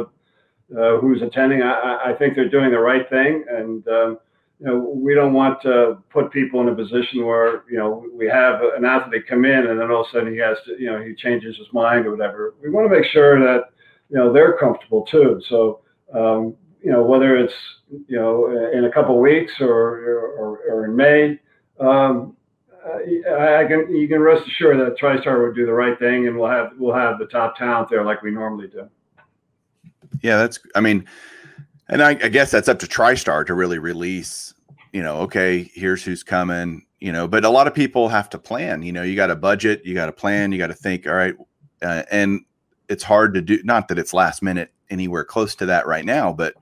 uh, 0.75 0.97
who's 0.99 1.21
attending. 1.21 1.61
I, 1.61 1.97
I 2.07 2.13
think 2.17 2.35
they're 2.35 2.49
doing 2.49 2.71
the 2.71 2.79
right 2.79 3.07
thing, 3.07 3.45
and 3.49 3.87
um, 3.87 4.17
you 4.59 4.65
know, 4.65 4.79
we 4.79 5.13
don't 5.13 5.33
want 5.33 5.61
to 5.61 5.99
put 6.09 6.31
people 6.31 6.61
in 6.61 6.69
a 6.69 6.75
position 6.75 7.23
where 7.23 7.63
you 7.69 7.77
know 7.77 8.03
we 8.11 8.25
have 8.25 8.61
an 8.75 8.83
athlete 8.83 9.27
come 9.27 9.45
in 9.45 9.67
and 9.67 9.79
then 9.79 9.91
all 9.91 10.01
of 10.01 10.07
a 10.07 10.11
sudden 10.11 10.33
he 10.33 10.39
has 10.39 10.57
to, 10.65 10.71
you 10.79 10.89
know, 10.89 11.03
he 11.03 11.13
changes 11.13 11.55
his 11.55 11.67
mind 11.71 12.07
or 12.07 12.11
whatever. 12.11 12.55
We 12.63 12.71
want 12.71 12.89
to 12.89 12.99
make 12.99 13.05
sure 13.11 13.39
that 13.39 13.65
you 14.09 14.17
know 14.17 14.33
they're 14.33 14.57
comfortable 14.57 15.05
too. 15.05 15.39
So 15.49 15.81
um, 16.15 16.55
you 16.85 16.91
know, 16.91 17.01
whether 17.01 17.35
it's 17.35 17.53
you 17.89 18.19
know 18.19 18.69
in 18.71 18.85
a 18.85 18.91
couple 18.91 19.19
weeks 19.19 19.53
or 19.59 19.67
or, 19.67 20.59
or 20.69 20.85
in 20.85 20.95
May, 20.95 21.39
um, 21.79 22.37
I 22.85 23.65
can 23.67 23.93
you 23.93 24.07
can 24.07 24.21
rest 24.21 24.47
assured 24.47 24.79
that 24.79 24.95
TriStar 24.99 25.43
would 25.43 25.55
do 25.55 25.65
the 25.65 25.73
right 25.73 25.97
thing, 25.97 26.27
and 26.27 26.37
we'll 26.37 26.49
have 26.49 26.73
we'll 26.77 26.93
have 26.93 27.17
the 27.17 27.25
top 27.25 27.57
talent 27.57 27.89
there 27.89 28.05
like 28.05 28.21
we 28.21 28.29
normally 28.29 28.67
do. 28.67 28.87
Yeah, 30.21 30.37
that's. 30.37 30.59
I 30.75 30.81
mean, 30.81 31.05
and 31.89 32.03
I, 32.03 32.11
I 32.11 32.29
guess 32.29 32.51
that's 32.51 32.69
up 32.69 32.77
to 32.79 32.85
TriStar 32.85 33.47
to 33.47 33.55
really 33.55 33.79
release. 33.79 34.53
You 34.93 35.01
know, 35.01 35.21
okay, 35.21 35.71
here's 35.73 36.03
who's 36.03 36.21
coming. 36.21 36.85
You 36.99 37.11
know, 37.11 37.27
but 37.27 37.43
a 37.45 37.49
lot 37.49 37.65
of 37.65 37.73
people 37.73 38.09
have 38.09 38.29
to 38.29 38.37
plan. 38.37 38.83
You 38.83 38.91
know, 38.91 39.01
you 39.01 39.15
got 39.15 39.31
a 39.31 39.35
budget, 39.35 39.81
you 39.83 39.95
got 39.95 40.05
to 40.05 40.11
plan, 40.11 40.51
you 40.51 40.59
got 40.59 40.67
to 40.67 40.75
think. 40.75 41.07
All 41.07 41.15
right, 41.15 41.35
uh, 41.81 42.03
and 42.11 42.45
it's 42.89 43.03
hard 43.03 43.33
to 43.33 43.41
do. 43.41 43.59
Not 43.63 43.87
that 43.87 43.97
it's 43.97 44.13
last 44.13 44.43
minute 44.43 44.71
anywhere 44.91 45.23
close 45.23 45.55
to 45.55 45.65
that 45.65 45.87
right 45.87 46.05
now, 46.05 46.31
but 46.31 46.53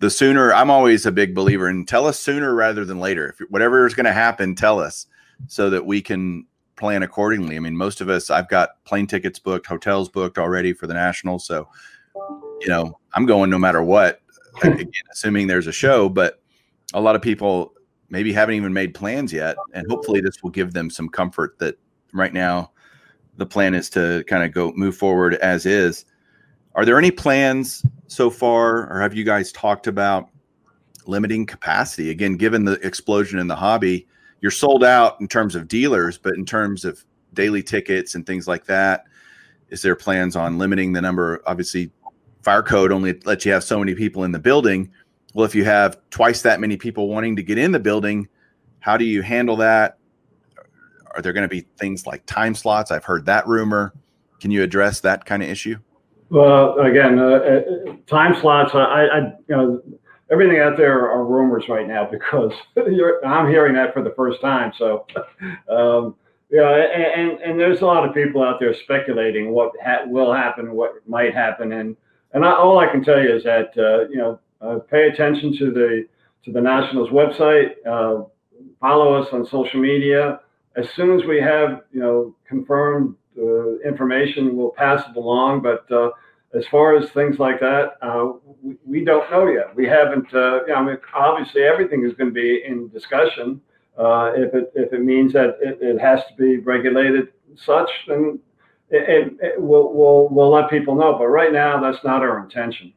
the 0.00 0.10
sooner 0.10 0.52
I'm 0.52 0.70
always 0.70 1.06
a 1.06 1.12
big 1.12 1.34
believer 1.34 1.68
in 1.68 1.84
tell 1.84 2.06
us 2.06 2.18
sooner 2.18 2.54
rather 2.54 2.84
than 2.84 3.00
later. 3.00 3.28
If 3.28 3.40
whatever 3.50 3.86
is 3.86 3.94
going 3.94 4.06
to 4.06 4.12
happen, 4.12 4.54
tell 4.54 4.80
us 4.80 5.06
so 5.46 5.70
that 5.70 5.86
we 5.86 6.00
can 6.00 6.46
plan 6.76 7.02
accordingly. 7.02 7.56
I 7.56 7.58
mean, 7.58 7.76
most 7.76 8.00
of 8.00 8.08
us, 8.08 8.30
I've 8.30 8.48
got 8.48 8.82
plane 8.84 9.06
tickets 9.06 9.38
booked, 9.38 9.66
hotels 9.66 10.08
booked 10.08 10.38
already 10.38 10.72
for 10.72 10.86
the 10.86 10.94
national. 10.94 11.38
So, 11.38 11.68
you 12.60 12.68
know, 12.68 12.98
I'm 13.14 13.26
going 13.26 13.50
no 13.50 13.58
matter 13.58 13.82
what, 13.82 14.20
again, 14.62 14.90
assuming 15.12 15.46
there's 15.46 15.66
a 15.66 15.72
show, 15.72 16.08
but 16.08 16.40
a 16.94 17.00
lot 17.00 17.16
of 17.16 17.22
people 17.22 17.74
maybe 18.10 18.32
haven't 18.32 18.54
even 18.54 18.72
made 18.72 18.94
plans 18.94 19.32
yet. 19.32 19.56
And 19.74 19.86
hopefully 19.90 20.20
this 20.20 20.42
will 20.42 20.50
give 20.50 20.72
them 20.72 20.88
some 20.88 21.08
comfort 21.08 21.58
that 21.58 21.76
right 22.12 22.32
now 22.32 22.70
the 23.36 23.46
plan 23.46 23.74
is 23.74 23.90
to 23.90 24.24
kind 24.26 24.42
of 24.42 24.52
go 24.52 24.72
move 24.74 24.96
forward 24.96 25.34
as 25.34 25.66
is. 25.66 26.04
Are 26.78 26.84
there 26.84 26.96
any 26.96 27.10
plans 27.10 27.84
so 28.06 28.30
far, 28.30 28.88
or 28.88 29.00
have 29.00 29.12
you 29.12 29.24
guys 29.24 29.50
talked 29.50 29.88
about 29.88 30.28
limiting 31.06 31.44
capacity? 31.44 32.10
Again, 32.10 32.36
given 32.36 32.64
the 32.64 32.74
explosion 32.86 33.40
in 33.40 33.48
the 33.48 33.56
hobby, 33.56 34.06
you're 34.40 34.52
sold 34.52 34.84
out 34.84 35.20
in 35.20 35.26
terms 35.26 35.56
of 35.56 35.66
dealers, 35.66 36.18
but 36.18 36.34
in 36.34 36.44
terms 36.44 36.84
of 36.84 37.04
daily 37.34 37.64
tickets 37.64 38.14
and 38.14 38.24
things 38.24 38.46
like 38.46 38.64
that, 38.66 39.06
is 39.70 39.82
there 39.82 39.96
plans 39.96 40.36
on 40.36 40.56
limiting 40.56 40.92
the 40.92 41.02
number? 41.02 41.42
Obviously, 41.46 41.90
fire 42.42 42.62
code 42.62 42.92
only 42.92 43.18
lets 43.24 43.44
you 43.44 43.50
have 43.50 43.64
so 43.64 43.80
many 43.80 43.96
people 43.96 44.22
in 44.22 44.30
the 44.30 44.38
building. 44.38 44.88
Well, 45.34 45.44
if 45.44 45.56
you 45.56 45.64
have 45.64 45.98
twice 46.10 46.42
that 46.42 46.60
many 46.60 46.76
people 46.76 47.08
wanting 47.08 47.34
to 47.34 47.42
get 47.42 47.58
in 47.58 47.72
the 47.72 47.80
building, 47.80 48.28
how 48.78 48.96
do 48.96 49.04
you 49.04 49.22
handle 49.22 49.56
that? 49.56 49.98
are 51.16 51.22
there 51.22 51.32
going 51.32 51.42
to 51.42 51.48
be 51.48 51.66
things 51.76 52.06
like 52.06 52.24
time 52.26 52.54
slots? 52.54 52.92
I've 52.92 53.04
heard 53.04 53.26
that 53.26 53.48
rumor. 53.48 53.92
Can 54.38 54.52
you 54.52 54.62
address 54.62 55.00
that 55.00 55.24
kind 55.24 55.42
of 55.42 55.48
issue? 55.48 55.78
Well, 56.30 56.78
again, 56.80 57.18
uh, 57.18 57.22
uh, 57.22 57.60
time 58.06 58.38
slots. 58.40 58.74
I, 58.74 59.06
I, 59.06 59.18
you 59.48 59.56
know, 59.56 59.82
everything 60.30 60.58
out 60.58 60.76
there 60.76 61.10
are 61.10 61.24
rumors 61.24 61.64
right 61.68 61.88
now 61.88 62.04
because 62.10 62.52
I'm 62.76 63.48
hearing 63.48 63.74
that 63.74 63.94
for 63.94 64.02
the 64.02 64.12
first 64.16 64.40
time. 64.40 64.72
So, 64.76 65.06
um, 65.68 66.14
yeah, 66.50 66.70
and, 66.70 67.38
and 67.40 67.60
there's 67.60 67.82
a 67.82 67.86
lot 67.86 68.08
of 68.08 68.14
people 68.14 68.42
out 68.42 68.58
there 68.58 68.74
speculating 68.74 69.52
what 69.52 69.72
ha- 69.84 70.04
will 70.06 70.32
happen, 70.32 70.72
what 70.72 71.06
might 71.06 71.34
happen, 71.34 71.72
and 71.72 71.94
and 72.32 72.44
I, 72.44 72.52
all 72.52 72.78
I 72.78 72.86
can 72.86 73.02
tell 73.02 73.22
you 73.22 73.34
is 73.36 73.44
that 73.44 73.68
uh, 73.76 74.08
you 74.08 74.16
know 74.16 74.38
uh, 74.62 74.78
pay 74.90 75.08
attention 75.08 75.56
to 75.58 75.70
the 75.70 76.06
to 76.44 76.52
the 76.52 76.60
Nationals 76.60 77.10
website, 77.10 77.72
uh, 77.86 78.24
follow 78.80 79.12
us 79.14 79.28
on 79.32 79.44
social 79.44 79.78
media. 79.78 80.40
As 80.74 80.88
soon 80.90 81.18
as 81.18 81.26
we 81.26 81.38
have 81.38 81.82
you 81.92 82.00
know 82.00 82.34
confirmed 82.48 83.14
uh, 83.38 83.78
information, 83.88 84.56
we'll 84.56 84.70
pass 84.70 85.02
it 85.08 85.16
along. 85.16 85.62
But 85.62 85.90
uh, 85.90 86.10
as 86.54 86.66
far 86.66 86.96
as 86.96 87.10
things 87.10 87.38
like 87.38 87.60
that, 87.60 87.96
uh, 88.02 88.32
we, 88.62 88.76
we, 88.84 89.04
don't 89.04 89.30
know 89.30 89.48
yet. 89.48 89.74
We 89.74 89.86
haven't. 89.86 90.32
Uh, 90.32 90.60
I 90.74 90.82
mean, 90.82 90.98
obviously, 91.14 91.62
everything 91.62 92.04
is 92.04 92.14
going 92.14 92.30
to 92.30 92.34
be 92.34 92.62
in 92.64 92.88
discussion. 92.88 93.60
Uh, 93.96 94.32
if 94.36 94.54
it 94.54 94.72
if 94.74 94.92
it 94.92 95.02
means 95.02 95.32
that 95.32 95.58
it, 95.60 95.78
it 95.80 96.00
has 96.00 96.20
to 96.28 96.34
be 96.36 96.58
regulated 96.58 97.28
such, 97.56 97.90
then 98.06 98.38
it, 98.90 99.36
it, 99.40 99.54
we'll, 99.60 99.92
we'll 99.92 100.28
we'll 100.28 100.50
let 100.50 100.70
people 100.70 100.94
know. 100.94 101.16
But 101.18 101.26
right 101.26 101.52
now, 101.52 101.80
that's 101.80 102.02
not 102.04 102.22
our 102.22 102.40
intention. 102.42 102.92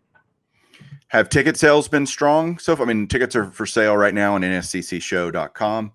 Have 1.07 1.27
ticket 1.27 1.57
sales 1.57 1.89
been 1.89 2.05
strong 2.05 2.57
so? 2.57 2.75
I 2.77 2.85
mean, 2.85 3.07
tickets 3.07 3.35
are 3.35 3.51
for 3.51 3.65
sale 3.65 3.97
right 3.97 4.13
now 4.13 4.35
on 4.35 4.41
nsccshow.com. 4.41 5.91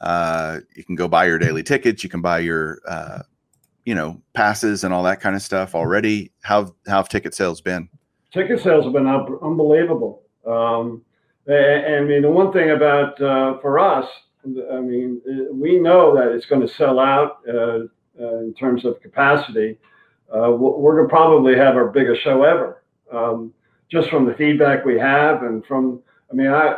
Uh, 0.00 0.60
you 0.76 0.84
can 0.84 0.94
go 0.94 1.08
buy 1.08 1.26
your 1.26 1.38
daily 1.38 1.62
tickets. 1.62 2.04
You 2.04 2.10
can 2.10 2.20
buy 2.20 2.38
your 2.38 2.80
uh, 2.86 3.22
you 3.90 3.96
know 3.96 4.22
passes 4.34 4.84
and 4.84 4.94
all 4.94 5.02
that 5.02 5.20
kind 5.20 5.34
of 5.34 5.42
stuff 5.42 5.74
already. 5.74 6.30
How 6.42 6.72
how 6.86 6.98
have 6.98 7.08
ticket 7.08 7.34
sales 7.34 7.60
been? 7.60 7.88
Ticket 8.32 8.62
sales 8.62 8.84
have 8.84 8.92
been 8.92 9.08
unbelievable. 9.08 10.22
Um, 10.46 11.02
and, 11.48 11.96
I 11.96 12.00
mean, 12.02 12.22
the 12.22 12.30
one 12.30 12.52
thing 12.52 12.70
about 12.70 13.20
uh, 13.20 13.58
for 13.58 13.80
us, 13.80 14.06
I 14.44 14.78
mean, 14.78 15.20
we 15.52 15.80
know 15.80 16.14
that 16.14 16.28
it's 16.30 16.46
going 16.46 16.60
to 16.60 16.72
sell 16.72 17.00
out 17.00 17.38
uh, 17.48 17.80
uh, 18.20 18.38
in 18.46 18.54
terms 18.54 18.84
of 18.84 19.02
capacity. 19.02 19.76
Uh, 20.32 20.52
we're 20.52 20.94
going 20.94 21.08
to 21.08 21.12
probably 21.12 21.56
have 21.56 21.74
our 21.74 21.88
biggest 21.88 22.22
show 22.22 22.44
ever, 22.44 22.84
um, 23.12 23.52
just 23.90 24.08
from 24.08 24.24
the 24.24 24.34
feedback 24.34 24.84
we 24.84 25.00
have 25.00 25.42
and 25.42 25.66
from. 25.66 26.00
I 26.30 26.34
mean, 26.34 26.46
I, 26.46 26.76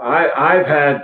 I 0.00 0.20
I've 0.52 0.66
had 0.68 1.02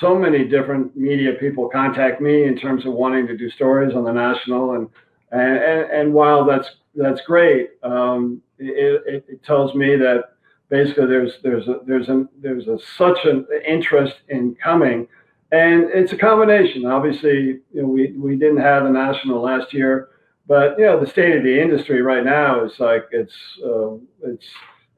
so 0.00 0.14
many 0.14 0.44
different 0.44 0.96
media 0.96 1.32
people 1.34 1.68
contact 1.68 2.20
me 2.20 2.44
in 2.44 2.56
terms 2.56 2.86
of 2.86 2.92
wanting 2.92 3.26
to 3.26 3.36
do 3.36 3.50
stories 3.50 3.94
on 3.94 4.04
the 4.04 4.12
national 4.12 4.72
and 4.72 4.88
and 5.32 5.58
and, 5.58 5.90
and 5.90 6.14
while 6.14 6.44
that's 6.44 6.68
that's 6.94 7.20
great 7.22 7.70
um, 7.82 8.40
it, 8.58 9.02
it, 9.06 9.24
it, 9.28 9.42
tells 9.44 9.74
me 9.74 9.96
that 9.96 10.24
basically 10.68 11.06
there's 11.06 11.34
there's 11.42 11.68
a 11.68 11.80
there's 11.86 12.08
there's 12.40 12.68
a, 12.68 12.78
such 12.96 13.18
an 13.24 13.46
interest 13.66 14.14
in 14.28 14.54
coming. 14.62 15.08
And 15.52 15.84
it's 15.94 16.12
a 16.12 16.16
combination. 16.16 16.86
Obviously 16.86 17.60
you 17.72 17.82
know 17.82 17.88
we 17.88 18.12
we 18.12 18.36
didn't 18.36 18.62
have 18.62 18.84
a 18.84 18.90
national 18.90 19.40
last 19.42 19.72
year 19.72 20.08
but 20.46 20.78
you 20.78 20.84
know 20.84 21.00
the 21.00 21.06
state 21.06 21.36
of 21.36 21.42
the 21.42 21.60
industry 21.60 22.02
right 22.02 22.24
now 22.24 22.64
is 22.64 22.78
like 22.78 23.06
it's 23.10 23.34
uh, 23.64 23.94
it's 24.22 24.46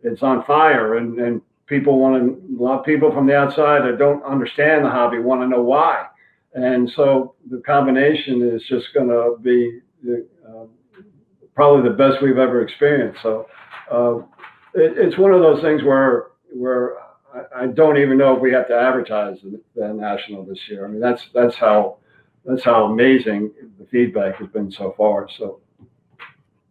it's 0.02 0.22
on 0.22 0.44
fire. 0.44 0.98
And 0.98 1.18
and 1.18 1.42
people 1.68 1.98
want 1.98 2.22
to, 2.22 2.56
a 2.56 2.62
lot 2.62 2.80
of 2.80 2.84
people 2.84 3.12
from 3.12 3.26
the 3.26 3.36
outside 3.36 3.82
that 3.82 3.98
don't 3.98 4.22
understand 4.24 4.84
the 4.84 4.90
hobby 4.90 5.18
want 5.18 5.40
to 5.42 5.46
know 5.46 5.62
why. 5.62 6.06
And 6.54 6.90
so 6.96 7.34
the 7.50 7.58
combination 7.58 8.42
is 8.42 8.62
just 8.68 8.86
going 8.94 9.08
to 9.08 9.36
be 9.40 9.80
uh, 10.48 10.64
probably 11.54 11.88
the 11.88 11.96
best 11.96 12.22
we've 12.22 12.38
ever 12.38 12.62
experienced. 12.62 13.20
So 13.22 13.46
uh, 13.92 14.18
it, 14.74 14.96
it's 14.96 15.18
one 15.18 15.32
of 15.32 15.40
those 15.40 15.62
things 15.62 15.82
where 15.82 16.28
where 16.50 16.94
I, 17.34 17.64
I, 17.64 17.66
don't 17.66 17.98
even 17.98 18.16
know 18.16 18.34
if 18.34 18.40
we 18.40 18.50
have 18.52 18.68
to 18.68 18.74
advertise 18.74 19.36
the, 19.42 19.60
the, 19.76 19.92
national 19.92 20.44
this 20.44 20.58
year. 20.70 20.86
I 20.86 20.88
mean 20.88 21.00
that's 21.00 21.28
that's 21.34 21.56
how 21.56 21.98
that's 22.44 22.64
how 22.64 22.86
amazing 22.86 23.52
the 23.78 23.84
feedback 23.86 24.36
has 24.36 24.48
been 24.48 24.70
so 24.70 24.94
far. 24.96 25.28
So 25.36 25.60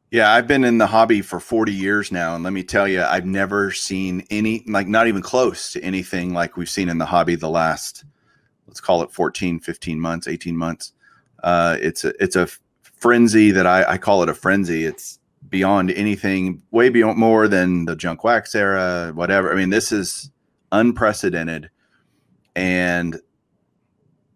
yeah, 0.09 0.31
I've 0.31 0.47
been 0.47 0.63
in 0.63 0.77
the 0.77 0.87
hobby 0.87 1.21
for 1.21 1.39
40 1.39 1.73
years 1.73 2.11
now. 2.11 2.35
And 2.35 2.43
let 2.43 2.53
me 2.53 2.63
tell 2.63 2.87
you, 2.87 3.03
I've 3.03 3.25
never 3.25 3.71
seen 3.71 4.25
any, 4.29 4.63
like, 4.67 4.87
not 4.87 5.07
even 5.07 5.21
close 5.21 5.73
to 5.73 5.81
anything 5.81 6.33
like 6.33 6.55
we've 6.55 6.69
seen 6.69 6.87
in 6.87 6.97
the 6.97 7.05
hobby 7.05 7.35
the 7.35 7.49
last, 7.49 8.05
let's 8.67 8.79
call 8.79 9.03
it 9.03 9.11
14, 9.11 9.59
15 9.59 9.99
months, 9.99 10.27
18 10.27 10.55
months. 10.55 10.93
Uh, 11.43 11.77
it's 11.81 12.05
a, 12.05 12.13
it's 12.23 12.37
a 12.37 12.47
frenzy 12.81 13.51
that 13.51 13.67
I, 13.67 13.83
I 13.91 13.97
call 13.97 14.23
it 14.23 14.29
a 14.29 14.33
frenzy. 14.33 14.85
It's 14.85 15.19
beyond 15.49 15.91
anything, 15.91 16.63
way 16.71 16.87
beyond 16.87 17.17
more 17.17 17.49
than 17.49 17.83
the 17.85 17.95
junk 17.95 18.23
wax 18.23 18.55
era, 18.55 19.11
whatever. 19.13 19.51
I 19.51 19.55
mean, 19.55 19.71
this 19.71 19.91
is 19.91 20.31
unprecedented. 20.71 21.69
And 22.55 23.19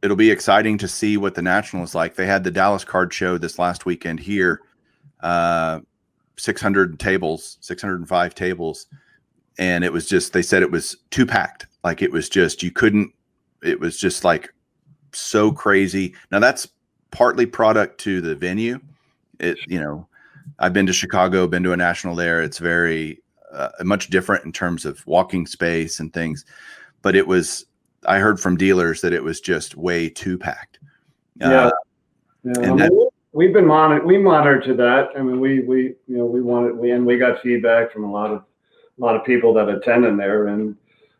it'll 0.03 0.17
be 0.17 0.31
exciting 0.31 0.77
to 0.79 0.87
see 0.87 1.15
what 1.15 1.35
the 1.35 1.41
national 1.41 1.83
is 1.83 1.95
like. 1.95 2.15
They 2.15 2.25
had 2.25 2.43
the 2.43 2.51
Dallas 2.51 2.83
card 2.83 3.13
show 3.13 3.37
this 3.37 3.57
last 3.57 3.85
weekend 3.85 4.19
here 4.19 4.61
uh, 5.21 5.79
600 6.37 6.99
tables, 6.99 7.57
605 7.61 8.35
tables. 8.35 8.87
And 9.57 9.83
it 9.83 9.93
was 9.93 10.07
just, 10.07 10.33
they 10.33 10.41
said 10.41 10.63
it 10.63 10.71
was 10.71 10.97
too 11.11 11.25
packed. 11.25 11.67
Like 11.83 12.01
it 12.01 12.11
was 12.11 12.29
just, 12.29 12.63
you 12.63 12.71
couldn't, 12.71 13.11
it 13.63 13.79
was 13.79 13.99
just 13.99 14.23
like 14.23 14.53
so 15.13 15.51
crazy. 15.51 16.15
Now 16.31 16.39
that's 16.39 16.67
partly 17.11 17.45
product 17.45 17.99
to 18.01 18.21
the 18.21 18.35
venue. 18.35 18.79
It, 19.39 19.57
you 19.67 19.79
know, 19.79 20.07
I've 20.59 20.73
been 20.73 20.85
to 20.87 20.93
Chicago, 20.93 21.47
been 21.47 21.63
to 21.63 21.73
a 21.73 21.77
national 21.77 22.15
there. 22.15 22.41
It's 22.41 22.57
very 22.57 23.21
uh, 23.51 23.69
much 23.83 24.09
different 24.09 24.45
in 24.45 24.51
terms 24.51 24.85
of 24.85 25.05
walking 25.05 25.45
space 25.45 25.99
and 25.99 26.13
things. 26.13 26.45
But 27.01 27.15
it 27.15 27.27
was, 27.27 27.65
I 28.07 28.19
heard 28.19 28.39
from 28.39 28.57
dealers 28.57 29.01
that 29.01 29.13
it 29.13 29.23
was 29.23 29.41
just 29.41 29.75
way 29.75 30.09
too 30.09 30.37
packed. 30.37 30.79
Yeah. 31.39 31.65
Uh, 31.65 31.71
yeah. 32.43 32.53
And 32.61 32.79
that, 32.79 33.10
we've 33.33 33.53
been 33.53 33.65
monitor 33.65 34.05
we 34.05 34.17
monitor 34.17 34.59
to 34.61 34.73
that. 34.75 35.09
I 35.17 35.21
mean, 35.21 35.39
we 35.39 35.61
we 35.61 35.95
you 36.07 36.17
know 36.17 36.25
we 36.25 36.41
wanted 36.41 36.75
we 36.75 36.91
and 36.91 37.05
we 37.05 37.17
got 37.17 37.41
feedback 37.41 37.91
from 37.91 38.03
a 38.03 38.11
lot 38.11 38.31
of 38.31 38.39
a 38.39 39.01
lot 39.01 39.15
of 39.15 39.25
people 39.25 39.53
that 39.53 39.69
attend 39.69 40.05
in 40.05 40.17
there, 40.17 40.47
and 40.47 40.75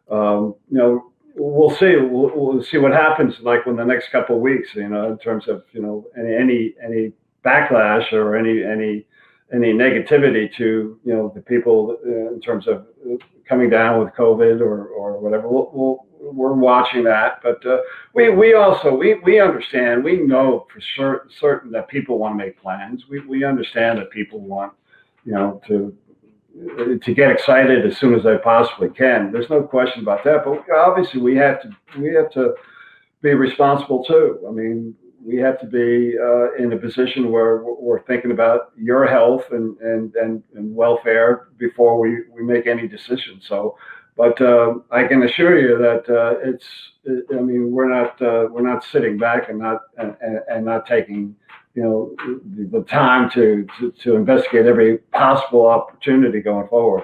um, 0.09 0.55
you 0.69 0.77
know 0.77 1.11
we'll 1.35 1.75
see 1.75 1.95
we'll, 1.95 2.31
we'll, 2.35 2.63
see 2.63 2.77
what 2.77 2.91
happens 2.91 3.35
like 3.41 3.61
in 3.65 3.75
the 3.75 3.85
next 3.85 4.11
couple 4.11 4.35
of 4.35 4.41
weeks. 4.41 4.69
You 4.75 4.89
know, 4.89 5.11
in 5.11 5.17
terms 5.17 5.47
of 5.47 5.63
you 5.71 5.81
know 5.81 6.05
any 6.17 6.35
any 6.35 6.75
any 6.83 7.13
backlash 7.45 8.11
or 8.13 8.35
any 8.35 8.63
any 8.63 9.05
any 9.53 9.73
negativity 9.73 10.53
to 10.57 10.99
you 11.03 11.13
know 11.13 11.31
the 11.33 11.41
people 11.41 11.97
uh, 12.05 12.33
in 12.33 12.41
terms 12.41 12.67
of 12.67 12.87
coming 13.47 13.69
down 13.69 14.03
with 14.03 14.13
COVID 14.13 14.61
or 14.61 14.87
or 14.87 15.19
whatever. 15.19 15.47
We'll, 15.47 15.71
we'll 15.73 16.05
we're 16.31 16.53
watching 16.53 17.03
that, 17.03 17.41
but 17.43 17.65
uh, 17.65 17.77
we 18.13 18.29
we 18.29 18.53
also 18.53 18.93
we 18.95 19.15
we 19.15 19.39
understand. 19.39 20.03
We 20.03 20.17
know 20.17 20.67
for 20.73 20.81
sure 20.81 21.27
certain 21.39 21.71
that 21.71 21.87
people 21.87 22.17
want 22.17 22.33
to 22.33 22.45
make 22.45 22.61
plans. 22.61 23.05
We 23.09 23.19
we 23.21 23.43
understand 23.43 23.99
that 23.99 24.09
people 24.11 24.39
want, 24.39 24.73
you 25.25 25.33
know, 25.33 25.61
to 25.67 25.95
to 27.01 27.13
get 27.13 27.31
excited 27.31 27.85
as 27.85 27.97
soon 27.97 28.13
as 28.13 28.23
they 28.23 28.37
possibly 28.37 28.89
can. 28.89 29.31
There's 29.31 29.49
no 29.49 29.63
question 29.63 30.01
about 30.01 30.23
that. 30.25 30.43
But 30.43 30.69
obviously, 30.75 31.21
we 31.21 31.35
have 31.37 31.61
to 31.61 31.69
we 31.99 32.13
have 32.13 32.31
to 32.31 32.55
be 33.21 33.33
responsible 33.33 34.03
too. 34.03 34.45
I 34.47 34.51
mean, 34.51 34.95
we 35.23 35.37
have 35.37 35.59
to 35.61 35.67
be 35.67 36.17
uh, 36.17 36.53
in 36.55 36.73
a 36.73 36.77
position 36.77 37.31
where 37.31 37.63
we're 37.63 38.03
thinking 38.03 38.31
about 38.31 38.71
your 38.77 39.05
health 39.05 39.45
and 39.51 39.77
and 39.79 40.15
and, 40.15 40.43
and 40.55 40.75
welfare 40.75 41.49
before 41.57 41.99
we 41.99 42.23
we 42.33 42.43
make 42.43 42.67
any 42.67 42.87
decision. 42.87 43.39
So 43.41 43.77
but 44.17 44.39
uh, 44.41 44.75
I 44.91 45.05
can 45.05 45.23
assure 45.23 45.59
you 45.59 45.77
that 45.77 46.09
uh, 46.09 46.35
it's. 46.43 46.65
I 47.31 47.41
mean, 47.41 47.71
we're 47.71 47.89
not 47.89 48.21
uh, 48.21 48.47
we're 48.51 48.61
not 48.61 48.83
sitting 48.83 49.17
back 49.17 49.49
and 49.49 49.57
not 49.57 49.81
and, 49.97 50.15
and 50.47 50.65
not 50.65 50.85
taking 50.85 51.35
you 51.73 51.83
know 51.83 52.15
the 52.69 52.83
time 52.83 53.29
to, 53.31 53.65
to, 53.79 53.91
to 54.03 54.15
investigate 54.15 54.65
every 54.65 54.97
possible 54.97 55.65
opportunity 55.65 56.41
going 56.41 56.67
forward. 56.67 57.03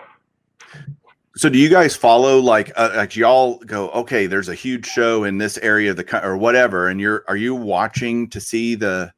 So, 1.36 1.50
do 1.50 1.58
you 1.58 1.70
guys 1.70 1.96
follow 1.96 2.40
like 2.40 2.72
uh, 2.76 2.92
like 2.96 3.16
y'all 3.16 3.60
go? 3.60 3.90
Okay, 3.90 4.26
there's 4.26 4.50
a 4.50 4.56
huge 4.56 4.86
show 4.86 5.24
in 5.24 5.38
this 5.38 5.58
area 5.60 5.92
of 5.92 5.98
the 5.98 6.26
or 6.26 6.36
whatever, 6.36 6.90
and 6.90 7.00
you're 7.00 7.24
are 7.28 7.38
you 7.38 7.56
watching 7.56 8.28
to 8.30 8.42
see 8.42 8.76
the 8.76 9.12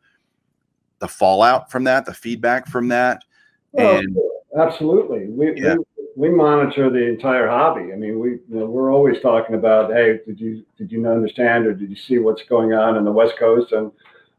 the 1.00 1.08
fallout 1.08 1.72
from 1.72 1.86
that, 1.86 2.06
the 2.06 2.14
feedback 2.14 2.68
from 2.68 2.90
that? 2.90 3.24
Well, 3.72 4.00
and 4.00 4.18
absolutely, 4.60 5.28
we, 5.28 5.62
yeah. 5.62 5.76
we 5.76 5.84
we 6.16 6.30
monitor 6.30 6.90
the 6.90 7.08
entire 7.08 7.48
hobby. 7.48 7.94
I 7.94 7.96
mean, 7.96 8.20
we 8.20 8.30
you 8.32 8.44
know, 8.50 8.66
we're 8.66 8.92
always 8.92 9.22
talking 9.22 9.56
about, 9.56 9.92
hey, 9.92 10.20
did 10.26 10.40
you 10.40 10.66
did 10.78 10.92
you 10.92 11.06
understand 11.08 11.66
or 11.66 11.74
did 11.74 11.90
you 11.90 11.96
see 11.96 12.20
what's 12.20 12.44
going 12.44 12.74
on 12.74 12.98
in 12.98 13.04
the 13.04 13.12
West 13.12 13.34
Coast? 13.38 13.72
And 13.72 13.92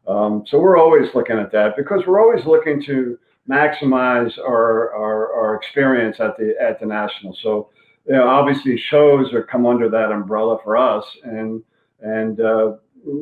um, 0.07 0.43
so 0.47 0.59
we're 0.59 0.77
always 0.77 1.13
looking 1.13 1.37
at 1.37 1.51
that 1.51 1.75
because 1.77 2.03
we're 2.05 2.21
always 2.21 2.45
looking 2.45 2.83
to 2.85 3.17
maximize 3.49 4.37
our, 4.37 4.93
our, 4.93 5.33
our 5.33 5.55
experience 5.55 6.17
at 6.19 6.37
the 6.37 6.55
at 6.61 6.79
the 6.79 6.85
national. 6.85 7.37
So 7.41 7.69
you 8.07 8.13
know, 8.13 8.27
obviously 8.27 8.77
shows 8.77 9.33
are 9.33 9.43
come 9.43 9.65
under 9.65 9.89
that 9.89 10.11
umbrella 10.11 10.57
for 10.63 10.77
us, 10.77 11.05
and 11.23 11.63
and 12.01 12.39
uh, 12.39 12.73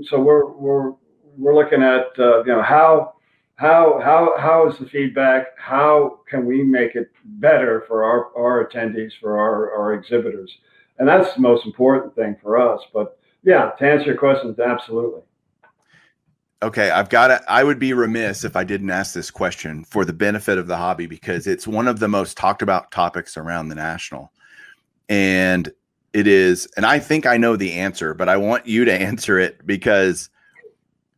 so 0.03 0.19
we're 0.19 0.45
we're 0.51 0.93
we're 1.37 1.55
looking 1.55 1.83
at 1.83 2.07
uh, 2.17 2.39
you 2.43 2.53
know 2.53 2.61
how 2.61 3.13
how 3.59 3.99
how 4.01 4.37
how 4.39 4.69
is 4.69 4.77
the 4.79 4.85
feedback? 4.85 5.47
How 5.57 6.21
can 6.29 6.45
we 6.45 6.63
make 6.63 6.95
it 6.95 7.11
better 7.25 7.83
for 7.87 8.05
our 8.05 8.33
our 8.37 8.65
attendees, 8.65 9.11
for 9.19 9.37
our 9.37 9.77
our 9.77 9.93
exhibitors? 9.93 10.49
And 10.97 11.05
that's 11.05 11.33
the 11.35 11.41
most 11.41 11.65
important 11.65 12.15
thing 12.15 12.37
for 12.41 12.57
us. 12.57 12.81
But 12.93 13.19
yeah, 13.43 13.71
to 13.71 13.85
answer 13.85 14.05
your 14.05 14.17
question, 14.17 14.55
absolutely. 14.63 15.23
Okay, 16.61 16.89
I've 16.89 17.09
got 17.09 17.27
to, 17.27 17.41
I 17.49 17.63
would 17.63 17.79
be 17.79 17.93
remiss 17.93 18.43
if 18.43 18.55
I 18.55 18.65
didn't 18.65 18.89
ask 18.89 19.13
this 19.13 19.31
question 19.31 19.85
for 19.85 20.03
the 20.03 20.11
benefit 20.13 20.57
of 20.57 20.67
the 20.67 20.75
hobby 20.75 21.05
because 21.05 21.47
it's 21.47 21.65
one 21.65 21.87
of 21.87 21.99
the 21.99 22.09
most 22.09 22.35
talked 22.35 22.61
about 22.61 22.91
topics 22.91 23.37
around 23.37 23.69
the 23.69 23.75
national. 23.75 24.31
And 25.07 25.71
it 26.11 26.27
is, 26.27 26.67
and 26.75 26.85
I 26.85 26.99
think 26.99 27.25
I 27.25 27.37
know 27.37 27.55
the 27.55 27.73
answer, 27.73 28.13
but 28.13 28.27
I 28.27 28.35
want 28.35 28.67
you 28.67 28.83
to 28.85 28.93
answer 29.01 29.39
it 29.39 29.65
because 29.65 30.29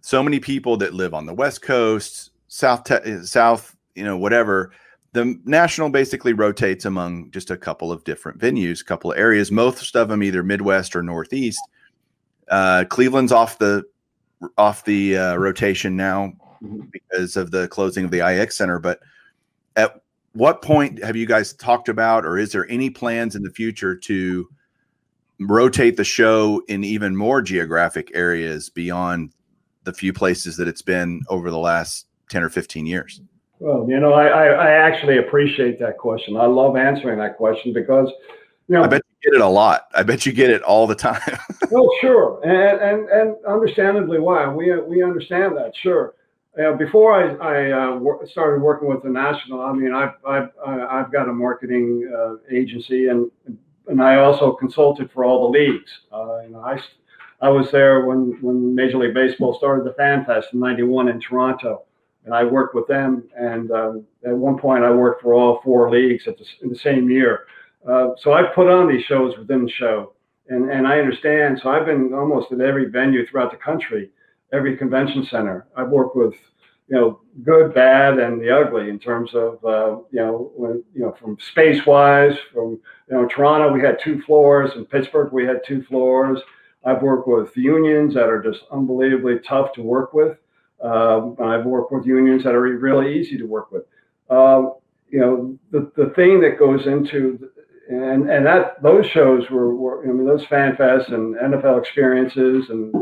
so 0.02 0.22
many 0.22 0.40
people 0.40 0.78
that 0.78 0.94
live 0.94 1.14
on 1.14 1.26
the 1.26 1.34
West 1.34 1.62
Coast, 1.62 2.31
South, 2.54 2.84
te- 2.84 3.24
South, 3.24 3.78
you 3.96 4.04
know, 4.04 4.18
whatever, 4.18 4.74
the 5.14 5.40
national 5.46 5.90
basically 5.90 6.34
rotates 6.34 6.84
among 6.84 7.32
just 7.32 7.50
a 7.50 7.56
couple 7.56 7.94
of 7.94 8.04
different 8.04 8.40
venues, 8.40 8.82
a 8.82 8.84
couple 8.84 9.10
of 9.14 9.18
areas, 9.18 9.54
most 9.54 9.96
of 9.96 10.10
them 10.10 10.22
either 10.22 10.44
Midwest 10.44 10.94
or 10.94 11.02
Northeast. 11.02 11.62
Uh, 12.50 12.84
Cleveland's 12.90 13.32
off 13.32 13.58
the 13.58 13.86
off 14.58 14.84
the 14.84 15.18
uh, 15.18 15.36
rotation 15.38 15.96
now 15.96 16.34
mm-hmm. 16.62 16.82
because 16.92 17.38
of 17.38 17.52
the 17.52 17.70
closing 17.70 18.04
of 18.04 18.12
the 18.12 18.20
IX 18.20 18.54
Center. 18.54 18.80
But 18.80 19.00
at 19.78 20.02
what 20.34 20.62
point 20.62 21.02
have 21.02 21.16
you 21.16 21.26
guys 21.26 21.54
talked 21.54 21.88
about, 21.88 22.26
or 22.26 22.38
is 22.38 22.52
there 22.52 22.70
any 22.70 22.90
plans 22.90 23.34
in 23.34 23.44
the 23.44 23.52
future 23.52 23.96
to 23.96 24.50
rotate 25.40 25.96
the 25.96 26.04
show 26.04 26.62
in 26.68 26.84
even 26.84 27.16
more 27.16 27.42
geographic 27.42 28.12
areas 28.14 28.70
beyond 28.70 29.32
the 29.86 29.94
few 29.94 30.12
places 30.12 30.58
that 30.58 30.68
it's 30.68 30.82
been 30.82 31.22
over 31.30 31.50
the 31.50 31.58
last 31.58 32.08
10 32.32 32.44
or 32.44 32.50
15 32.50 32.86
years? 32.86 33.22
Well, 33.60 33.86
you 33.88 34.00
know, 34.00 34.14
I, 34.14 34.26
I, 34.26 34.46
I 34.48 34.72
actually 34.72 35.20
appreciate 35.20 35.78
that 35.80 36.00
question. 36.00 36.36
I 36.36 36.48
love 36.48 36.76
answering 36.76 37.20
that 37.20 37.38
question 37.38 37.74
because, 37.74 38.10
you 38.68 38.76
know, 38.76 38.84
I 38.84 38.88
bet 38.88 39.04
you 39.22 39.32
get 39.32 39.36
it 39.38 39.42
a 39.42 39.48
lot. 39.48 39.88
I 39.94 40.02
bet 40.02 40.26
you 40.26 40.32
get 40.32 40.50
it 40.50 40.64
all 40.64 40.88
the 40.88 40.96
time. 40.96 41.38
well, 41.70 41.88
sure, 42.02 42.42
and 42.44 42.82
and 42.82 43.10
and 43.10 43.46
understandably 43.46 44.20
why 44.20 44.48
we 44.48 44.76
we 44.82 45.04
understand 45.04 45.56
that. 45.58 45.74
Sure, 45.76 46.16
uh, 46.60 46.74
before 46.74 47.14
I 47.14 47.36
I 47.36 47.72
uh, 47.72 48.00
started 48.32 48.64
working 48.64 48.88
with 48.88 49.04
the 49.04 49.10
national, 49.10 49.62
I 49.62 49.74
mean, 49.74 49.94
I've 49.94 50.14
I've 50.26 50.50
I've 50.66 51.12
got 51.12 51.30
a 51.30 51.34
marketing 51.34 52.12
uh, 52.18 52.36
agency, 52.52 53.10
and 53.10 53.30
and 53.88 54.02
I 54.02 54.16
also 54.16 54.54
consulted 54.54 55.12
for 55.12 55.24
all 55.24 55.52
the 55.52 55.60
leagues. 55.60 55.92
Uh, 56.12 56.40
you 56.42 56.50
know, 56.50 56.62
I 56.62 56.82
I 57.42 57.50
was 57.50 57.70
there 57.72 58.06
when 58.06 58.40
when 58.42 58.74
Major 58.74 58.98
League 58.98 59.14
Baseball 59.14 59.56
started 59.56 59.86
the 59.86 59.94
Fan 59.94 60.26
Fest 60.26 60.48
in 60.54 60.60
'91 60.60 61.10
in 61.10 61.20
Toronto 61.20 61.84
and 62.26 62.34
I 62.34 62.44
worked 62.44 62.76
with 62.76 62.88
them. 62.88 63.24
And 63.38 63.72
um, 63.72 64.06
at 64.26 64.36
one 64.36 64.58
point, 64.58 64.84
I 64.84 64.92
worked 64.92 65.22
for 65.22 65.34
all 65.34 65.62
four 65.64 65.90
leagues 65.90 66.28
at 66.28 66.38
the, 66.38 66.46
in 66.62 66.70
the 66.70 66.78
same 66.78 67.10
year. 67.10 67.46
Uh, 67.88 68.10
so 68.18 68.34
I've 68.34 68.54
put 68.54 68.68
on 68.68 68.88
these 68.88 69.04
shows 69.06 69.38
within 69.38 69.66
the 69.66 69.72
show, 69.72 70.14
and 70.50 70.70
and 70.70 70.88
I 70.88 71.00
understand. 71.00 71.60
So 71.62 71.70
I've 71.70 71.86
been 71.86 72.14
almost 72.14 72.52
at 72.52 72.62
every 72.62 72.86
venue 72.90 73.26
throughout 73.26 73.52
the 73.52 73.58
country, 73.58 74.12
every 74.54 74.78
convention 74.78 75.26
center. 75.26 75.66
I've 75.76 75.90
worked 75.90 76.16
with, 76.16 76.36
you 76.88 76.96
know, 76.96 77.22
good, 77.44 77.74
bad, 77.74 78.20
and 78.20 78.40
the 78.40 78.56
ugly 78.56 78.90
in 78.90 79.00
terms 79.00 79.34
of, 79.34 79.66
uh, 79.66 79.98
you 80.12 80.20
know, 80.20 80.52
when 80.56 80.84
you 80.94 81.02
know 81.02 81.16
from 81.20 81.38
space 81.40 81.84
wise. 81.88 82.38
From 82.54 82.80
you 83.10 83.18
know 83.18 83.28
Toronto, 83.28 83.74
we 83.74 83.82
had 83.82 83.98
two 84.04 84.22
floors. 84.22 84.72
In 84.76 84.86
Pittsburgh, 84.86 85.34
we 85.34 85.46
had 85.46 85.62
two 85.66 85.82
floors. 85.84 86.40
I've 86.84 87.02
worked 87.02 87.28
with 87.28 87.56
unions 87.58 88.14
that 88.14 88.30
are 88.30 88.42
just 88.42 88.62
unbelievably 88.72 89.40
tough 89.40 89.74
to 89.74 89.82
work 89.82 90.14
with. 90.14 90.38
Um, 90.84 91.36
I've 91.44 91.66
worked 91.66 91.92
with 91.92 92.06
unions 92.06 92.44
that 92.44 92.56
are 92.56 92.62
really 92.62 93.20
easy 93.20 93.38
to 93.38 93.46
work 93.46 93.72
with. 93.72 93.84
Um, 94.30 94.76
you 95.10 95.20
know, 95.20 95.60
the, 95.72 95.92
the 95.96 96.12
thing 96.16 96.40
that 96.42 96.58
goes 96.58 96.88
into 96.88 97.52
and 97.92 98.30
and 98.30 98.46
that 98.46 98.82
those 98.82 99.06
shows 99.08 99.50
were, 99.50 99.76
were 99.76 100.04
I 100.04 100.12
mean 100.12 100.26
those 100.26 100.46
fan 100.46 100.76
fests 100.76 101.14
and 101.14 101.36
NFL 101.36 101.80
experiences 101.80 102.70
and 102.70 102.94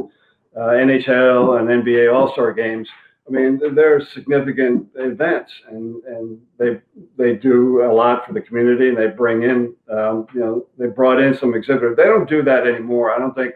uh, 0.57 0.71
NHL 0.71 1.59
and 1.59 1.83
NBA 1.83 2.13
All 2.13 2.31
Star 2.33 2.53
games. 2.53 2.87
I 3.27 3.31
mean 3.31 3.59
they're 3.75 4.01
significant 4.13 4.87
events 4.95 5.51
and 5.69 6.03
and 6.05 6.39
they 6.57 6.81
they 7.17 7.35
do 7.35 7.83
a 7.83 7.93
lot 7.93 8.25
for 8.25 8.33
the 8.33 8.41
community 8.41 8.89
and 8.89 8.97
they 8.97 9.07
bring 9.07 9.43
in 9.43 9.75
um, 9.91 10.25
you 10.33 10.39
know 10.39 10.65
they 10.77 10.87
brought 10.87 11.21
in 11.21 11.37
some 11.37 11.53
exhibitors. 11.53 11.95
They 11.95 12.05
don't 12.05 12.29
do 12.29 12.41
that 12.43 12.65
anymore. 12.65 13.11
I 13.11 13.19
don't 13.19 13.35
think 13.35 13.53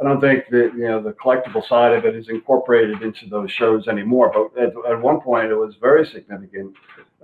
I 0.00 0.04
don't 0.04 0.20
think 0.20 0.44
that 0.50 0.72
you 0.76 0.86
know 0.88 1.02
the 1.02 1.12
collectible 1.12 1.66
side 1.66 1.92
of 1.92 2.04
it 2.04 2.14
is 2.14 2.28
incorporated 2.28 3.02
into 3.02 3.26
those 3.28 3.50
shows 3.50 3.88
anymore. 3.88 4.32
But 4.32 4.62
at, 4.62 4.72
at 4.90 5.00
one 5.00 5.20
point, 5.20 5.50
it 5.50 5.56
was 5.56 5.74
very 5.80 6.06
significant. 6.06 6.74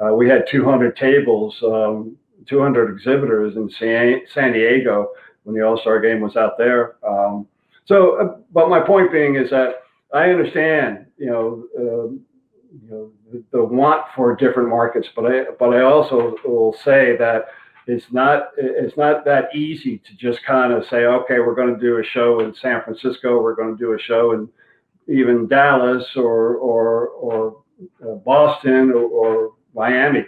Uh, 0.03 0.13
we 0.15 0.29
had 0.29 0.45
200 0.51 0.97
tables, 0.97 1.57
um, 1.63 2.17
200 2.49 2.93
exhibitors 2.93 3.55
in 3.57 3.71
San, 3.71 4.23
San 4.33 4.53
Diego 4.53 5.11
when 5.45 5.55
the 5.55 5.63
All 5.63 5.79
Star 5.79 6.01
Game 6.01 6.21
was 6.21 6.37
out 6.37 6.59
there. 6.59 6.97
Um, 7.07 7.47
so, 7.85 8.21
uh, 8.21 8.39
but 8.53 8.69
my 8.69 8.81
point 8.81 9.13
being 9.13 9.37
is 9.37 9.51
that 9.51 9.83
I 10.13 10.31
understand, 10.31 11.07
you 11.17 11.27
know, 11.27 11.65
uh, 11.79 12.09
you 12.83 12.91
know 12.91 13.13
the, 13.31 13.45
the 13.53 13.65
want 13.65 14.03
for 14.17 14.35
different 14.35 14.69
markets, 14.69 15.07
but 15.15 15.27
I 15.27 15.45
but 15.59 15.75
I 15.75 15.83
also 15.83 16.35
will 16.45 16.75
say 16.85 17.17
that 17.19 17.47
it's 17.87 18.07
not 18.11 18.49
it's 18.57 18.97
not 18.97 19.25
that 19.25 19.55
easy 19.55 19.99
to 19.99 20.17
just 20.17 20.45
kind 20.45 20.73
of 20.73 20.85
say 20.87 21.05
okay 21.05 21.39
we're 21.39 21.55
going 21.55 21.75
to 21.75 21.81
do 21.81 21.99
a 21.99 22.05
show 22.05 22.41
in 22.41 22.55
san 22.55 22.83
francisco 22.83 23.41
we're 23.41 23.55
going 23.55 23.77
to 23.77 23.79
do 23.79 23.93
a 23.93 23.99
show 23.99 24.33
in 24.33 24.49
even 25.07 25.47
dallas 25.47 26.05
or 26.17 26.57
or 26.57 27.09
or 27.09 27.65
uh, 28.03 28.15
boston 28.15 28.91
or, 28.91 29.05
or, 29.05 29.53
miami. 29.75 30.25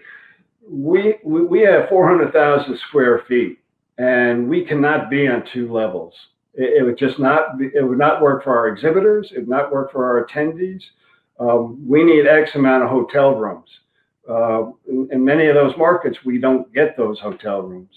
We, 0.69 1.15
we 1.23 1.45
we 1.45 1.61
have 1.61 1.89
400000 1.89 2.77
square 2.89 3.23
feet 3.29 3.61
and 3.99 4.49
we 4.49 4.65
cannot 4.65 5.09
be 5.09 5.29
on 5.29 5.45
two 5.53 5.73
levels. 5.73 6.15
It, 6.55 6.81
it 6.81 6.83
would 6.83 6.99
just 6.99 7.21
not 7.21 7.61
it 7.61 7.87
would 7.87 7.99
not 7.99 8.21
work 8.21 8.43
for 8.43 8.59
our 8.59 8.69
exhibitors 8.69 9.31
it 9.35 9.41
would 9.41 9.49
not 9.49 9.71
work 9.71 9.93
for 9.93 10.05
our 10.05 10.27
attendees. 10.27 10.83
Um, 11.39 11.87
we 11.87 12.03
need 12.03 12.27
x 12.27 12.55
amount 12.55 12.83
of 12.83 12.91
hotel 12.91 13.37
rooms 13.37 13.69
uh, 14.29 14.71
in, 14.89 15.09
in, 15.13 15.25
many 15.25 15.47
of 15.47 15.55
those 15.55 15.77
markets, 15.77 16.19
we 16.25 16.39
don't 16.39 16.73
get 16.73 16.97
those 16.97 17.19
hotel 17.21 17.63
rooms. 17.63 17.91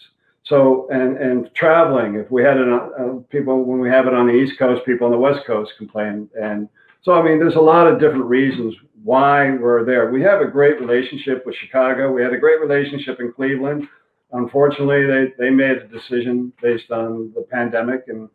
So, 0.44 0.88
and 0.89 1.18
and 1.18 1.50
traveling, 1.54 2.15
if 2.15 2.32
we 2.32 2.44
had 2.44 2.58
it 2.58 2.68
uh, 2.68 3.20
people 3.30 3.63
when 3.63 3.80
we 3.80 3.89
have 3.89 4.08
it 4.08 4.13
on 4.13 4.28
the 4.28 4.34
East 4.34 4.58
Coast, 4.58 4.86
people 4.86 5.06
on 5.06 5.12
the 5.12 5.18
West 5.18 5.46
Coast 5.46 5.72
complain, 5.78 6.30
and 6.39 6.70
so 7.02 7.13
I 7.13 7.24
mean, 7.24 7.39
there's 7.39 7.56
a 7.56 7.60
lot 7.60 7.88
of 7.88 8.00
different 8.00 8.26
reasons 8.26 8.76
why 9.04 9.52
we're 9.52 9.86
there. 9.86 10.12
We 10.12 10.22
have 10.24 10.42
a 10.42 10.48
great 10.48 10.80
relationship 10.80 11.46
with 11.46 11.56
Chicago. 11.56 12.12
We 12.12 12.22
had 12.22 12.34
a 12.34 12.38
great 12.38 12.60
relationship 12.62 13.20
in 13.20 13.32
Cleveland. 13.32 13.88
Unfortunately, 14.32 15.06
they 15.06 15.34
they 15.38 15.50
made 15.50 15.78
a 15.78 15.88
decision 15.88 16.52
based 16.62 16.92
on 16.92 17.32
the 17.36 17.42
pandemic, 17.42 18.06
and 18.08 18.30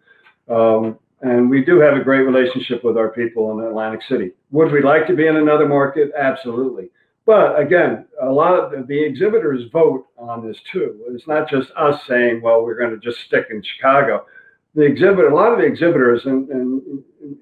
um, 0.49 0.99
and 1.21 1.49
we 1.49 1.65
do 1.65 1.81
have 1.81 1.95
a 1.95 2.05
great 2.05 2.23
relationship 2.23 2.85
with 2.85 2.97
our 2.97 3.11
people 3.11 3.59
in 3.59 3.67
Atlantic 3.67 4.03
City. 4.09 4.33
Would 4.51 4.73
we 4.73 4.83
like 4.83 5.07
to 5.07 5.17
be 5.17 5.27
in 5.27 5.37
another 5.37 5.67
market? 5.67 6.13
Absolutely. 6.17 6.91
But 7.27 7.59
again, 7.59 8.05
a 8.21 8.31
lot 8.31 8.53
of 8.53 8.87
the, 8.87 9.03
exhibitors 9.03 9.71
vote 9.73 10.07
on 10.19 10.47
this 10.47 10.59
too. 10.71 11.05
It's 11.09 11.27
not 11.27 11.49
just 11.49 11.71
us 11.77 12.03
saying, 12.07 12.43
well, 12.43 12.63
we're 12.63 12.79
going 12.79 12.91
to 12.91 12.99
just 12.99 13.25
stick 13.25 13.47
in 13.51 13.63
Chicago. 13.63 14.27
The 14.75 14.83
exhibit, 14.83 15.25
a 15.27 15.35
lot 15.35 15.53
of 15.53 15.59
the 15.59 15.65
exhibitors, 15.65 16.27
and, 16.27 16.49
and 16.51 16.83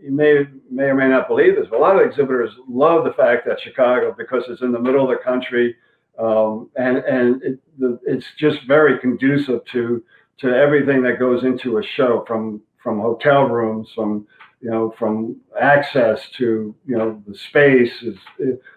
you 0.02 0.12
may 0.12 0.46
may 0.70 0.84
or 0.84 0.94
may 0.94 1.08
not 1.08 1.28
believe 1.28 1.56
this, 1.56 1.66
but 1.70 1.78
a 1.78 1.80
lot 1.80 1.96
of 1.96 2.06
exhibitors 2.06 2.50
love 2.68 3.04
the 3.04 3.14
fact 3.14 3.46
that 3.46 3.58
Chicago, 3.60 4.14
because 4.16 4.44
it's 4.48 4.60
in 4.60 4.70
the 4.70 4.78
middle 4.78 5.10
of 5.10 5.16
the 5.16 5.24
country, 5.24 5.74
um, 6.18 6.68
and 6.76 6.98
and 6.98 7.42
it, 7.42 7.58
the, 7.78 7.98
it's 8.04 8.26
just 8.38 8.58
very 8.68 8.98
conducive 8.98 9.64
to 9.72 10.04
to 10.38 10.54
everything 10.54 11.02
that 11.02 11.18
goes 11.18 11.42
into 11.42 11.78
a 11.78 11.82
show, 11.82 12.22
from 12.28 12.60
from 12.82 13.00
hotel 13.00 13.44
rooms, 13.44 13.88
from 13.94 14.26
you 14.62 14.70
know, 14.70 14.94
from 14.96 15.36
access 15.60 16.20
to, 16.38 16.74
you 16.86 16.96
know, 16.96 17.20
the 17.26 17.36
space 17.36 17.92
is, 18.02 18.16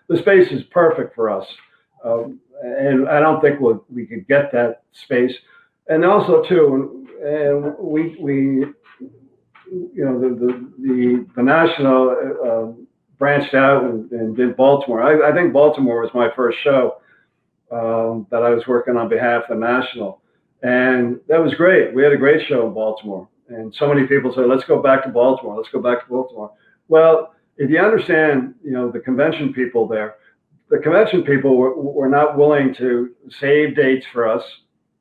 the 0.09 0.17
space 0.17 0.51
is 0.51 0.63
perfect 0.71 1.13
for 1.13 1.29
us. 1.29 1.45
Um, 2.03 2.39
and 2.63 3.07
I 3.07 3.19
don't 3.19 3.39
think 3.39 3.59
we'll, 3.59 3.85
we 3.93 4.07
could 4.07 4.27
get 4.27 4.51
that 4.51 4.83
space. 4.93 5.33
And 5.87 6.03
also 6.03 6.41
too, 6.41 7.07
and 7.23 7.75
we, 7.79 8.15
we, 8.19 8.65
you 9.71 10.05
know, 10.05 10.19
the, 10.19 10.29
the, 10.29 10.71
the, 10.79 11.27
the 11.35 11.43
national 11.43 12.09
uh, 12.43 12.83
branched 13.19 13.53
out 13.53 13.83
and, 13.83 14.11
and, 14.11 14.35
did 14.35 14.57
Baltimore. 14.57 15.03
I, 15.03 15.29
I, 15.29 15.33
think 15.33 15.53
Baltimore 15.53 16.01
was 16.01 16.11
my 16.13 16.29
first 16.35 16.57
show 16.63 16.97
um, 17.71 18.25
that 18.31 18.41
I 18.41 18.49
was 18.49 18.65
working 18.67 18.97
on 18.97 19.07
behalf 19.07 19.43
of 19.49 19.59
the 19.59 19.65
national. 19.65 20.21
And 20.63 21.19
that 21.27 21.43
was 21.43 21.53
great. 21.53 21.93
We 21.93 22.03
had 22.03 22.11
a 22.11 22.17
great 22.17 22.47
show 22.47 22.65
in 22.67 22.73
Baltimore. 22.73 23.27
And 23.49 23.73
so 23.73 23.87
many 23.87 24.07
people 24.07 24.33
say, 24.33 24.41
let's 24.41 24.63
go 24.63 24.81
back 24.81 25.03
to 25.03 25.09
Baltimore. 25.09 25.55
Let's 25.57 25.69
go 25.69 25.79
back 25.79 26.03
to 26.03 26.09
Baltimore. 26.09 26.51
Well, 26.87 27.33
if 27.57 27.69
you 27.69 27.79
understand, 27.79 28.55
you 28.63 28.71
know, 28.71 28.91
the 28.91 28.99
convention 28.99 29.53
people 29.53 29.87
there, 29.87 30.15
the 30.69 30.79
convention 30.79 31.23
people 31.23 31.57
were, 31.57 31.79
were 31.79 32.09
not 32.09 32.37
willing 32.37 32.73
to 32.75 33.11
save 33.29 33.75
dates 33.75 34.05
for 34.11 34.27
us. 34.27 34.43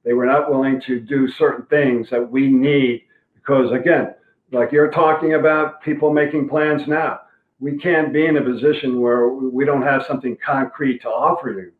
They 0.04 0.12
were 0.12 0.26
not 0.26 0.50
willing 0.50 0.80
to 0.82 1.00
do 1.00 1.26
certain 1.26 1.64
things 1.66 2.10
that 2.10 2.30
we 2.30 2.48
need 2.48 3.04
because, 3.34 3.72
again, 3.72 4.14
like 4.52 4.72
you're 4.72 4.90
talking 4.90 5.34
about 5.34 5.82
people 5.82 6.12
making 6.12 6.48
plans 6.48 6.86
now. 6.86 7.20
we 7.60 7.78
can't 7.78 8.12
be 8.12 8.26
in 8.26 8.36
a 8.36 8.42
position 8.42 9.00
where 9.00 9.28
we 9.28 9.64
don't 9.64 9.82
have 9.82 10.04
something 10.04 10.36
concrete 10.44 11.00
to 11.02 11.08
offer 11.08 11.50
you. 11.50 11.72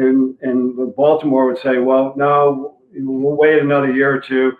And, 0.00 0.36
and 0.42 0.94
Baltimore 0.94 1.46
would 1.46 1.58
say, 1.58 1.78
well, 1.78 2.14
no, 2.16 2.76
we'll 2.92 3.36
wait 3.36 3.58
another 3.58 3.92
year 3.92 4.14
or 4.14 4.20
two. 4.20 4.52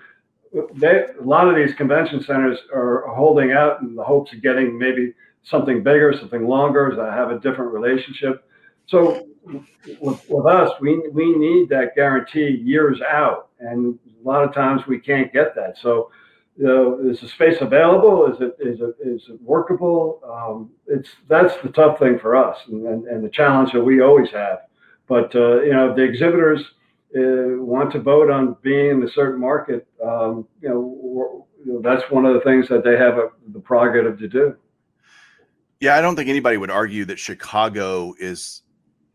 They, 0.75 1.07
a 1.19 1.23
lot 1.23 1.49
of 1.49 1.57
these 1.57 1.75
convention 1.75 2.23
centers 2.23 2.59
are 2.73 3.05
holding 3.09 3.53
out 3.53 3.83
in 3.83 3.95
the 3.95 4.03
hopes 4.03 4.33
of 4.33 4.43
getting 4.43 4.79
maybe 4.79 5.13
something 5.43 5.83
bigger, 5.83 6.15
something 6.19 6.47
longer, 6.47 6.95
that 6.97 7.13
have 7.13 7.31
a 7.31 7.39
different 7.39 7.73
relationship. 7.73 8.49
So 8.87 9.27
with, 10.01 10.29
with 10.29 10.47
us, 10.47 10.73
we, 10.81 11.09
we 11.09 11.37
need 11.37 11.69
that 11.69 11.95
guarantee 11.95 12.63
years 12.65 13.01
out. 13.03 13.49
And 13.61 13.99
a 14.25 14.29
lot 14.29 14.45
of 14.45 14.55
times 14.55 14.87
we 14.87 14.99
can't 14.99 15.33
get 15.33 15.55
that. 15.55 15.77
So 15.79 16.11
you 16.57 16.65
know, 16.65 16.99
is 17.11 17.21
the 17.21 17.29
space 17.29 17.59
available? 17.61 18.33
Is 18.33 18.41
it 18.41 18.57
is 18.59 18.81
it 18.81 18.97
is 19.01 19.29
it 19.29 19.41
workable? 19.43 20.21
Um, 20.25 20.71
it's 20.87 21.11
that's 21.29 21.55
the 21.63 21.69
tough 21.69 21.99
thing 21.99 22.19
for 22.19 22.35
us, 22.35 22.59
and, 22.69 22.87
and, 22.87 23.07
and 23.07 23.25
the 23.25 23.29
challenge 23.29 23.73
that 23.73 23.83
we 23.83 24.01
always 24.01 24.31
have. 24.31 24.61
But 25.07 25.35
uh, 25.35 25.61
you 25.63 25.73
know, 25.73 25.95
the 25.95 26.03
exhibitors 26.03 26.65
uh, 27.15 27.63
want 27.63 27.93
to 27.93 28.01
vote 28.01 28.31
on 28.31 28.57
being 28.63 28.91
in 28.91 29.03
a 29.03 29.11
certain 29.11 29.41
market, 29.41 29.87
um, 30.05 30.47
you, 30.61 30.69
know, 30.69 31.47
you, 31.65 31.75
know, 31.75 31.81
that's 31.83 32.11
one 32.11 32.27
of 32.27 32.35
the 32.35 32.41
things 32.41 32.69
that 32.69 32.85
they 32.85 32.97
have 32.97 33.19
a, 33.19 33.29
the 33.53 33.61
prerogative 33.61 34.19
to 34.19 34.29
do. 34.29 34.57
Yeah, 35.81 35.97
I 35.97 36.01
don't 36.01 36.17
think 36.17 36.29
anybody 36.29 36.57
would 36.57 36.71
argue 36.71 37.05
that 37.05 37.19
Chicago 37.19 38.15
is 38.19 38.63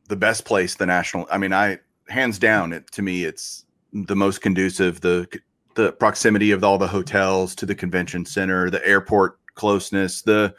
the 0.08 0.16
best 0.16 0.46
place. 0.46 0.76
The 0.76 0.86
national, 0.86 1.28
I 1.32 1.38
mean, 1.38 1.54
I 1.54 1.80
hands 2.08 2.38
down, 2.38 2.74
it 2.74 2.92
to 2.92 3.02
me, 3.02 3.26
it's 3.26 3.66
the 3.94 4.16
most 4.16 4.42
conducive. 4.42 5.02
The 5.02 5.28
the 5.76 5.94
proximity 5.94 6.52
of 6.52 6.64
all 6.64 6.78
the 6.78 6.88
hotels 6.88 7.56
to 7.56 7.66
the 7.66 7.76
convention 7.76 8.26
center, 8.26 8.70
the 8.70 8.86
airport 8.86 9.40
closeness, 9.56 10.22
the 10.22 10.54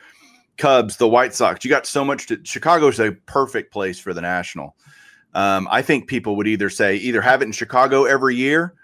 Cubs, 0.59 0.97
the 0.97 1.09
White 1.09 1.35
Sox. 1.35 1.65
You 1.65 1.71
got 1.71 1.87
so 1.87 2.05
much 2.05 2.27
to 2.29 2.41
Chicago's 2.45 3.01
a 3.01 3.13
perfect 3.27 3.73
place 3.73 3.99
for 3.99 4.13
the 4.15 4.21
national. 4.21 4.77
Um, 5.35 5.67
I 5.71 5.83
think 5.83 6.09
people 6.09 6.37
would 6.37 6.47
either 6.47 6.69
say 6.69 6.97
either 6.97 7.23
have 7.23 7.43
it 7.43 7.47
in 7.47 7.53
Chicago 7.53 8.05
every 8.05 8.37
year 8.37 8.75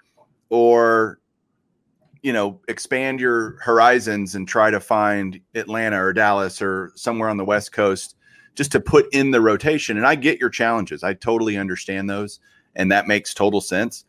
or 0.48 1.20
you 2.22 2.32
know 2.32 2.60
expand 2.68 3.20
your 3.20 3.58
horizons 3.60 4.34
and 4.34 4.48
try 4.48 4.70
to 4.70 4.80
find 4.80 5.40
Atlanta 5.54 6.02
or 6.02 6.12
Dallas 6.12 6.62
or 6.62 6.92
somewhere 6.94 7.28
on 7.28 7.36
the 7.36 7.44
West 7.44 7.72
Coast 7.72 8.16
just 8.54 8.72
to 8.72 8.80
put 8.80 9.06
in 9.12 9.30
the 9.30 9.40
rotation. 9.40 9.96
And 9.96 10.06
I 10.06 10.14
get 10.14 10.40
your 10.40 10.50
challenges. 10.50 11.04
I 11.04 11.14
totally 11.14 11.56
understand 11.56 12.08
those 12.08 12.40
and 12.78 12.90
that 12.92 13.06
makes 13.06 13.34
total 13.34 13.60
sense. 13.60 14.04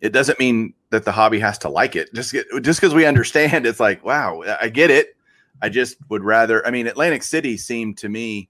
It 0.00 0.12
doesn't 0.12 0.38
mean 0.38 0.72
that 0.90 1.04
the 1.04 1.12
hobby 1.12 1.40
has 1.40 1.58
to 1.58 1.68
like 1.68 1.96
it. 1.96 2.12
Just 2.14 2.32
get, 2.32 2.46
just 2.62 2.80
because 2.80 2.94
we 2.94 3.04
understand, 3.04 3.66
it's 3.66 3.80
like, 3.80 4.04
wow, 4.04 4.42
I 4.60 4.68
get 4.68 4.90
it. 4.90 5.16
I 5.60 5.68
just 5.68 5.96
would 6.08 6.22
rather. 6.22 6.66
I 6.66 6.70
mean, 6.70 6.86
Atlantic 6.86 7.22
City 7.22 7.56
seemed 7.56 7.98
to 7.98 8.08
me 8.08 8.48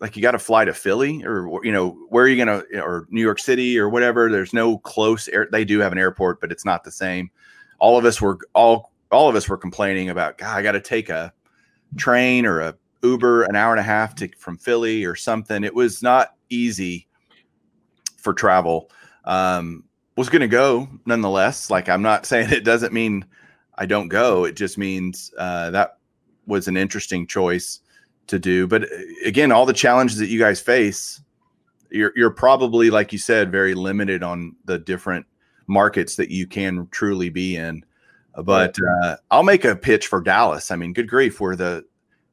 like 0.00 0.16
you 0.16 0.22
got 0.22 0.32
to 0.32 0.38
fly 0.38 0.64
to 0.64 0.72
Philly 0.72 1.22
or 1.24 1.64
you 1.64 1.72
know 1.72 1.90
where 2.08 2.24
are 2.24 2.28
you 2.28 2.42
gonna 2.42 2.62
or 2.82 3.06
New 3.10 3.20
York 3.20 3.38
City 3.38 3.78
or 3.78 3.88
whatever. 3.88 4.30
There's 4.30 4.52
no 4.52 4.78
close 4.78 5.28
air. 5.28 5.48
They 5.50 5.64
do 5.64 5.78
have 5.80 5.92
an 5.92 5.98
airport, 5.98 6.40
but 6.40 6.50
it's 6.50 6.64
not 6.64 6.84
the 6.84 6.90
same. 6.90 7.30
All 7.78 7.98
of 7.98 8.04
us 8.04 8.20
were 8.20 8.38
all 8.54 8.92
all 9.12 9.28
of 9.28 9.36
us 9.36 9.48
were 9.48 9.58
complaining 9.58 10.08
about. 10.08 10.38
God, 10.38 10.56
I 10.56 10.62
got 10.62 10.72
to 10.72 10.80
take 10.80 11.10
a 11.10 11.32
train 11.96 12.46
or 12.46 12.60
a 12.60 12.74
Uber 13.02 13.44
an 13.44 13.56
hour 13.56 13.72
and 13.72 13.80
a 13.80 13.84
half 13.84 14.14
to 14.16 14.28
from 14.38 14.56
Philly 14.56 15.04
or 15.04 15.14
something. 15.14 15.64
It 15.64 15.74
was 15.74 16.02
not 16.02 16.34
easy 16.48 17.06
for 18.16 18.32
travel. 18.32 18.90
Um, 19.24 19.84
was 20.16 20.28
going 20.28 20.40
to 20.40 20.48
go 20.48 20.88
nonetheless. 21.06 21.70
Like 21.70 21.88
I'm 21.88 22.02
not 22.02 22.26
saying 22.26 22.50
it 22.50 22.64
doesn't 22.64 22.92
mean 22.92 23.24
I 23.76 23.86
don't 23.86 24.08
go. 24.08 24.44
It 24.44 24.56
just 24.56 24.78
means 24.78 25.32
uh, 25.38 25.70
that 25.70 25.98
was 26.46 26.68
an 26.68 26.76
interesting 26.76 27.26
choice 27.26 27.80
to 28.30 28.38
do. 28.38 28.66
But 28.66 28.84
uh, 28.84 28.96
again, 29.24 29.52
all 29.52 29.66
the 29.66 29.72
challenges 29.72 30.18
that 30.18 30.28
you 30.28 30.38
guys 30.38 30.60
face, 30.60 31.20
you're 31.90 32.12
you're 32.16 32.30
probably 32.30 32.90
like 32.90 33.12
you 33.12 33.18
said, 33.18 33.52
very 33.52 33.74
limited 33.74 34.22
on 34.22 34.56
the 34.64 34.78
different 34.78 35.26
markets 35.66 36.16
that 36.16 36.30
you 36.30 36.46
can 36.46 36.88
truly 36.90 37.28
be 37.28 37.56
in. 37.56 37.84
But 38.44 38.76
uh, 39.02 39.16
I'll 39.30 39.42
make 39.42 39.64
a 39.64 39.76
pitch 39.76 40.06
for 40.06 40.20
Dallas. 40.20 40.70
I 40.70 40.76
mean, 40.76 40.92
good 40.92 41.08
grief, 41.08 41.40
where 41.40 41.56
the 41.56 41.84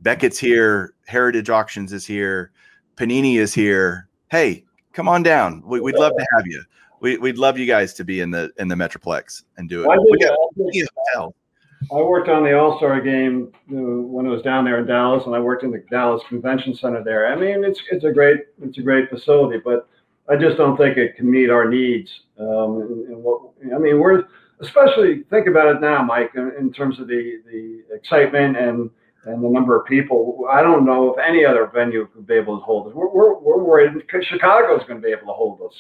Beckett's 0.02 0.38
here, 0.38 0.94
Heritage 1.08 1.50
Auctions 1.50 1.92
is 1.92 2.06
here, 2.06 2.52
Panini 2.96 3.38
is 3.38 3.54
here. 3.54 4.08
Hey, 4.30 4.64
come 4.94 5.10
on 5.10 5.24
down. 5.24 5.64
We, 5.66 5.80
would 5.80 5.96
love 5.96 6.14
to 6.16 6.28
have 6.36 6.46
you 6.46 6.64
we, 7.00 7.18
would 7.18 7.38
love 7.38 7.58
you 7.58 7.66
guys 7.66 7.94
to 7.96 8.04
be 8.04 8.22
in 8.22 8.32
the 8.32 8.52
in 8.58 8.68
the 8.68 8.76
Metroplex 8.76 9.44
and 9.58 9.70
do 9.70 9.84
it. 9.84 9.88
Well, 9.88 11.36
I, 11.82 11.84
did, 11.84 11.90
got, 11.90 11.98
I 11.98 12.02
worked 12.04 12.30
on 12.30 12.44
the 12.44 12.58
All 12.58 12.78
Star 12.78 13.00
game 13.02 13.52
uh, 13.72 13.76
when 13.76 14.26
it 14.26 14.30
was 14.30 14.42
down 14.42 14.66
there 14.66 14.80
in 14.80 14.86
Dallas, 14.86 15.24
and 15.26 15.36
I 15.36 15.40
worked 15.40 15.64
in 15.64 15.72
the 15.72 15.84
Dallas 15.90 16.22
Convention 16.28 16.76
Center 16.76 17.04
there. 17.04 17.28
I 17.28 17.36
mean, 17.36 17.64
it's 17.64 17.82
it's 17.92 18.06
a 18.06 18.12
great 18.12 18.40
it's 18.62 18.78
a 18.78 18.82
great 18.82 19.10
facility, 19.10 19.60
but 19.64 19.88
I 20.30 20.36
just 20.36 20.58
don't 20.58 20.78
think 20.78 20.98
it 20.98 21.16
can 21.16 21.30
meet 21.30 21.50
our 21.50 21.70
needs. 21.70 22.12
Um, 22.40 22.82
and, 22.82 23.08
and 23.08 23.24
what 23.24 23.42
I 23.74 23.78
mean, 23.78 24.00
we're 24.00 24.24
especially 24.60 25.24
think 25.30 25.48
about 25.48 25.76
it 25.76 25.82
now, 25.82 26.04
Mike, 26.04 26.32
in, 26.36 26.52
in 26.60 26.72
terms 26.72 27.00
of 27.00 27.08
the 27.08 27.42
the 27.52 27.84
excitement 27.96 28.58
and 28.58 28.90
and 29.26 29.44
the 29.44 29.50
number 29.50 29.80
of 29.80 29.86
people. 29.86 30.46
I 30.50 30.62
don't 30.62 30.86
know 30.86 31.14
if 31.14 31.20
any 31.20 31.44
other 31.46 31.70
venue 31.74 32.08
could 32.14 32.28
be 32.28 32.36
able 32.36 32.58
to 32.58 32.64
hold 32.64 32.88
us. 32.88 32.94
We're, 32.94 33.10
we're, 33.10 33.38
we're 33.40 33.62
worried 33.62 33.92
Chicago 34.22 34.80
is 34.80 34.88
going 34.88 35.02
to 35.02 35.06
be 35.06 35.12
able 35.12 35.28
to 35.28 35.34
hold 35.34 35.60
us. 35.62 35.74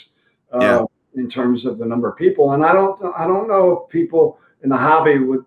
Yeah. 0.60 0.78
Um, 0.80 0.88
in 1.18 1.30
terms 1.30 1.66
of 1.66 1.78
the 1.78 1.86
number 1.86 2.10
of 2.10 2.18
people. 2.18 2.54
And 2.54 2.64
I 2.64 2.74
don't 2.74 3.00
I 3.18 3.26
don't 3.26 3.48
know 3.48 3.84
if 3.84 3.92
people 3.92 4.40
in 4.64 4.70
the 4.70 4.78
hobby 4.78 5.20
would 5.20 5.44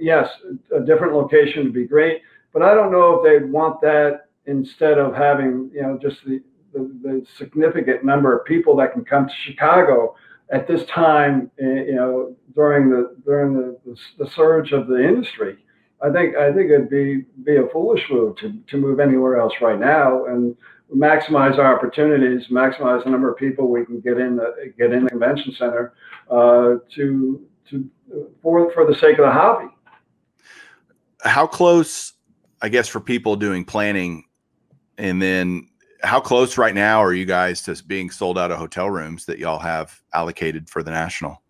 yes 0.00 0.28
a 0.74 0.80
different 0.80 1.14
location 1.14 1.64
would 1.64 1.74
be 1.74 1.86
great, 1.86 2.22
but 2.52 2.62
I 2.62 2.74
don't 2.74 2.92
know 2.92 3.14
if 3.14 3.24
they'd 3.24 3.50
want 3.50 3.80
that 3.82 4.26
instead 4.46 4.98
of 4.98 5.14
having 5.14 5.70
you 5.72 5.82
know 5.82 5.98
just 6.00 6.24
the, 6.24 6.42
the, 6.72 6.80
the 7.02 7.26
significant 7.38 8.04
number 8.04 8.36
of 8.36 8.44
people 8.44 8.76
that 8.76 8.92
can 8.92 9.04
come 9.04 9.26
to 9.26 9.34
Chicago 9.44 10.14
at 10.52 10.66
this 10.66 10.84
time 10.86 11.50
eh, 11.60 11.84
you 11.86 11.94
know 11.94 12.36
during 12.54 12.90
the 12.90 13.16
during 13.24 13.54
the, 13.54 13.78
the, 13.84 14.24
the 14.24 14.30
surge 14.30 14.72
of 14.72 14.86
the 14.86 15.02
industry. 15.02 15.58
I 16.02 16.10
think 16.10 16.36
I 16.36 16.52
think 16.52 16.70
it'd 16.70 16.90
be 16.90 17.24
be 17.44 17.56
a 17.56 17.68
foolish 17.72 18.02
move 18.10 18.36
to, 18.38 18.54
to 18.68 18.76
move 18.76 19.00
anywhere 19.00 19.38
else 19.38 19.52
right 19.60 19.78
now. 19.78 20.24
And 20.26 20.56
maximize 20.94 21.58
our 21.58 21.76
opportunities, 21.76 22.48
maximize 22.48 23.04
the 23.04 23.10
number 23.10 23.30
of 23.30 23.36
people 23.36 23.68
we 23.68 23.84
can 23.84 24.00
get 24.00 24.18
in 24.18 24.36
the 24.36 24.72
get 24.78 24.92
in 24.92 25.04
the 25.04 25.10
convention 25.10 25.54
center 25.56 25.92
uh, 26.30 26.76
to 26.94 27.40
to 27.70 27.88
for 28.42 28.70
for 28.72 28.86
the 28.86 28.94
sake 28.94 29.18
of 29.18 29.24
the 29.24 29.32
hobby. 29.32 29.68
How 31.22 31.46
close, 31.46 32.14
I 32.62 32.68
guess, 32.68 32.88
for 32.88 33.00
people 33.00 33.36
doing 33.36 33.64
planning, 33.64 34.24
and 34.98 35.20
then 35.20 35.68
how 36.02 36.20
close 36.20 36.56
right 36.56 36.74
now 36.74 37.02
are 37.02 37.12
you 37.12 37.26
guys 37.26 37.62
to 37.62 37.82
being 37.84 38.10
sold 38.10 38.38
out 38.38 38.50
of 38.50 38.58
hotel 38.58 38.88
rooms 38.88 39.26
that 39.26 39.38
y'all 39.38 39.58
have 39.58 40.00
allocated 40.14 40.68
for 40.68 40.82
the 40.82 40.90
national? 40.90 41.42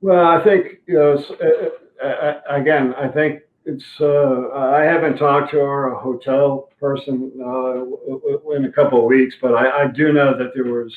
Well, 0.00 0.26
I 0.26 0.42
think 0.42 0.80
you 0.86 0.94
know. 0.94 1.24
Uh, 1.40 1.68
uh, 2.02 2.40
again, 2.48 2.94
I 2.94 3.08
think 3.08 3.42
it's 3.64 3.84
uh, 4.00 4.48
I 4.50 4.82
haven't 4.82 5.18
talked 5.18 5.52
to 5.52 5.60
our 5.60 5.94
hotel 5.94 6.68
person 6.80 7.30
uh, 7.40 8.54
in 8.56 8.64
a 8.64 8.72
couple 8.72 8.98
of 8.98 9.04
weeks, 9.04 9.36
but 9.40 9.54
I, 9.54 9.84
I, 9.84 9.86
do 9.86 10.12
know 10.12 10.36
that 10.36 10.52
there 10.54 10.64
was 10.64 10.92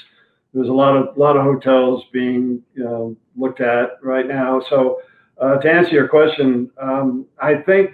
there's 0.55 0.69
a 0.69 0.73
lot 0.73 0.95
of 0.95 1.17
lot 1.17 1.35
of 1.35 1.43
hotels 1.43 2.05
being 2.13 2.63
know, 2.75 3.15
looked 3.35 3.59
at 3.59 3.97
right 4.01 4.25
now. 4.25 4.61
So 4.69 5.01
uh, 5.39 5.57
to 5.57 5.69
answer 5.69 5.91
your 5.91 6.07
question, 6.07 6.71
um, 6.81 7.25
I 7.39 7.55
think 7.55 7.91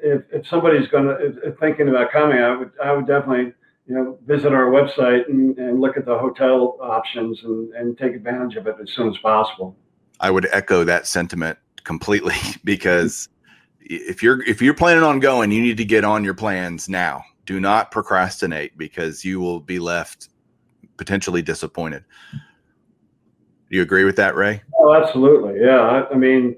if, 0.00 0.22
if 0.32 0.46
somebody's 0.46 0.86
going 0.86 1.06
to 1.06 1.52
thinking 1.58 1.88
about 1.88 2.12
coming, 2.12 2.38
I 2.38 2.56
would 2.56 2.70
I 2.82 2.92
would 2.92 3.08
definitely 3.08 3.52
you 3.88 3.94
know 3.96 4.18
visit 4.24 4.52
our 4.52 4.66
website 4.66 5.28
and, 5.28 5.58
and 5.58 5.80
look 5.80 5.96
at 5.96 6.06
the 6.06 6.16
hotel 6.16 6.78
options 6.80 7.40
and, 7.42 7.74
and 7.74 7.98
take 7.98 8.14
advantage 8.14 8.56
of 8.56 8.68
it 8.68 8.76
as 8.80 8.92
soon 8.92 9.08
as 9.08 9.18
possible. 9.18 9.76
I 10.20 10.30
would 10.30 10.46
echo 10.52 10.84
that 10.84 11.08
sentiment 11.08 11.58
completely 11.82 12.36
because 12.64 13.28
if 13.80 14.22
you're 14.22 14.44
if 14.44 14.62
you're 14.62 14.74
planning 14.74 15.02
on 15.02 15.18
going, 15.18 15.50
you 15.50 15.60
need 15.60 15.76
to 15.78 15.84
get 15.84 16.04
on 16.04 16.22
your 16.22 16.34
plans 16.34 16.88
now. 16.88 17.24
Do 17.46 17.58
not 17.58 17.90
procrastinate 17.90 18.78
because 18.78 19.24
you 19.24 19.40
will 19.40 19.60
be 19.60 19.80
left 19.80 20.28
potentially 20.96 21.42
disappointed. 21.42 22.04
Do 22.32 23.76
you 23.76 23.82
agree 23.82 24.04
with 24.04 24.16
that, 24.16 24.34
Ray? 24.34 24.62
Oh, 24.78 24.94
absolutely. 24.94 25.60
Yeah. 25.60 25.80
I, 25.80 26.10
I 26.10 26.14
mean, 26.14 26.56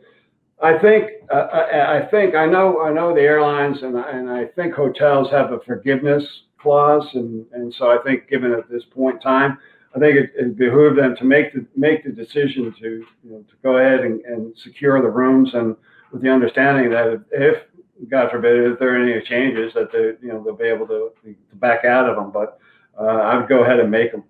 I 0.62 0.78
think 0.78 1.10
uh, 1.30 1.46
I, 1.52 1.98
I, 1.98 2.06
think 2.10 2.34
I 2.34 2.44
know 2.46 2.82
I 2.82 2.92
know 2.92 3.14
the 3.14 3.22
airlines 3.22 3.82
and 3.82 3.96
and 3.96 4.28
I 4.28 4.46
think 4.46 4.74
hotels 4.74 5.30
have 5.30 5.52
a 5.52 5.60
forgiveness 5.60 6.24
clause, 6.58 7.06
and 7.14 7.46
and 7.52 7.72
so 7.72 7.90
I 7.90 7.98
think 8.02 8.28
given 8.28 8.52
at 8.52 8.68
this 8.68 8.82
point 8.84 9.16
in 9.16 9.20
time, 9.22 9.58
I 9.94 10.00
think 10.00 10.16
it, 10.16 10.30
it 10.36 10.56
behooves 10.56 10.96
them 10.96 11.16
to 11.16 11.24
make 11.24 11.54
the 11.54 11.64
make 11.76 12.04
the 12.04 12.10
decision 12.10 12.74
to 12.80 12.88
you 13.24 13.30
know, 13.30 13.38
to 13.38 13.54
go 13.62 13.76
ahead 13.76 14.00
and, 14.00 14.20
and 14.22 14.56
secure 14.58 15.00
the 15.00 15.08
rooms 15.08 15.50
and 15.54 15.76
with 16.12 16.22
the 16.22 16.30
understanding 16.30 16.90
that 16.90 17.24
if, 17.30 17.62
God 18.08 18.30
forbid, 18.30 18.72
if 18.72 18.78
there 18.78 18.94
are 18.94 19.02
any 19.02 19.20
changes, 19.26 19.74
that 19.74 19.92
they, 19.92 20.26
you 20.26 20.32
know, 20.32 20.42
they'll 20.42 20.56
be 20.56 20.64
able 20.64 20.86
to, 20.86 21.10
to 21.24 21.34
back 21.54 21.84
out 21.84 22.08
of 22.08 22.16
them. 22.16 22.30
But 22.30 22.58
uh, 22.98 23.04
I 23.04 23.36
would 23.36 23.48
go 23.48 23.64
ahead 23.64 23.80
and 23.80 23.90
make 23.90 24.12
them. 24.12 24.24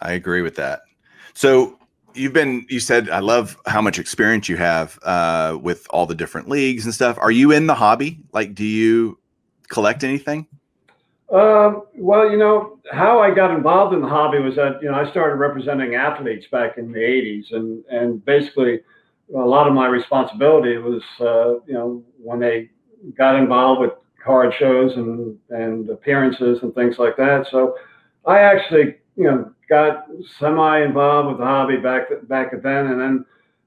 I 0.00 0.12
agree 0.12 0.42
with 0.42 0.56
that. 0.56 0.82
So 1.34 1.78
you've 2.14 2.32
been, 2.32 2.66
you 2.68 2.80
said, 2.80 3.08
I 3.10 3.20
love 3.20 3.56
how 3.66 3.80
much 3.80 3.98
experience 3.98 4.48
you 4.48 4.56
have 4.56 4.98
uh, 5.02 5.58
with 5.60 5.86
all 5.90 6.06
the 6.06 6.14
different 6.14 6.48
leagues 6.48 6.84
and 6.84 6.94
stuff. 6.94 7.18
Are 7.18 7.30
you 7.30 7.52
in 7.52 7.66
the 7.66 7.74
hobby? 7.74 8.20
Like, 8.32 8.54
do 8.54 8.64
you 8.64 9.18
collect 9.68 10.04
anything? 10.04 10.46
Um, 11.30 11.82
well, 11.94 12.30
you 12.30 12.38
know, 12.38 12.78
how 12.90 13.20
I 13.20 13.34
got 13.34 13.50
involved 13.50 13.94
in 13.94 14.00
the 14.00 14.08
hobby 14.08 14.38
was 14.38 14.56
that, 14.56 14.82
you 14.82 14.90
know, 14.90 14.94
I 14.94 15.10
started 15.10 15.36
representing 15.36 15.94
athletes 15.94 16.46
back 16.50 16.78
in 16.78 16.90
the 16.90 17.00
80s. 17.00 17.52
And, 17.52 17.84
and 17.90 18.24
basically, 18.24 18.80
a 19.34 19.38
lot 19.38 19.66
of 19.66 19.74
my 19.74 19.86
responsibility 19.86 20.78
was, 20.78 21.02
uh, 21.20 21.60
you 21.66 21.74
know, 21.74 22.02
when 22.18 22.40
they 22.40 22.70
got 23.16 23.36
involved 23.36 23.80
with 23.80 23.92
card 24.24 24.54
shows 24.58 24.96
and, 24.96 25.38
and 25.50 25.90
appearances 25.90 26.60
and 26.62 26.74
things 26.74 26.98
like 26.98 27.16
that. 27.18 27.46
So 27.50 27.76
I 28.26 28.38
actually, 28.38 28.96
you 29.18 29.24
know, 29.24 29.52
got 29.68 30.06
semi 30.38 30.84
involved 30.84 31.28
with 31.28 31.38
the 31.38 31.44
hobby 31.44 31.76
back 31.76 32.04
back 32.28 32.52
then. 32.62 32.86
And 32.86 33.00
then, 33.00 33.24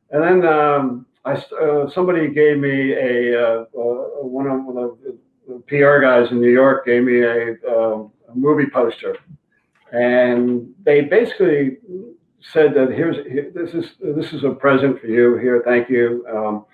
and 0.09 0.23
then 0.23 0.51
um, 0.51 1.05
I, 1.25 1.33
uh, 1.33 1.89
somebody 1.89 2.29
gave 2.29 2.57
me 2.57 2.93
a, 2.93 3.37
uh, 3.37 3.65
uh 3.77 4.23
one 4.23 4.47
of 4.47 4.97
the 5.47 5.59
PR 5.67 5.99
guys 5.99 6.31
in 6.31 6.39
New 6.39 6.51
York 6.51 6.85
gave 6.85 7.03
me 7.03 7.21
a, 7.21 7.55
uh, 7.69 8.07
a 8.29 8.35
movie 8.35 8.69
poster, 8.71 9.17
and 9.91 10.73
they 10.83 11.01
basically 11.01 11.77
said 12.39 12.73
that 12.73 12.89
here's 12.91 13.17
here, 13.27 13.51
this 13.53 13.73
is 13.73 13.91
this 13.99 14.31
is 14.31 14.45
a 14.45 14.51
present 14.51 15.01
for 15.01 15.07
you 15.07 15.35
here, 15.37 15.61
thank 15.65 15.89
you. 15.89 16.25
Um, 16.33 16.65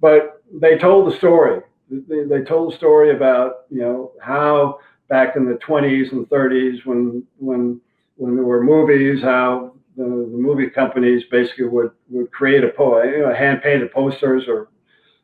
but 0.00 0.42
they 0.52 0.78
told 0.78 1.12
the 1.12 1.16
story. 1.16 1.60
They, 1.90 2.24
they 2.24 2.42
told 2.42 2.72
the 2.72 2.76
story 2.76 3.14
about 3.14 3.66
you 3.70 3.82
know 3.82 4.12
how 4.22 4.78
back 5.08 5.36
in 5.36 5.44
the 5.44 5.56
20s 5.56 6.12
and 6.12 6.26
30s 6.30 6.86
when 6.86 7.22
when 7.38 7.78
when 8.16 8.36
there 8.36 8.44
were 8.44 8.62
movies, 8.62 9.22
how 9.22 9.74
the, 9.96 10.04
the 10.04 10.38
movie 10.38 10.68
companies 10.68 11.24
basically 11.30 11.66
would 11.66 11.90
would 12.08 12.30
create 12.30 12.64
a 12.64 12.68
po- 12.68 13.02
you 13.02 13.20
know, 13.20 13.34
hand 13.34 13.62
painted 13.62 13.92
posters 13.92 14.44
or 14.48 14.68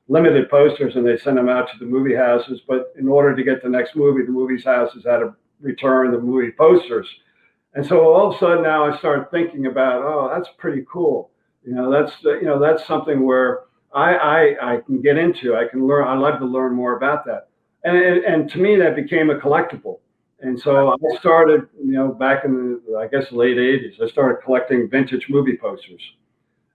limited 0.08 0.48
posters 0.48 0.96
and 0.96 1.06
they 1.06 1.16
sent 1.18 1.36
them 1.36 1.48
out 1.48 1.68
to 1.70 1.78
the 1.78 1.84
movie 1.84 2.14
houses. 2.14 2.60
But 2.66 2.92
in 2.98 3.08
order 3.08 3.36
to 3.36 3.42
get 3.42 3.62
the 3.62 3.68
next 3.68 3.94
movie, 3.94 4.24
the 4.24 4.32
movie 4.32 4.60
houses 4.62 5.04
had 5.04 5.18
to 5.18 5.34
return 5.60 6.12
the 6.12 6.18
movie 6.18 6.52
posters. 6.56 7.06
And 7.74 7.84
so 7.86 8.12
all 8.12 8.30
of 8.30 8.36
a 8.36 8.38
sudden 8.38 8.62
now 8.62 8.90
I 8.90 8.98
start 8.98 9.30
thinking 9.30 9.66
about, 9.66 10.02
oh, 10.02 10.30
that's 10.34 10.48
pretty 10.58 10.84
cool. 10.90 11.30
You 11.64 11.74
know, 11.74 11.90
that's 11.90 12.12
you 12.22 12.44
know 12.44 12.58
that's 12.58 12.86
something 12.86 13.24
where 13.24 13.60
I 13.94 14.14
I, 14.14 14.74
I 14.74 14.80
can 14.80 15.00
get 15.02 15.18
into. 15.18 15.54
I 15.54 15.66
can 15.68 15.86
learn. 15.86 16.06
I 16.06 16.14
love 16.14 16.38
to 16.40 16.46
learn 16.46 16.74
more 16.74 16.96
about 16.96 17.24
that. 17.26 17.48
And, 17.84 17.96
and 17.96 18.24
and 18.24 18.50
to 18.50 18.58
me 18.58 18.76
that 18.76 18.96
became 18.96 19.30
a 19.30 19.34
collectible. 19.34 19.98
And 20.40 20.58
so 20.58 20.92
I 20.92 21.18
started, 21.18 21.68
you 21.82 21.92
know, 21.92 22.08
back 22.08 22.44
in 22.44 22.80
the 22.86 22.96
I 22.96 23.08
guess 23.08 23.32
late 23.32 23.56
'80s. 23.56 24.00
I 24.00 24.08
started 24.08 24.42
collecting 24.44 24.88
vintage 24.88 25.26
movie 25.28 25.56
posters 25.56 26.02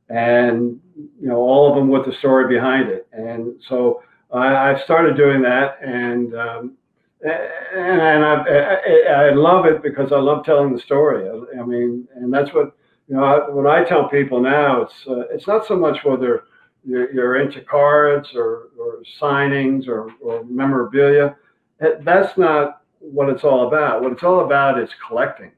and 0.10 0.80
you 0.94 1.28
know 1.28 1.38
all 1.38 1.70
of 1.70 1.76
them 1.76 1.90
with 1.90 2.06
the 2.06 2.14
story 2.14 2.54
behind 2.54 2.90
it. 2.90 3.08
And 3.12 3.56
so 3.68 4.04
I, 4.32 4.72
I 4.72 4.84
started 4.84 5.18
doing 5.18 5.42
that, 5.44 5.78
and 5.82 6.36
um, 6.36 6.78
and, 7.22 8.02
and 8.02 8.26
I, 8.26 8.44
I, 8.44 9.28
I, 9.28 9.34
love 9.34 9.66
it 9.66 9.82
because 9.82 10.12
I 10.12 10.18
love 10.18 10.46
telling 10.46 10.74
the 10.74 10.82
story. 10.82 11.30
I, 11.30 11.62
I, 11.62 11.64
mean, 11.64 12.08
and 12.16 12.34
that's 12.34 12.54
what 12.54 12.76
you 13.08 13.16
know. 13.16 13.48
What 13.50 13.68
I 13.68 13.84
tell 13.84 14.10
people 14.10 14.42
now, 14.42 14.82
it's 14.84 15.08
uh, 15.08 15.22
it's 15.32 15.48
not 15.48 15.66
so 15.66 15.78
much 15.78 16.04
whether 16.04 16.44
you're, 16.86 17.12
you're 17.14 17.36
into 17.38 17.62
cards 17.62 18.30
or, 18.36 18.70
or 18.78 19.04
signings 19.22 19.88
or, 19.88 20.12
or 20.22 20.44
memorabilia. 20.44 21.36
That's 21.80 22.38
not 22.38 22.82
what 23.12 23.30
it's 23.30 23.44
all 23.44 23.68
about. 23.68 24.02
What 24.02 24.14
it's 24.14 24.24
all 24.24 24.46
about 24.46 24.80
is 24.80 24.90
collecting 25.08 25.52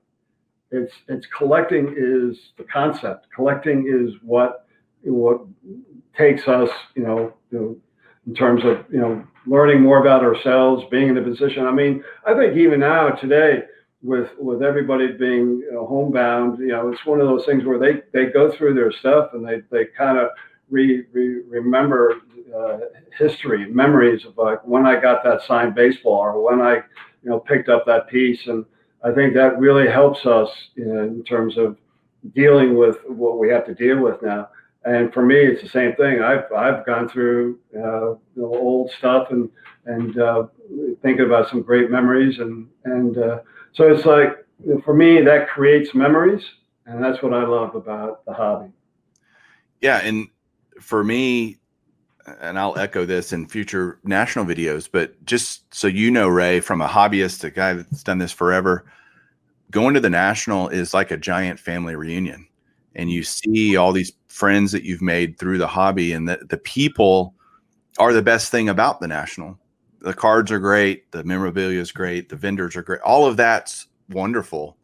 it's 0.71 0.93
it's 1.07 1.27
collecting 1.27 1.93
is 1.97 2.37
the 2.57 2.63
concept. 2.63 3.27
Collecting 3.33 3.87
is 3.87 4.15
what 4.23 4.67
what 5.03 5.41
takes 6.17 6.47
us, 6.47 6.69
you 6.95 7.03
know, 7.03 7.33
in 7.51 8.33
terms 8.35 8.63
of 8.65 8.85
you 8.91 8.99
know 8.99 9.25
learning 9.45 9.81
more 9.81 9.99
about 9.99 10.23
ourselves, 10.23 10.83
being 10.89 11.09
in 11.09 11.17
a 11.17 11.21
position. 11.21 11.65
I 11.65 11.71
mean, 11.71 12.03
I 12.25 12.33
think 12.33 12.57
even 12.57 12.79
now 12.79 13.09
today, 13.09 13.63
with 14.01 14.29
with 14.39 14.63
everybody 14.63 15.11
being 15.13 15.59
you 15.59 15.71
know, 15.71 15.85
homebound, 15.85 16.59
you 16.59 16.67
know, 16.67 16.91
it's 16.91 17.05
one 17.05 17.21
of 17.21 17.27
those 17.27 17.45
things 17.45 17.63
where 17.63 17.79
they 17.79 18.01
they 18.13 18.31
go 18.31 18.51
through 18.51 18.73
their 18.73 18.91
stuff 18.91 19.29
and 19.33 19.47
they 19.47 19.61
they 19.71 19.85
kind 19.97 20.17
of 20.17 20.29
re, 20.69 21.05
re, 21.11 21.41
remember 21.47 22.15
uh, 22.55 22.77
history, 23.17 23.71
memories 23.71 24.25
of 24.25 24.35
like 24.37 24.65
when 24.65 24.87
I 24.87 24.99
got 24.99 25.23
that 25.23 25.43
signed 25.43 25.75
baseball 25.75 26.19
or 26.19 26.41
when 26.41 26.59
I 26.59 26.81
you 27.25 27.31
know 27.31 27.39
picked 27.39 27.67
up 27.67 27.85
that 27.85 28.07
piece 28.07 28.47
and 28.47 28.63
I 29.03 29.11
think 29.11 29.33
that 29.33 29.59
really 29.59 29.87
helps 29.87 30.25
us 30.25 30.49
in 30.77 31.23
terms 31.27 31.57
of 31.57 31.77
dealing 32.33 32.75
with 32.75 32.97
what 33.07 33.37
we 33.37 33.49
have 33.49 33.65
to 33.65 33.75
deal 33.75 33.99
with 33.99 34.21
now. 34.23 34.49
And 34.83 35.13
for 35.13 35.23
me, 35.23 35.35
it's 35.35 35.61
the 35.61 35.69
same 35.69 35.95
thing. 35.95 36.21
I've 36.21 36.51
I've 36.55 36.85
gone 36.85 37.09
through 37.09 37.59
uh, 37.75 38.11
you 38.11 38.19
know, 38.35 38.55
old 38.55 38.91
stuff 38.97 39.27
and 39.31 39.49
and 39.85 40.19
uh, 40.19 40.47
thinking 41.01 41.25
about 41.25 41.49
some 41.49 41.61
great 41.61 41.91
memories 41.91 42.39
and 42.39 42.67
and 42.85 43.17
uh, 43.17 43.39
so 43.73 43.91
it's 43.91 44.05
like 44.05 44.45
for 44.83 44.95
me 44.95 45.21
that 45.21 45.49
creates 45.49 45.93
memories 45.93 46.43
and 46.85 47.03
that's 47.03 47.21
what 47.21 47.33
I 47.33 47.43
love 47.45 47.75
about 47.75 48.25
the 48.25 48.33
hobby. 48.33 48.71
Yeah, 49.81 49.97
and 50.03 50.27
for 50.79 51.03
me, 51.03 51.57
and 52.41 52.57
I'll 52.57 52.77
echo 52.77 53.05
this 53.05 53.33
in 53.33 53.47
future 53.47 53.99
national 54.03 54.45
videos, 54.45 54.89
but 54.91 55.23
just 55.25 55.73
so 55.73 55.87
you 55.87 56.09
know, 56.09 56.27
Ray, 56.27 56.59
from 56.59 56.81
a 56.81 56.87
hobbyist, 56.87 57.43
a 57.43 57.51
guy 57.51 57.73
that's 57.73 58.03
done 58.03 58.17
this 58.17 58.31
forever, 58.31 58.85
going 59.71 59.93
to 59.93 59.99
the 59.99 60.09
national 60.09 60.69
is 60.69 60.93
like 60.93 61.11
a 61.11 61.17
giant 61.17 61.59
family 61.59 61.95
reunion. 61.95 62.47
And 62.95 63.11
you 63.11 63.23
see 63.23 63.75
all 63.75 63.91
these 63.91 64.13
friends 64.27 64.71
that 64.71 64.83
you've 64.83 65.01
made 65.01 65.37
through 65.37 65.57
the 65.57 65.67
hobby, 65.67 66.13
and 66.13 66.27
the, 66.27 66.39
the 66.49 66.57
people 66.57 67.35
are 67.99 68.13
the 68.13 68.21
best 68.21 68.51
thing 68.51 68.69
about 68.69 68.99
the 68.99 69.07
national. 69.07 69.59
The 69.99 70.13
cards 70.13 70.51
are 70.51 70.59
great, 70.59 71.11
the 71.11 71.23
memorabilia 71.23 71.79
is 71.79 71.91
great, 71.91 72.29
the 72.29 72.35
vendors 72.35 72.75
are 72.75 72.83
great. 72.83 73.01
All 73.01 73.25
of 73.25 73.37
that's 73.37 73.87
wonderful. 74.09 74.77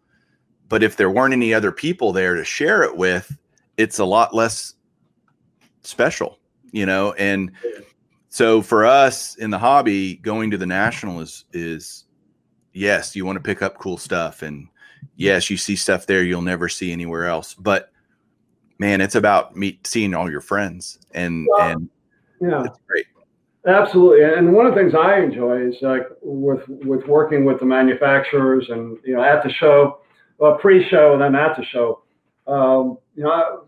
But 0.67 0.83
if 0.83 0.95
there 0.95 1.09
weren't 1.09 1.33
any 1.33 1.53
other 1.53 1.71
people 1.71 2.11
there 2.11 2.35
to 2.35 2.43
share 2.43 2.83
it 2.83 2.95
with, 2.95 3.35
it's 3.77 3.99
a 3.99 4.05
lot 4.05 4.33
less 4.33 4.75
special 5.81 6.37
you 6.71 6.85
know 6.85 7.13
and 7.13 7.51
so 8.29 8.61
for 8.61 8.85
us 8.85 9.35
in 9.35 9.49
the 9.49 9.57
hobby 9.57 10.15
going 10.17 10.51
to 10.51 10.57
the 10.57 10.65
national 10.65 11.19
is 11.19 11.45
is 11.53 12.05
yes 12.73 13.15
you 13.15 13.25
want 13.25 13.35
to 13.35 13.43
pick 13.43 13.61
up 13.61 13.77
cool 13.77 13.97
stuff 13.97 14.41
and 14.41 14.67
yes 15.15 15.49
you 15.49 15.57
see 15.57 15.75
stuff 15.75 16.05
there 16.05 16.23
you'll 16.23 16.41
never 16.41 16.69
see 16.69 16.91
anywhere 16.91 17.25
else 17.25 17.53
but 17.53 17.91
man 18.79 19.01
it's 19.01 19.15
about 19.15 19.55
meet 19.55 19.85
seeing 19.85 20.13
all 20.13 20.29
your 20.29 20.41
friends 20.41 20.99
and 21.13 21.47
well, 21.49 21.69
and 21.69 21.89
yeah. 22.39 22.63
it's 22.63 22.79
great. 22.87 23.05
Absolutely 23.67 24.23
and 24.23 24.51
one 24.53 24.65
of 24.65 24.73
the 24.73 24.81
things 24.81 24.95
i 24.95 25.19
enjoy 25.19 25.57
is 25.61 25.75
like 25.81 26.07
with 26.21 26.67
with 26.67 27.05
working 27.05 27.45
with 27.45 27.59
the 27.59 27.65
manufacturers 27.65 28.69
and 28.69 28.97
you 29.05 29.13
know 29.15 29.21
at 29.21 29.43
the 29.43 29.51
show 29.51 29.99
well 30.39 30.57
pre-show 30.57 31.13
and 31.13 31.21
then 31.21 31.35
at 31.35 31.55
the 31.55 31.63
show 31.65 32.01
um, 32.47 32.97
you 33.15 33.23
know 33.23 33.65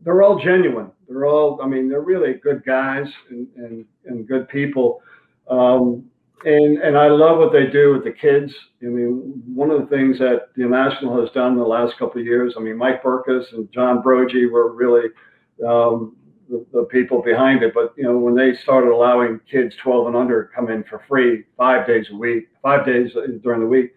they're 0.00 0.22
all 0.22 0.38
genuine 0.38 0.90
they're 1.08 1.26
all, 1.26 1.60
I 1.62 1.66
mean, 1.66 1.88
they're 1.88 2.02
really 2.02 2.34
good 2.34 2.64
guys 2.64 3.06
and, 3.30 3.48
and, 3.56 3.84
and 4.04 4.28
good 4.28 4.48
people. 4.48 5.02
Um, 5.48 6.04
and, 6.44 6.78
and 6.78 6.96
I 6.96 7.08
love 7.08 7.38
what 7.38 7.52
they 7.52 7.66
do 7.66 7.94
with 7.94 8.04
the 8.04 8.12
kids. 8.12 8.52
I 8.82 8.86
mean, 8.86 9.42
one 9.46 9.70
of 9.70 9.80
the 9.80 9.86
things 9.86 10.18
that 10.18 10.50
the 10.54 10.64
National 10.64 11.20
has 11.20 11.30
done 11.32 11.52
in 11.52 11.58
the 11.58 11.64
last 11.64 11.98
couple 11.98 12.20
of 12.20 12.26
years, 12.26 12.54
I 12.56 12.60
mean, 12.60 12.76
Mike 12.76 13.02
Berkus 13.02 13.52
and 13.52 13.70
John 13.72 14.02
Broggi 14.02 14.50
were 14.50 14.72
really 14.72 15.08
um, 15.66 16.14
the, 16.48 16.64
the, 16.72 16.84
people 16.84 17.22
behind 17.22 17.62
it. 17.64 17.74
But, 17.74 17.92
you 17.96 18.04
know, 18.04 18.18
when 18.18 18.36
they 18.36 18.54
started 18.62 18.90
allowing 18.90 19.40
kids 19.50 19.74
12 19.82 20.08
and 20.08 20.16
under 20.16 20.44
to 20.44 20.54
come 20.54 20.70
in 20.70 20.84
for 20.84 21.02
free 21.08 21.44
five 21.56 21.86
days 21.86 22.06
a 22.12 22.16
week, 22.16 22.48
five 22.62 22.86
days 22.86 23.12
during 23.42 23.60
the 23.60 23.66
week, 23.66 23.94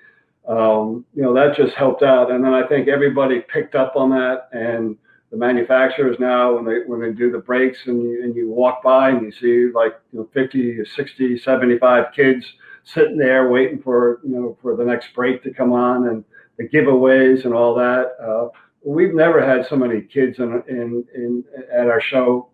um, 0.47 1.05
you 1.13 1.21
know, 1.21 1.33
that 1.35 1.55
just 1.55 1.75
helped 1.75 2.01
out. 2.01 2.31
And 2.31 2.43
then 2.43 2.53
I 2.53 2.65
think 2.65 2.87
everybody 2.87 3.41
picked 3.41 3.75
up 3.75 3.95
on 3.97 4.09
that 4.11 4.47
and– 4.53 4.97
the 5.31 5.37
manufacturers 5.37 6.17
now 6.19 6.55
when 6.55 6.65
they 6.65 6.79
when 6.85 6.99
they 6.99 7.11
do 7.11 7.31
the 7.31 7.39
breaks 7.39 7.79
and 7.85 8.01
you, 8.03 8.23
and 8.23 8.35
you 8.35 8.49
walk 8.49 8.83
by 8.83 9.09
and 9.09 9.21
you 9.21 9.31
see 9.31 9.73
like 9.73 9.93
you 10.11 10.19
know 10.19 10.29
50 10.33 10.83
60 10.85 11.37
75 11.39 12.05
kids 12.15 12.45
sitting 12.83 13.17
there 13.17 13.49
waiting 13.49 13.81
for 13.81 14.19
you 14.23 14.31
know 14.31 14.57
for 14.61 14.75
the 14.75 14.83
next 14.83 15.13
break 15.13 15.41
to 15.43 15.53
come 15.53 15.71
on 15.71 16.07
and 16.07 16.23
the 16.57 16.67
giveaways 16.67 17.45
and 17.45 17.53
all 17.53 17.73
that 17.75 18.11
uh, 18.21 18.47
we've 18.83 19.13
never 19.13 19.45
had 19.45 19.65
so 19.65 19.75
many 19.75 20.01
kids 20.01 20.39
in 20.39 20.61
in, 20.67 21.05
in 21.15 21.43
at 21.73 21.87
our 21.87 22.01
show 22.01 22.51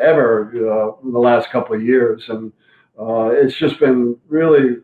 ever 0.00 0.50
uh, 0.54 1.06
in 1.06 1.12
the 1.12 1.18
last 1.18 1.50
couple 1.50 1.74
of 1.74 1.82
years. 1.82 2.24
And 2.28 2.52
uh, 2.98 3.30
it's 3.32 3.56
just 3.56 3.78
been 3.80 4.16
really 4.28 4.76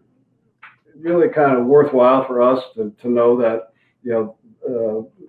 really 0.99 1.29
kind 1.31 1.57
of 1.57 1.65
worthwhile 1.65 2.27
for 2.27 2.43
us 2.43 2.63
to, 2.75 2.95
to 3.01 3.09
know 3.09 3.41
that 3.41 3.73
you 4.03 4.13
know 4.13 4.37
uh, 4.69 5.20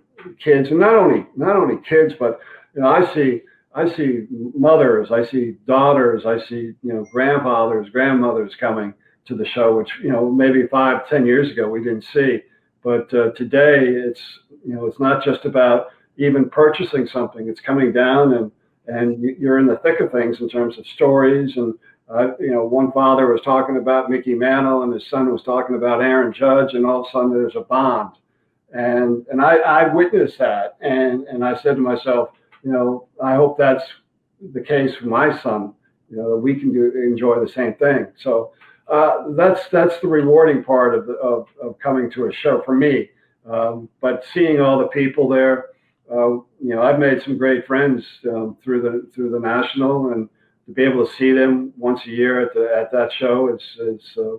kids, 0.43 0.69
and 0.69 0.79
not 0.79 0.95
only 0.95 1.25
not 1.35 1.55
only 1.55 1.77
kids, 1.87 2.13
but 2.19 2.39
you 2.75 2.81
know, 2.81 2.87
I 2.89 3.13
see 3.13 3.41
I 3.73 3.87
see 3.87 4.27
mothers, 4.29 5.11
I 5.11 5.25
see 5.25 5.57
daughters, 5.65 6.25
I 6.25 6.39
see 6.39 6.73
you 6.83 6.93
know 6.93 7.05
grandfathers, 7.11 7.89
grandmothers 7.89 8.55
coming 8.59 8.93
to 9.25 9.35
the 9.35 9.45
show, 9.45 9.77
which 9.77 9.89
you 10.03 10.11
know 10.11 10.29
maybe 10.29 10.67
five, 10.67 11.07
ten 11.07 11.25
years 11.25 11.51
ago 11.51 11.69
we 11.69 11.83
didn't 11.83 12.05
see, 12.13 12.41
but 12.83 13.13
uh, 13.13 13.31
today 13.31 13.85
it's 13.85 14.21
you 14.65 14.75
know 14.75 14.85
it's 14.85 14.99
not 14.99 15.23
just 15.23 15.45
about 15.45 15.87
even 16.17 16.49
purchasing 16.49 17.07
something; 17.07 17.47
it's 17.47 17.61
coming 17.61 17.91
down 17.91 18.33
and 18.33 18.51
and 18.87 19.21
you're 19.39 19.59
in 19.59 19.67
the 19.67 19.77
thick 19.77 19.99
of 19.99 20.11
things 20.11 20.41
in 20.41 20.49
terms 20.49 20.77
of 20.77 20.87
stories 20.87 21.55
and 21.55 21.75
uh, 22.13 22.35
you 22.39 22.51
know, 22.51 22.65
one 22.65 22.91
father 22.91 23.31
was 23.31 23.41
talking 23.41 23.77
about 23.77 24.09
Mickey 24.09 24.33
Mantle 24.33 24.83
and 24.83 24.93
his 24.93 25.07
son 25.09 25.31
was 25.31 25.43
talking 25.43 25.75
about 25.75 26.01
Aaron 26.01 26.33
Judge, 26.33 26.73
and 26.73 26.85
all 26.85 27.01
of 27.01 27.07
a 27.07 27.11
sudden 27.11 27.31
there's 27.31 27.55
a 27.55 27.61
bond. 27.61 28.11
And 28.73 29.25
and 29.29 29.41
I, 29.41 29.57
I 29.57 29.93
witnessed 29.93 30.37
that, 30.37 30.77
and 30.81 31.23
and 31.27 31.43
I 31.43 31.55
said 31.61 31.75
to 31.75 31.81
myself, 31.81 32.29
you 32.63 32.71
know, 32.71 33.07
I 33.21 33.35
hope 33.35 33.57
that's 33.57 33.83
the 34.53 34.61
case 34.61 34.95
for 34.95 35.07
my 35.07 35.37
son. 35.41 35.73
You 36.09 36.17
know, 36.17 36.29
that 36.31 36.37
we 36.37 36.55
can 36.55 36.71
do 36.71 36.91
enjoy 36.95 37.43
the 37.43 37.51
same 37.51 37.73
thing. 37.75 38.07
So 38.17 38.53
uh, 38.87 39.31
that's 39.31 39.67
that's 39.69 39.99
the 39.99 40.07
rewarding 40.07 40.63
part 40.63 40.95
of, 40.95 41.05
the, 41.05 41.13
of 41.13 41.47
of 41.61 41.79
coming 41.79 42.09
to 42.11 42.27
a 42.27 42.33
show 42.33 42.61
for 42.63 42.75
me. 42.75 43.09
Um, 43.49 43.89
but 44.01 44.23
seeing 44.33 44.61
all 44.61 44.77
the 44.77 44.87
people 44.87 45.27
there, 45.27 45.69
uh, 46.11 46.29
you 46.59 46.75
know, 46.75 46.81
I've 46.81 46.99
made 46.99 47.23
some 47.23 47.37
great 47.37 47.65
friends 47.65 48.05
um, 48.29 48.57
through 48.63 48.81
the 48.81 49.09
through 49.13 49.31
the 49.31 49.39
national, 49.39 50.11
and 50.11 50.29
to 50.65 50.73
be 50.73 50.83
able 50.83 51.05
to 51.05 51.13
see 51.15 51.31
them 51.31 51.73
once 51.77 52.01
a 52.05 52.09
year 52.09 52.41
at 52.41 52.53
the 52.53 52.73
at 52.75 52.91
that 52.91 53.11
show, 53.13 53.47
it's 53.47 53.65
it's 53.79 54.17
uh, 54.17 54.37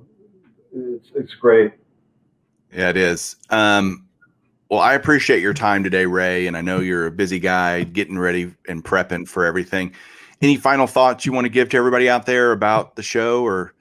it's, 0.75 1.09
it's 1.15 1.35
great. 1.35 1.73
Yeah, 2.73 2.89
it 2.89 2.97
is. 2.97 3.37
Um, 3.51 4.07
well, 4.73 4.81
I 4.81 4.95
appreciate 4.95 5.43
your 5.43 5.53
time 5.53 5.85
today, 5.85 6.07
Ray, 6.07 6.47
and 6.47 6.57
I 6.57 6.63
know 6.63 6.81
you're 6.81 7.05
a 7.05 7.11
busy 7.11 7.39
guy 7.39 7.85
getting 7.85 8.19
ready 8.19 8.55
and 8.67 8.83
prepping 8.83 9.29
for 9.29 9.45
everything. 9.45 9.93
Any 10.41 10.57
final 10.57 10.87
thoughts 10.87 11.27
you 11.27 11.33
want 11.33 11.45
to 11.45 11.51
give 11.51 11.69
to 11.69 11.77
everybody 11.77 12.09
out 12.09 12.25
there 12.25 12.53
about 12.53 12.97
the 12.97 13.03
show, 13.03 13.45
or 13.45 13.75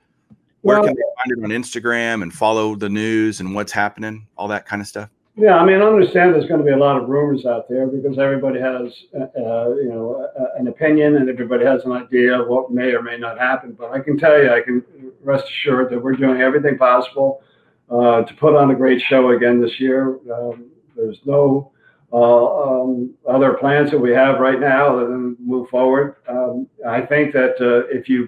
where 0.64 0.80
well, 0.80 0.88
can 0.88 0.94
they 0.94 1.02
find 1.18 1.40
it 1.40 1.44
on 1.46 1.62
Instagram 1.62 2.24
and 2.24 2.34
follow 2.34 2.76
the 2.76 2.90
news 2.90 3.40
and 3.40 3.56
what's 3.56 3.72
happening, 3.72 4.28
all 4.36 4.50
that 4.50 4.66
kind 4.66 4.82
of 4.82 4.88
stuff? 4.88 5.10
Yeah, 5.38 5.56
I 5.56 5.64
mean, 5.64 5.82
I 5.82 5.86
understand 5.86 6.34
there's 6.34 6.50
going 6.50 6.60
to 6.60 6.66
be 6.66 6.74
a 6.74 6.78
lot 6.78 7.02
of 7.02 7.08
rumors 7.08 7.46
out 7.46 7.70
there 7.70 7.88
because 7.88 8.20
everybody 8.20 8.60
has, 8.60 8.92
uh, 9.16 9.70
you 9.76 9.88
know, 9.88 10.28
an 10.58 10.68
opinion 10.68 11.16
and 11.16 11.30
everybody 11.30 11.64
has 11.64 11.86
an 11.86 11.94
idea 11.94 12.38
of 12.38 12.50
what 12.50 12.70
may 12.70 12.92
or 12.92 13.02
may 13.02 13.18
not 13.18 13.40
happen. 13.40 13.72
But 13.72 13.94
I 13.94 14.00
can 14.00 14.18
tell 14.18 14.38
you, 14.38 14.52
I 14.52 14.60
can 14.60 14.84
rest 15.24 15.46
assured 15.46 15.90
that 15.92 16.04
we're 16.04 16.18
doing 16.18 16.42
everything 16.42 16.78
possible 16.78 17.42
uh, 17.90 18.24
to 18.24 18.34
put 18.34 18.58
on 18.58 18.72
a 18.72 18.76
great 18.76 19.02
show 19.02 19.30
again 19.30 19.62
this 19.62 19.80
year. 19.80 20.20
Um, 20.34 20.71
there's 20.96 21.20
no 21.26 21.72
uh, 22.14 22.62
um, 22.62 23.14
other 23.30 23.54
plans 23.54 23.90
that 23.92 23.98
we 23.98 24.12
have 24.12 24.40
right 24.40 24.60
now 24.60 24.98
than 25.00 25.38
move 25.40 25.70
forward. 25.70 26.18
Um, 26.28 26.68
I 26.88 27.02
think 27.02 27.32
that 27.34 27.56
uh, 27.62 27.88
if 27.88 28.10
you 28.10 28.28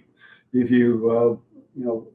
if 0.53 0.71
you 0.71 1.09
uh, 1.11 1.59
you 1.77 1.85
know 1.85 2.07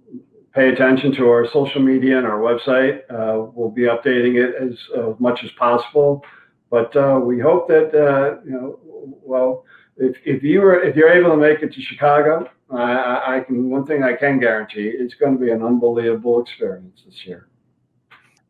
pay 0.54 0.70
attention 0.70 1.14
to 1.16 1.28
our 1.28 1.46
social 1.52 1.82
media 1.82 2.16
and 2.16 2.26
our 2.26 2.40
website, 2.40 3.00
uh, 3.10 3.50
we'll 3.52 3.70
be 3.70 3.82
updating 3.82 4.42
it 4.42 4.54
as 4.54 4.78
uh, 4.96 5.12
much 5.18 5.44
as 5.44 5.50
possible. 5.52 6.24
But 6.70 6.94
we 7.24 7.38
hope 7.38 7.68
that 7.68 8.40
you 8.44 8.50
know 8.50 8.78
well. 9.22 9.64
If, 10.00 10.16
if 10.24 10.44
you 10.44 10.62
are 10.62 10.80
if 10.80 10.94
you're 10.94 11.10
able 11.10 11.30
to 11.30 11.36
make 11.36 11.60
it 11.60 11.72
to 11.72 11.82
Chicago, 11.82 12.48
I, 12.70 13.36
I 13.36 13.40
can 13.40 13.68
one 13.68 13.84
thing 13.84 14.04
I 14.04 14.14
can 14.14 14.38
guarantee 14.38 14.88
it's 14.88 15.14
going 15.14 15.36
to 15.36 15.44
be 15.44 15.50
an 15.50 15.62
unbelievable 15.62 16.40
experience 16.40 17.02
this 17.04 17.26
year. 17.26 17.48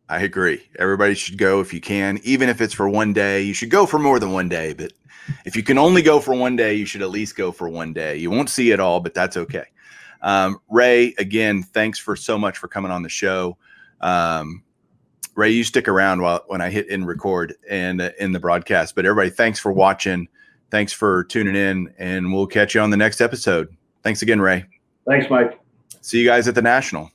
I 0.09 0.23
agree. 0.23 0.63
Everybody 0.79 1.15
should 1.15 1.37
go 1.37 1.61
if 1.61 1.75
you 1.75 1.81
can, 1.81 2.19
even 2.23 2.49
if 2.49 2.61
it's 2.61 2.73
for 2.73 2.89
one 2.89 3.13
day. 3.13 3.43
You 3.43 3.53
should 3.53 3.71
go 3.71 3.85
for 3.85 3.99
more 3.99 4.19
than 4.19 4.33
one 4.33 4.49
day, 4.49 4.73
but 4.73 4.93
if 5.45 5.55
you 5.55 5.63
can 5.63 5.77
only 5.77 6.01
go 6.01 6.19
for 6.19 6.35
one 6.35 6.57
day, 6.57 6.75
you 6.75 6.87
should 6.87 7.03
at 7.03 7.11
least 7.11 7.37
go 7.37 7.53
for 7.53 7.69
one 7.69 7.93
day. 7.93 8.17
You 8.17 8.31
won't 8.31 8.49
see 8.49 8.71
it 8.71 8.81
all, 8.81 9.01
but 9.01 9.13
that's 9.13 9.37
okay. 9.37 9.65
Um, 10.23 10.61
Ray, 10.71 11.15
again, 11.19 11.63
thanks 11.63 11.99
for 11.99 12.17
so 12.17 12.39
much 12.39 12.59
for 12.59 12.69
coming 12.69 12.91
on 12.91 13.03
the 13.03 13.09
show. 13.09 13.59
Um, 14.01 14.63
Ray, 15.35 15.51
you 15.51 15.63
stick 15.63 15.87
around 15.87 16.23
while 16.23 16.43
when 16.49 16.61
I 16.61 16.71
hit 16.71 16.89
in 16.89 17.05
record 17.05 17.55
and 17.69 18.01
uh, 18.01 18.11
in 18.19 18.33
the 18.33 18.41
broadcast. 18.41 18.95
But 18.95 19.05
everybody, 19.05 19.31
thanks 19.31 19.61
for 19.61 19.73
watching. 19.73 20.27
Thanks 20.71 20.93
for 20.93 21.25
tuning 21.25 21.55
in, 21.55 21.95
and 21.99 22.33
we'll 22.33 22.47
catch 22.47 22.75
you 22.75 22.81
on 22.81 22.91
the 22.91 22.97
next 22.97 23.21
episode. 23.21 23.69
Thanks 24.03 24.23
again, 24.23 24.41
Ray. 24.41 24.65
Thanks, 25.07 25.31
Mike. 25.31 25.61
See 26.01 26.19
you 26.19 26.27
guys 26.27 26.49
at 26.49 26.55
the 26.55 26.63
National. 26.63 27.11